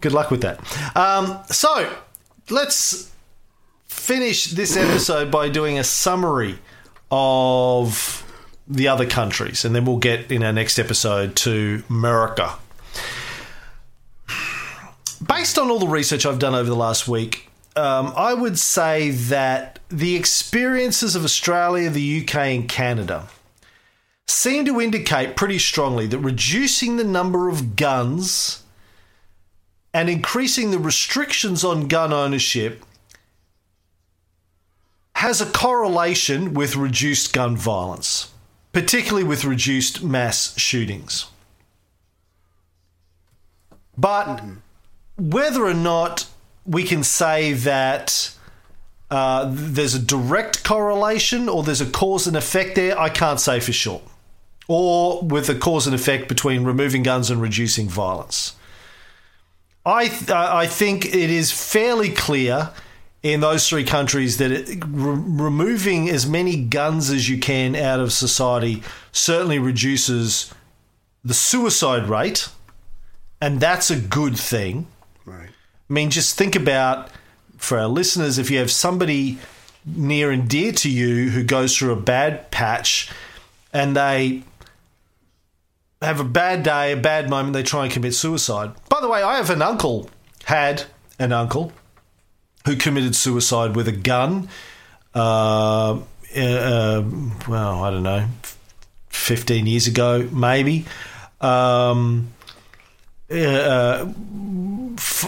good 0.00 0.12
luck 0.12 0.30
with 0.30 0.42
that. 0.42 0.60
Um, 0.96 1.38
so 1.48 1.92
let's 2.50 3.10
finish 3.86 4.46
this 4.46 4.76
episode 4.76 5.30
by 5.30 5.48
doing 5.48 5.78
a 5.78 5.84
summary 5.84 6.58
of 7.10 8.20
the 8.66 8.88
other 8.88 9.06
countries, 9.06 9.64
and 9.64 9.74
then 9.74 9.84
we'll 9.84 9.98
get 9.98 10.30
in 10.30 10.42
our 10.42 10.52
next 10.52 10.78
episode 10.78 11.36
to 11.36 11.82
America. 11.90 12.54
Based 15.26 15.58
on 15.58 15.70
all 15.70 15.78
the 15.78 15.88
research 15.88 16.26
I've 16.26 16.38
done 16.38 16.54
over 16.54 16.68
the 16.68 16.76
last 16.76 17.08
week, 17.08 17.50
um, 17.76 18.12
I 18.16 18.34
would 18.34 18.58
say 18.58 19.10
that 19.10 19.78
the 19.88 20.16
experiences 20.16 21.16
of 21.16 21.24
Australia, 21.24 21.90
the 21.90 22.22
UK, 22.22 22.34
and 22.36 22.68
Canada 22.68 23.28
seem 24.26 24.64
to 24.64 24.80
indicate 24.80 25.36
pretty 25.36 25.58
strongly 25.58 26.06
that 26.06 26.18
reducing 26.18 26.96
the 26.96 27.04
number 27.04 27.48
of 27.48 27.76
guns 27.76 28.62
and 29.92 30.08
increasing 30.08 30.70
the 30.70 30.78
restrictions 30.78 31.64
on 31.64 31.88
gun 31.88 32.12
ownership 32.12 32.84
has 35.16 35.40
a 35.40 35.46
correlation 35.46 36.54
with 36.54 36.76
reduced 36.76 37.32
gun 37.32 37.56
violence, 37.56 38.32
particularly 38.72 39.24
with 39.24 39.44
reduced 39.44 40.02
mass 40.02 40.58
shootings. 40.58 41.26
But 43.96 44.42
whether 45.16 45.64
or 45.64 45.74
not 45.74 46.26
we 46.66 46.82
can 46.82 47.04
say 47.04 47.52
that 47.52 48.34
uh, 49.10 49.48
there's 49.52 49.94
a 49.94 50.00
direct 50.00 50.64
correlation 50.64 51.48
or 51.48 51.62
there's 51.62 51.80
a 51.80 51.86
cause 51.90 52.26
and 52.26 52.36
effect 52.36 52.74
there, 52.74 52.98
I 52.98 53.08
can't 53.08 53.38
say 53.38 53.60
for 53.60 53.72
sure 53.72 54.02
or 54.68 55.22
with 55.22 55.46
the 55.46 55.54
cause 55.54 55.86
and 55.86 55.94
effect 55.94 56.28
between 56.28 56.64
removing 56.64 57.02
guns 57.02 57.30
and 57.30 57.40
reducing 57.40 57.88
violence. 57.88 58.54
I 59.86 60.08
th- 60.08 60.30
I 60.30 60.66
think 60.66 61.04
it 61.04 61.30
is 61.30 61.52
fairly 61.52 62.10
clear 62.10 62.70
in 63.22 63.40
those 63.40 63.68
three 63.68 63.84
countries 63.84 64.38
that 64.38 64.50
it, 64.50 64.84
re- 64.86 65.22
removing 65.46 66.08
as 66.08 66.26
many 66.26 66.56
guns 66.56 67.10
as 67.10 67.28
you 67.28 67.38
can 67.38 67.76
out 67.76 68.00
of 68.00 68.12
society 68.12 68.82
certainly 69.12 69.58
reduces 69.58 70.52
the 71.22 71.34
suicide 71.34 72.08
rate, 72.08 72.48
and 73.40 73.60
that's 73.60 73.90
a 73.90 73.96
good 73.96 74.38
thing. 74.38 74.86
Right. 75.24 75.48
I 75.90 75.92
mean, 75.92 76.10
just 76.10 76.36
think 76.36 76.56
about 76.56 77.10
for 77.56 77.78
our 77.78 77.88
listeners 77.88 78.38
if 78.38 78.50
you 78.50 78.58
have 78.58 78.70
somebody 78.70 79.38
near 79.86 80.30
and 80.30 80.48
dear 80.48 80.72
to 80.72 80.90
you 80.90 81.30
who 81.30 81.42
goes 81.42 81.76
through 81.76 81.92
a 81.92 82.00
bad 82.00 82.50
patch 82.50 83.10
and 83.72 83.96
they 83.96 84.42
have 86.04 86.20
a 86.20 86.24
bad 86.24 86.62
day, 86.62 86.92
a 86.92 86.96
bad 86.96 87.28
moment, 87.28 87.54
they 87.54 87.62
try 87.62 87.84
and 87.84 87.92
commit 87.92 88.14
suicide. 88.14 88.72
By 88.88 89.00
the 89.00 89.08
way, 89.08 89.22
I 89.22 89.36
have 89.36 89.50
an 89.50 89.62
uncle, 89.62 90.08
had 90.44 90.84
an 91.18 91.32
uncle, 91.32 91.72
who 92.66 92.76
committed 92.76 93.14
suicide 93.14 93.76
with 93.76 93.88
a 93.88 93.92
gun. 93.92 94.48
Uh, 95.14 96.00
uh, 96.36 97.02
well, 97.48 97.84
I 97.84 97.90
don't 97.90 98.02
know, 98.02 98.26
15 99.08 99.66
years 99.66 99.86
ago, 99.86 100.28
maybe. 100.32 100.84
Um, 101.40 102.32
uh, 103.30 104.06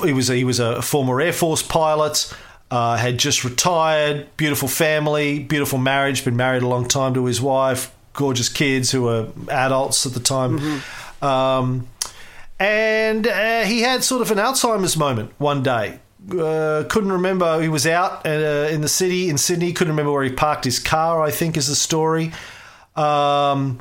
he 0.04 0.12
was 0.12 0.30
a, 0.30 0.34
he 0.34 0.44
was 0.44 0.60
a 0.60 0.82
former 0.82 1.20
Air 1.20 1.32
Force 1.32 1.62
pilot. 1.62 2.32
Uh, 2.68 2.96
had 2.96 3.16
just 3.16 3.44
retired. 3.44 4.26
Beautiful 4.36 4.66
family, 4.66 5.38
beautiful 5.38 5.78
marriage. 5.78 6.24
Been 6.24 6.34
married 6.34 6.64
a 6.64 6.68
long 6.68 6.88
time 6.88 7.14
to 7.14 7.24
his 7.26 7.40
wife 7.40 7.95
gorgeous 8.16 8.48
kids 8.48 8.90
who 8.90 9.02
were 9.02 9.28
adults 9.48 10.06
at 10.06 10.14
the 10.14 10.20
time. 10.20 10.58
Mm-hmm. 10.58 11.24
Um, 11.24 11.88
and 12.58 13.26
uh, 13.26 13.62
he 13.64 13.82
had 13.82 14.02
sort 14.02 14.22
of 14.22 14.30
an 14.30 14.38
Alzheimer's 14.38 14.96
moment 14.96 15.32
one 15.38 15.62
day. 15.62 16.00
Uh, 16.30 16.84
couldn't 16.88 17.12
remember. 17.12 17.60
He 17.60 17.68
was 17.68 17.86
out 17.86 18.26
uh, 18.26 18.68
in 18.70 18.80
the 18.80 18.88
city 18.88 19.28
in 19.28 19.38
Sydney. 19.38 19.72
Couldn't 19.72 19.92
remember 19.92 20.10
where 20.10 20.24
he 20.24 20.32
parked 20.32 20.64
his 20.64 20.78
car. 20.78 21.22
I 21.22 21.30
think 21.30 21.56
is 21.56 21.68
the 21.68 21.76
story. 21.76 22.32
Um, 22.96 23.78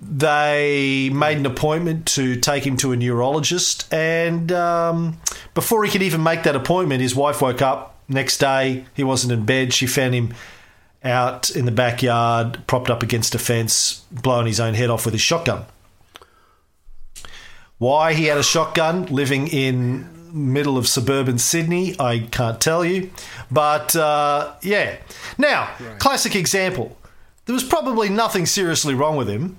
they 0.00 1.10
made 1.10 1.38
an 1.38 1.46
appointment 1.46 2.06
to 2.06 2.36
take 2.36 2.66
him 2.66 2.76
to 2.78 2.92
a 2.92 2.96
neurologist, 2.96 3.92
and 3.92 4.50
um, 4.52 5.18
before 5.54 5.84
he 5.84 5.90
could 5.90 6.02
even 6.02 6.22
make 6.22 6.42
that 6.42 6.56
appointment, 6.56 7.00
his 7.00 7.14
wife 7.14 7.40
woke 7.40 7.62
up 7.62 7.98
next 8.08 8.38
day. 8.38 8.84
He 8.94 9.04
wasn't 9.04 9.32
in 9.32 9.46
bed. 9.46 9.72
She 9.72 9.86
found 9.86 10.14
him 10.14 10.34
out 11.02 11.50
in 11.50 11.64
the 11.64 11.72
backyard, 11.72 12.66
propped 12.66 12.90
up 12.90 13.02
against 13.02 13.34
a 13.34 13.38
fence, 13.38 14.04
blowing 14.10 14.46
his 14.46 14.60
own 14.60 14.74
head 14.74 14.90
off 14.90 15.04
with 15.04 15.14
his 15.14 15.22
shotgun. 15.22 15.64
Why 17.78 18.12
he 18.12 18.26
had 18.26 18.36
a 18.36 18.42
shotgun 18.42 19.06
living 19.06 19.48
in 19.48 20.06
middle 20.32 20.78
of 20.78 20.86
suburban 20.86 21.38
Sydney, 21.38 21.96
I 21.98 22.20
can't 22.30 22.60
tell 22.60 22.84
you. 22.84 23.10
But 23.50 23.96
uh, 23.96 24.54
yeah. 24.62 24.96
Now, 25.38 25.70
classic 25.98 26.36
example. 26.36 26.96
There 27.46 27.54
was 27.54 27.64
probably 27.64 28.08
nothing 28.08 28.46
seriously 28.46 28.94
wrong 28.94 29.16
with 29.16 29.28
him. 29.28 29.56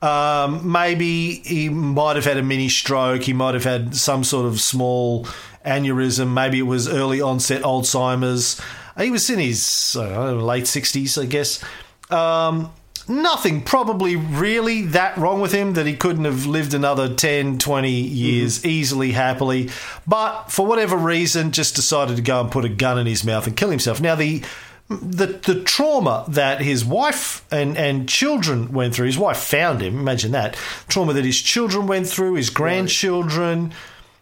Um, 0.00 0.70
maybe 0.70 1.36
he 1.36 1.68
might 1.68 2.16
have 2.16 2.24
had 2.24 2.36
a 2.36 2.42
mini 2.42 2.68
stroke. 2.68 3.22
He 3.22 3.32
might 3.32 3.54
have 3.54 3.64
had 3.64 3.96
some 3.96 4.24
sort 4.24 4.46
of 4.46 4.60
small 4.60 5.26
aneurysm. 5.64 6.32
Maybe 6.32 6.58
it 6.58 6.62
was 6.62 6.88
early 6.88 7.20
onset 7.20 7.62
Alzheimer's. 7.62 8.60
He 8.98 9.10
was 9.10 9.28
in 9.30 9.38
his 9.38 9.96
know, 9.96 10.36
late 10.36 10.64
60s, 10.64 11.20
I 11.20 11.26
guess. 11.26 11.62
Um, 12.10 12.72
nothing 13.08 13.62
probably 13.62 14.16
really 14.16 14.82
that 14.82 15.16
wrong 15.16 15.40
with 15.40 15.52
him 15.52 15.74
that 15.74 15.86
he 15.86 15.96
couldn't 15.96 16.24
have 16.24 16.46
lived 16.46 16.74
another 16.74 17.12
10, 17.12 17.58
20 17.58 17.90
years 17.90 18.64
easily, 18.64 19.12
happily. 19.12 19.70
But 20.06 20.44
for 20.50 20.66
whatever 20.66 20.96
reason, 20.96 21.52
just 21.52 21.74
decided 21.74 22.16
to 22.16 22.22
go 22.22 22.40
and 22.40 22.50
put 22.50 22.64
a 22.64 22.68
gun 22.68 22.98
in 22.98 23.06
his 23.06 23.24
mouth 23.24 23.46
and 23.46 23.56
kill 23.56 23.70
himself. 23.70 24.00
Now, 24.00 24.14
the 24.14 24.42
the 24.88 25.26
the 25.26 25.62
trauma 25.62 26.24
that 26.28 26.60
his 26.60 26.84
wife 26.84 27.46
and, 27.50 27.78
and 27.78 28.08
children 28.08 28.72
went 28.72 28.94
through, 28.94 29.06
his 29.06 29.18
wife 29.18 29.38
found 29.38 29.80
him, 29.80 29.98
imagine 29.98 30.32
that. 30.32 30.54
Trauma 30.88 31.14
that 31.14 31.24
his 31.24 31.40
children 31.40 31.86
went 31.86 32.06
through, 32.06 32.34
his 32.34 32.50
grandchildren, 32.50 33.72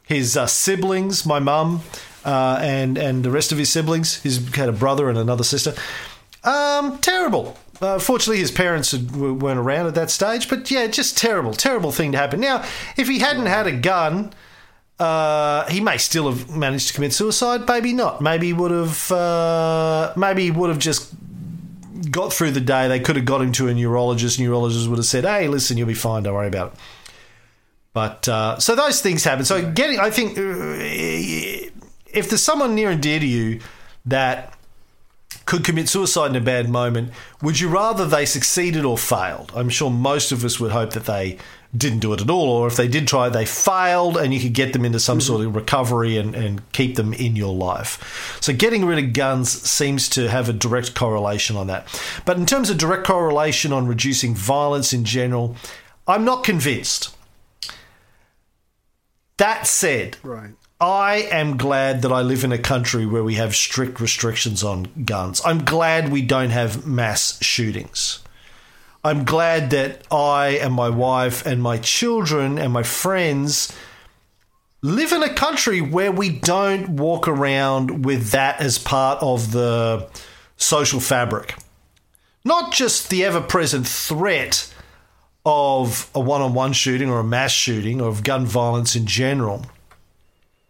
his 0.04 0.36
uh, 0.36 0.46
siblings, 0.46 1.26
my 1.26 1.40
mum, 1.40 1.82
uh, 2.24 2.58
and, 2.60 2.98
and 2.98 3.24
the 3.24 3.30
rest 3.30 3.52
of 3.52 3.58
his 3.58 3.70
siblings. 3.70 4.22
He's 4.22 4.54
had 4.54 4.68
a 4.68 4.72
brother 4.72 5.08
and 5.08 5.18
another 5.18 5.44
sister. 5.44 5.74
Um, 6.44 6.98
terrible. 6.98 7.56
Uh, 7.80 7.98
fortunately, 7.98 8.38
his 8.38 8.50
parents 8.50 8.92
had, 8.92 9.14
weren't 9.16 9.58
around 9.58 9.86
at 9.86 9.94
that 9.94 10.10
stage, 10.10 10.48
but 10.48 10.70
yeah, 10.70 10.86
just 10.86 11.16
terrible, 11.16 11.52
terrible 11.52 11.92
thing 11.92 12.12
to 12.12 12.18
happen. 12.18 12.40
Now, 12.40 12.64
if 12.96 13.08
he 13.08 13.20
hadn't 13.20 13.46
had 13.46 13.66
a 13.66 13.72
gun, 13.72 14.32
uh, 14.98 15.66
he 15.68 15.80
may 15.80 15.96
still 15.96 16.30
have 16.30 16.54
managed 16.54 16.88
to 16.88 16.94
commit 16.94 17.14
suicide. 17.14 17.66
Maybe 17.66 17.94
not. 17.94 18.20
Maybe 18.20 18.48
he 18.48 18.52
would 18.52 18.70
have. 18.70 19.10
Uh, 19.10 20.12
maybe 20.14 20.44
he 20.44 20.50
would 20.50 20.68
have 20.68 20.78
just 20.78 21.14
got 22.10 22.34
through 22.34 22.50
the 22.50 22.60
day. 22.60 22.86
They 22.86 23.00
could 23.00 23.16
have 23.16 23.24
got 23.24 23.40
him 23.40 23.52
to 23.52 23.68
a 23.68 23.74
neurologist. 23.74 24.38
Neurologist 24.38 24.88
would 24.88 24.98
have 24.98 25.06
said, 25.06 25.24
"Hey, 25.24 25.48
listen, 25.48 25.78
you'll 25.78 25.88
be 25.88 25.94
fine. 25.94 26.24
Don't 26.24 26.34
worry 26.34 26.48
about 26.48 26.74
it." 26.74 26.78
But 27.94 28.28
uh, 28.28 28.58
so 28.58 28.76
those 28.76 29.00
things 29.00 29.24
happen. 29.24 29.46
So 29.46 29.72
getting, 29.72 29.98
I 29.98 30.10
think, 30.10 30.38
uh, 30.38 31.79
if 32.12 32.28
there's 32.28 32.42
someone 32.42 32.74
near 32.74 32.90
and 32.90 33.02
dear 33.02 33.20
to 33.20 33.26
you 33.26 33.60
that 34.06 34.54
could 35.46 35.64
commit 35.64 35.88
suicide 35.88 36.30
in 36.30 36.36
a 36.36 36.40
bad 36.40 36.68
moment, 36.68 37.12
would 37.42 37.58
you 37.58 37.68
rather 37.68 38.06
they 38.06 38.24
succeeded 38.26 38.84
or 38.84 38.98
failed? 38.98 39.52
I'm 39.54 39.68
sure 39.68 39.90
most 39.90 40.32
of 40.32 40.44
us 40.44 40.60
would 40.60 40.72
hope 40.72 40.92
that 40.92 41.06
they 41.06 41.38
didn't 41.76 42.00
do 42.00 42.12
it 42.12 42.20
at 42.20 42.28
all, 42.28 42.48
or 42.48 42.66
if 42.66 42.76
they 42.76 42.88
did 42.88 43.06
try, 43.06 43.28
they 43.28 43.44
failed, 43.44 44.16
and 44.16 44.34
you 44.34 44.40
could 44.40 44.52
get 44.52 44.72
them 44.72 44.84
into 44.84 44.98
some 44.98 45.18
mm-hmm. 45.18 45.26
sort 45.26 45.46
of 45.46 45.54
recovery 45.54 46.16
and, 46.16 46.34
and 46.34 46.72
keep 46.72 46.96
them 46.96 47.12
in 47.12 47.36
your 47.36 47.54
life. 47.54 48.38
So, 48.40 48.52
getting 48.52 48.84
rid 48.84 49.02
of 49.04 49.12
guns 49.12 49.50
seems 49.50 50.08
to 50.10 50.28
have 50.28 50.48
a 50.48 50.52
direct 50.52 50.94
correlation 50.94 51.56
on 51.56 51.68
that. 51.68 51.86
But 52.24 52.38
in 52.38 52.46
terms 52.46 52.70
of 52.70 52.78
direct 52.78 53.04
correlation 53.04 53.72
on 53.72 53.86
reducing 53.86 54.34
violence 54.34 54.92
in 54.92 55.04
general, 55.04 55.56
I'm 56.08 56.24
not 56.24 56.42
convinced. 56.42 57.14
That 59.36 59.66
said, 59.66 60.16
Right. 60.22 60.50
I 60.80 61.28
am 61.30 61.58
glad 61.58 62.00
that 62.02 62.12
I 62.12 62.22
live 62.22 62.42
in 62.42 62.52
a 62.52 62.58
country 62.58 63.04
where 63.04 63.22
we 63.22 63.34
have 63.34 63.54
strict 63.54 64.00
restrictions 64.00 64.64
on 64.64 64.88
guns. 65.04 65.42
I'm 65.44 65.62
glad 65.62 66.10
we 66.10 66.22
don't 66.22 66.50
have 66.50 66.86
mass 66.86 67.38
shootings. 67.42 68.20
I'm 69.04 69.24
glad 69.24 69.70
that 69.70 70.06
I 70.10 70.58
and 70.62 70.72
my 70.72 70.88
wife 70.88 71.44
and 71.44 71.62
my 71.62 71.76
children 71.76 72.58
and 72.58 72.72
my 72.72 72.82
friends 72.82 73.76
live 74.80 75.12
in 75.12 75.22
a 75.22 75.34
country 75.34 75.82
where 75.82 76.12
we 76.12 76.30
don't 76.30 76.96
walk 76.96 77.28
around 77.28 78.06
with 78.06 78.30
that 78.30 78.62
as 78.62 78.78
part 78.78 79.22
of 79.22 79.52
the 79.52 80.08
social 80.56 81.00
fabric. 81.00 81.56
Not 82.42 82.72
just 82.72 83.10
the 83.10 83.22
ever 83.26 83.42
present 83.42 83.86
threat 83.86 84.72
of 85.44 86.10
a 86.14 86.20
one 86.20 86.40
on 86.40 86.54
one 86.54 86.72
shooting 86.72 87.10
or 87.10 87.20
a 87.20 87.24
mass 87.24 87.52
shooting 87.52 88.00
or 88.00 88.08
of 88.08 88.24
gun 88.24 88.46
violence 88.46 88.96
in 88.96 89.04
general 89.04 89.66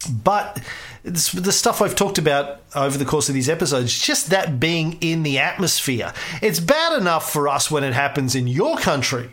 but 0.09 0.61
the 1.03 1.53
stuff 1.53 1.83
I've 1.83 1.95
talked 1.95 2.19
about 2.19 2.61
over 2.75 2.97
the 2.97 3.05
course 3.05 3.29
of 3.29 3.35
these 3.35 3.49
episodes, 3.49 3.99
just 3.99 4.31
that 4.31 4.59
being 4.59 4.99
in 5.01 5.23
the 5.23 5.39
atmosphere. 5.39 6.13
It's 6.41 6.61
bad 6.61 6.99
enough 6.99 7.31
for 7.31 7.49
us 7.49 7.71
when 7.71 7.85
it 7.85 7.93
happens 7.93 8.35
in 8.35 8.47
your 8.47 8.79
country, 8.79 9.31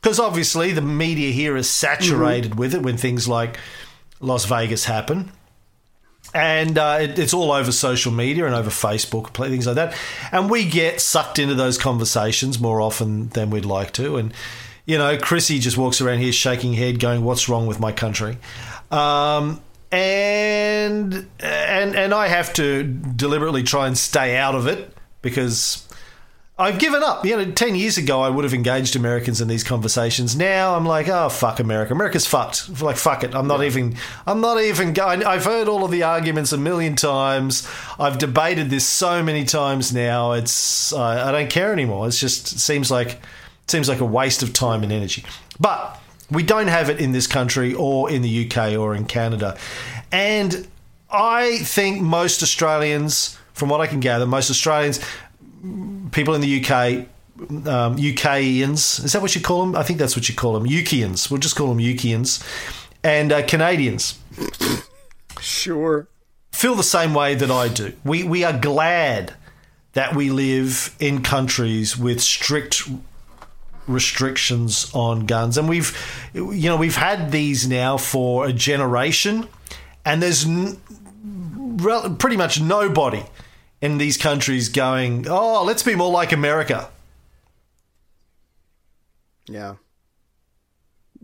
because 0.00 0.18
obviously 0.18 0.72
the 0.72 0.82
media 0.82 1.32
here 1.32 1.56
is 1.56 1.68
saturated 1.68 2.56
with 2.58 2.74
it 2.74 2.82
when 2.82 2.96
things 2.96 3.26
like 3.26 3.58
Las 4.20 4.44
Vegas 4.44 4.84
happen. 4.84 5.32
And 6.34 6.78
uh, 6.78 6.98
it, 7.02 7.18
it's 7.18 7.34
all 7.34 7.52
over 7.52 7.72
social 7.72 8.12
media 8.12 8.46
and 8.46 8.54
over 8.54 8.70
Facebook, 8.70 9.34
things 9.34 9.66
like 9.66 9.76
that. 9.76 9.94
And 10.30 10.50
we 10.50 10.64
get 10.64 11.00
sucked 11.00 11.38
into 11.38 11.54
those 11.54 11.76
conversations 11.76 12.58
more 12.58 12.80
often 12.80 13.28
than 13.30 13.50
we'd 13.50 13.66
like 13.66 13.92
to. 13.94 14.16
And, 14.16 14.32
you 14.86 14.96
know, 14.96 15.18
Chrissy 15.18 15.58
just 15.58 15.76
walks 15.76 16.00
around 16.00 16.20
here 16.20 16.32
shaking 16.32 16.72
head, 16.72 17.00
going, 17.00 17.22
What's 17.22 17.50
wrong 17.50 17.66
with 17.66 17.80
my 17.80 17.92
country? 17.92 18.38
Um, 18.90 19.60
and 19.92 21.28
and 21.38 21.94
and 21.94 22.14
I 22.14 22.28
have 22.28 22.52
to 22.54 22.82
deliberately 22.82 23.62
try 23.62 23.86
and 23.86 23.96
stay 23.96 24.36
out 24.38 24.54
of 24.54 24.66
it 24.66 24.96
because 25.20 25.86
I've 26.58 26.78
given 26.78 27.02
up. 27.02 27.26
You 27.26 27.36
know, 27.36 27.50
ten 27.52 27.74
years 27.74 27.98
ago 27.98 28.22
I 28.22 28.30
would 28.30 28.44
have 28.44 28.54
engaged 28.54 28.96
Americans 28.96 29.42
in 29.42 29.48
these 29.48 29.62
conversations. 29.62 30.34
Now 30.34 30.74
I'm 30.74 30.86
like, 30.86 31.08
oh 31.08 31.28
fuck 31.28 31.60
America. 31.60 31.92
America's 31.92 32.26
fucked. 32.26 32.80
Like 32.80 32.96
fuck 32.96 33.22
it. 33.22 33.34
I'm 33.34 33.46
not 33.46 33.62
even. 33.62 33.96
I'm 34.26 34.40
not 34.40 34.60
even 34.62 34.94
going. 34.94 35.24
I've 35.24 35.44
heard 35.44 35.68
all 35.68 35.84
of 35.84 35.90
the 35.90 36.04
arguments 36.04 36.52
a 36.52 36.58
million 36.58 36.96
times. 36.96 37.68
I've 37.98 38.16
debated 38.16 38.70
this 38.70 38.86
so 38.86 39.22
many 39.22 39.44
times 39.44 39.92
now. 39.92 40.32
It's 40.32 40.94
I 40.94 41.28
I 41.28 41.32
don't 41.32 41.50
care 41.50 41.70
anymore. 41.72 42.06
It's 42.06 42.18
just 42.18 42.52
it 42.52 42.60
seems 42.60 42.90
like 42.90 43.10
it 43.10 43.70
seems 43.70 43.90
like 43.90 44.00
a 44.00 44.06
waste 44.06 44.42
of 44.42 44.54
time 44.54 44.82
and 44.82 44.90
energy. 44.90 45.24
But 45.60 46.01
we 46.32 46.42
don't 46.42 46.68
have 46.68 46.88
it 46.90 47.00
in 47.00 47.12
this 47.12 47.26
country 47.26 47.74
or 47.74 48.10
in 48.10 48.22
the 48.22 48.46
UK 48.50 48.72
or 48.78 48.94
in 48.94 49.04
Canada. 49.04 49.56
And 50.10 50.66
I 51.10 51.58
think 51.58 52.00
most 52.00 52.42
Australians, 52.42 53.38
from 53.52 53.68
what 53.68 53.80
I 53.80 53.86
can 53.86 54.00
gather, 54.00 54.26
most 54.26 54.50
Australians, 54.50 55.00
people 56.10 56.34
in 56.34 56.40
the 56.40 56.64
UK, 56.64 57.06
um, 57.66 57.96
UKians, 57.96 59.04
is 59.04 59.12
that 59.12 59.22
what 59.22 59.34
you 59.34 59.40
call 59.40 59.64
them? 59.66 59.76
I 59.76 59.82
think 59.82 59.98
that's 59.98 60.16
what 60.16 60.28
you 60.28 60.34
call 60.34 60.54
them. 60.54 60.66
Ukians. 60.66 61.30
We'll 61.30 61.40
just 61.40 61.56
call 61.56 61.68
them 61.68 61.80
Ukians. 61.80 62.42
And 63.04 63.32
uh, 63.32 63.44
Canadians 63.46 64.18
Sure. 65.40 66.06
feel 66.52 66.74
the 66.74 66.82
same 66.82 67.14
way 67.14 67.34
that 67.34 67.50
I 67.50 67.68
do. 67.68 67.92
We 68.04 68.22
we 68.22 68.44
are 68.44 68.56
glad 68.56 69.34
that 69.94 70.14
we 70.14 70.30
live 70.30 70.94
in 71.00 71.22
countries 71.22 71.98
with 71.98 72.20
strict 72.20 72.88
restrictions 73.86 74.90
on 74.94 75.26
guns, 75.26 75.58
and 75.58 75.68
we've 75.68 75.96
you 76.34 76.68
know 76.68 76.76
we've 76.76 76.96
had 76.96 77.32
these 77.32 77.68
now 77.68 77.96
for 77.96 78.46
a 78.46 78.52
generation, 78.52 79.48
and 80.04 80.22
there's 80.22 80.44
n- 80.44 80.80
rel- 81.24 82.14
pretty 82.14 82.36
much 82.36 82.60
nobody 82.60 83.24
in 83.80 83.98
these 83.98 84.16
countries 84.16 84.68
going, 84.68 85.26
oh, 85.28 85.64
let's 85.64 85.82
be 85.82 85.94
more 85.94 86.10
like 86.10 86.32
America. 86.32 86.88
Yeah. 89.48 89.74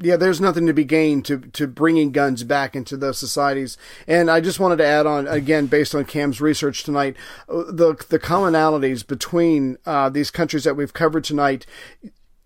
Yeah, 0.00 0.16
there's 0.16 0.40
nothing 0.40 0.66
to 0.66 0.72
be 0.72 0.84
gained 0.84 1.24
to, 1.24 1.38
to 1.38 1.66
bringing 1.66 2.12
guns 2.12 2.44
back 2.44 2.76
into 2.76 2.96
those 2.96 3.18
societies. 3.18 3.76
And 4.06 4.30
I 4.30 4.40
just 4.40 4.60
wanted 4.60 4.76
to 4.76 4.86
add 4.86 5.06
on, 5.06 5.26
again, 5.26 5.66
based 5.66 5.92
on 5.92 6.04
Cam's 6.04 6.40
research 6.40 6.84
tonight, 6.84 7.16
uh, 7.48 7.64
the, 7.64 7.96
the 8.08 8.20
commonalities 8.20 9.04
between 9.04 9.76
uh, 9.86 10.08
these 10.08 10.30
countries 10.30 10.62
that 10.64 10.76
we've 10.76 10.92
covered 10.92 11.24
tonight. 11.24 11.66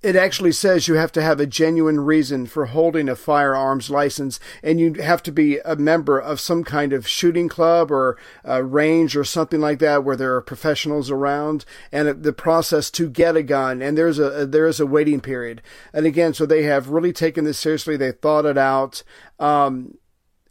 It 0.02 0.16
actually 0.16 0.50
says 0.52 0.88
you 0.88 0.94
have 0.94 1.12
to 1.12 1.22
have 1.22 1.38
a 1.38 1.46
genuine 1.46 2.00
reason 2.00 2.46
for 2.46 2.66
holding 2.66 3.08
a 3.08 3.14
firearms 3.14 3.88
license, 3.88 4.40
and 4.62 4.80
you 4.80 4.94
have 4.94 5.22
to 5.22 5.32
be 5.32 5.58
a 5.64 5.76
member 5.76 6.18
of 6.18 6.40
some 6.40 6.64
kind 6.64 6.92
of 6.92 7.06
shooting 7.06 7.48
club 7.48 7.92
or 7.92 8.18
range 8.44 9.16
or 9.16 9.22
something 9.22 9.60
like 9.60 9.78
that 9.78 10.02
where 10.02 10.16
there 10.16 10.34
are 10.34 10.42
professionals 10.42 11.08
around, 11.10 11.64
and 11.92 12.24
the 12.24 12.32
process 12.32 12.90
to 12.90 13.08
get 13.08 13.36
a 13.36 13.44
gun. 13.44 13.80
And 13.80 13.96
there's 13.96 14.18
a 14.18 14.44
there 14.44 14.66
is 14.66 14.80
a 14.80 14.86
waiting 14.86 15.20
period. 15.20 15.62
And 15.92 16.04
again, 16.04 16.34
so 16.34 16.46
they 16.46 16.64
have 16.64 16.88
really 16.88 17.12
taken 17.12 17.44
this 17.44 17.60
seriously. 17.60 17.96
They 17.96 18.12
thought 18.12 18.44
it 18.44 18.58
out. 18.58 19.04
Um, 19.38 19.98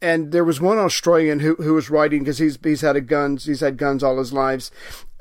and 0.02 0.32
there 0.32 0.44
was 0.44 0.60
one 0.60 0.78
Australian 0.78 1.40
who 1.40 1.56
who 1.56 1.74
was 1.74 1.90
writing 1.90 2.20
because 2.20 2.40
he's 2.40 2.58
he's 2.64 2.82
had 2.82 2.96
a 2.96 3.02
guns 3.02 3.46
he's 3.46 3.60
had 3.60 3.78
guns 3.78 4.04
all 4.04 4.18
his 4.18 4.34
lives. 4.34 4.72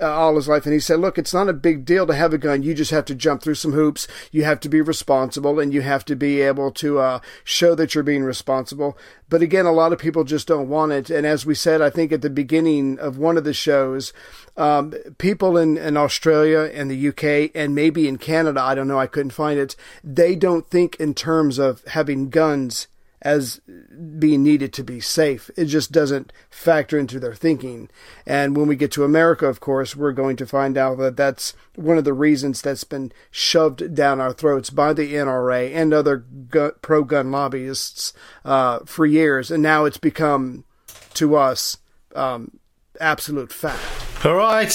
Uh, 0.01 0.11
all 0.11 0.37
his 0.37 0.49
life, 0.49 0.65
and 0.65 0.73
he 0.73 0.81
said, 0.81 1.01
"Look, 1.01 1.19
it's 1.19 1.35
not 1.35 1.49
a 1.49 1.53
big 1.53 1.85
deal 1.85 2.07
to 2.07 2.15
have 2.15 2.33
a 2.33 2.39
gun. 2.39 2.63
You 2.63 2.75
just 2.75 2.91
have 2.91 3.05
to 3.07 3.15
jump 3.15 3.43
through 3.43 3.55
some 3.55 3.73
hoops. 3.73 4.07
You 4.31 4.45
have 4.45 4.61
to 4.61 4.69
be 4.69 4.81
responsible, 4.81 5.59
and 5.61 5.73
you 5.73 5.83
have 5.83 6.05
to 6.07 6.17
be 6.17 6.41
able 6.41 6.71
to 6.73 6.99
uh, 6.99 7.21
show 7.45 7.75
that 7.75 7.95
you're 7.95 8.05
being 8.05 8.25
responsible." 8.25 8.97
But 9.31 9.43
again, 9.43 9.65
a 9.65 9.73
lot 9.73 9.93
of 9.93 9.99
people 10.01 10.25
just 10.25 10.49
don't 10.49 10.69
want 10.69 10.91
it. 10.91 11.09
And 11.09 11.25
as 11.25 11.47
we 11.47 11.55
said, 11.55 11.81
I 11.81 11.89
think 11.89 12.11
at 12.11 12.21
the 12.21 12.29
beginning 12.29 12.99
of 12.99 13.17
one 13.17 13.37
of 13.37 13.45
the 13.45 13.55
shows, 13.55 14.13
um, 14.57 14.93
people 15.19 15.57
in, 15.57 15.79
in 15.79 15.97
Australia 15.97 16.69
and 16.75 16.91
the 16.91 17.09
UK 17.09 17.53
and 17.55 17.73
maybe 17.73 18.09
in 18.09 18.19
Canada, 18.19 18.61
I 18.61 18.75
don't 18.75 18.89
know, 18.89 18.99
I 18.99 19.07
couldn't 19.07 19.31
find 19.31 19.59
it. 19.59 19.77
They 20.03 20.35
don't 20.35 20.69
think 20.69 20.97
in 20.97 21.15
terms 21.15 21.59
of 21.59 21.85
having 21.85 22.29
guns 22.29 22.89
as 23.23 23.61
being 24.19 24.43
needed 24.43 24.73
to 24.73 24.83
be 24.83 25.01
safe. 25.01 25.51
It 25.57 25.67
just 25.67 25.93
doesn't 25.93 26.33
factor 26.49 26.99
into 26.99 27.21
their 27.21 27.35
thinking. 27.35 27.91
And 28.27 28.57
when 28.57 28.67
we 28.67 28.77
get 28.77 28.93
to 28.93 29.05
America, 29.05 29.47
of 29.47 29.61
course, 29.61 29.95
we're 29.95 30.13
going 30.13 30.37
to 30.37 30.47
find 30.47 30.79
out 30.79 30.99
that 30.99 31.17
that's 31.17 31.55
one 31.75 31.99
of 31.99 32.05
the 32.05 32.15
reasons 32.15 32.63
that's 32.63 32.85
been 32.85 33.13
shoved 33.31 33.95
down 33.95 34.21
our 34.21 34.33
throats 34.33 34.71
by 34.71 34.93
the 34.93 35.15
NRA 35.15 35.75
and 35.75 35.93
other 35.93 36.25
pro 36.81 37.05
gun 37.05 37.31
lobbyists 37.31 38.13
uh, 38.45 38.81
for 38.87 39.05
years. 39.05 39.51
And 39.51 39.63
now 39.63 39.85
it's 39.85 39.99
become, 39.99 40.65
to 41.15 41.37
us, 41.37 41.77
um, 42.15 42.59
absolute 43.01 43.53
fact. 43.53 43.83
All 44.25 44.35
right. 44.35 44.73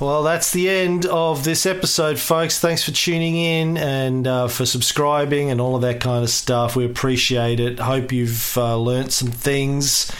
Well, 0.00 0.22
that's 0.22 0.52
the 0.52 0.68
end 0.68 1.06
of 1.06 1.42
this 1.42 1.64
episode, 1.64 2.18
folks. 2.18 2.58
Thanks 2.58 2.84
for 2.84 2.90
tuning 2.90 3.36
in 3.36 3.78
and 3.78 4.26
uh, 4.26 4.48
for 4.48 4.66
subscribing 4.66 5.50
and 5.50 5.58
all 5.58 5.74
of 5.74 5.82
that 5.82 6.00
kind 6.00 6.22
of 6.22 6.28
stuff. 6.28 6.76
We 6.76 6.84
appreciate 6.84 7.60
it. 7.60 7.78
Hope 7.78 8.12
you've 8.12 8.58
uh, 8.58 8.76
learnt 8.76 9.12
some 9.12 9.30
things. 9.30 10.12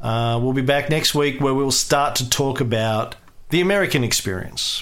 Uh, 0.00 0.38
we'll 0.40 0.52
be 0.52 0.62
back 0.62 0.90
next 0.90 1.14
week 1.14 1.40
where 1.40 1.54
we'll 1.54 1.72
start 1.72 2.14
to 2.16 2.30
talk 2.30 2.60
about 2.60 3.16
the 3.50 3.60
American 3.60 4.04
experience. 4.04 4.80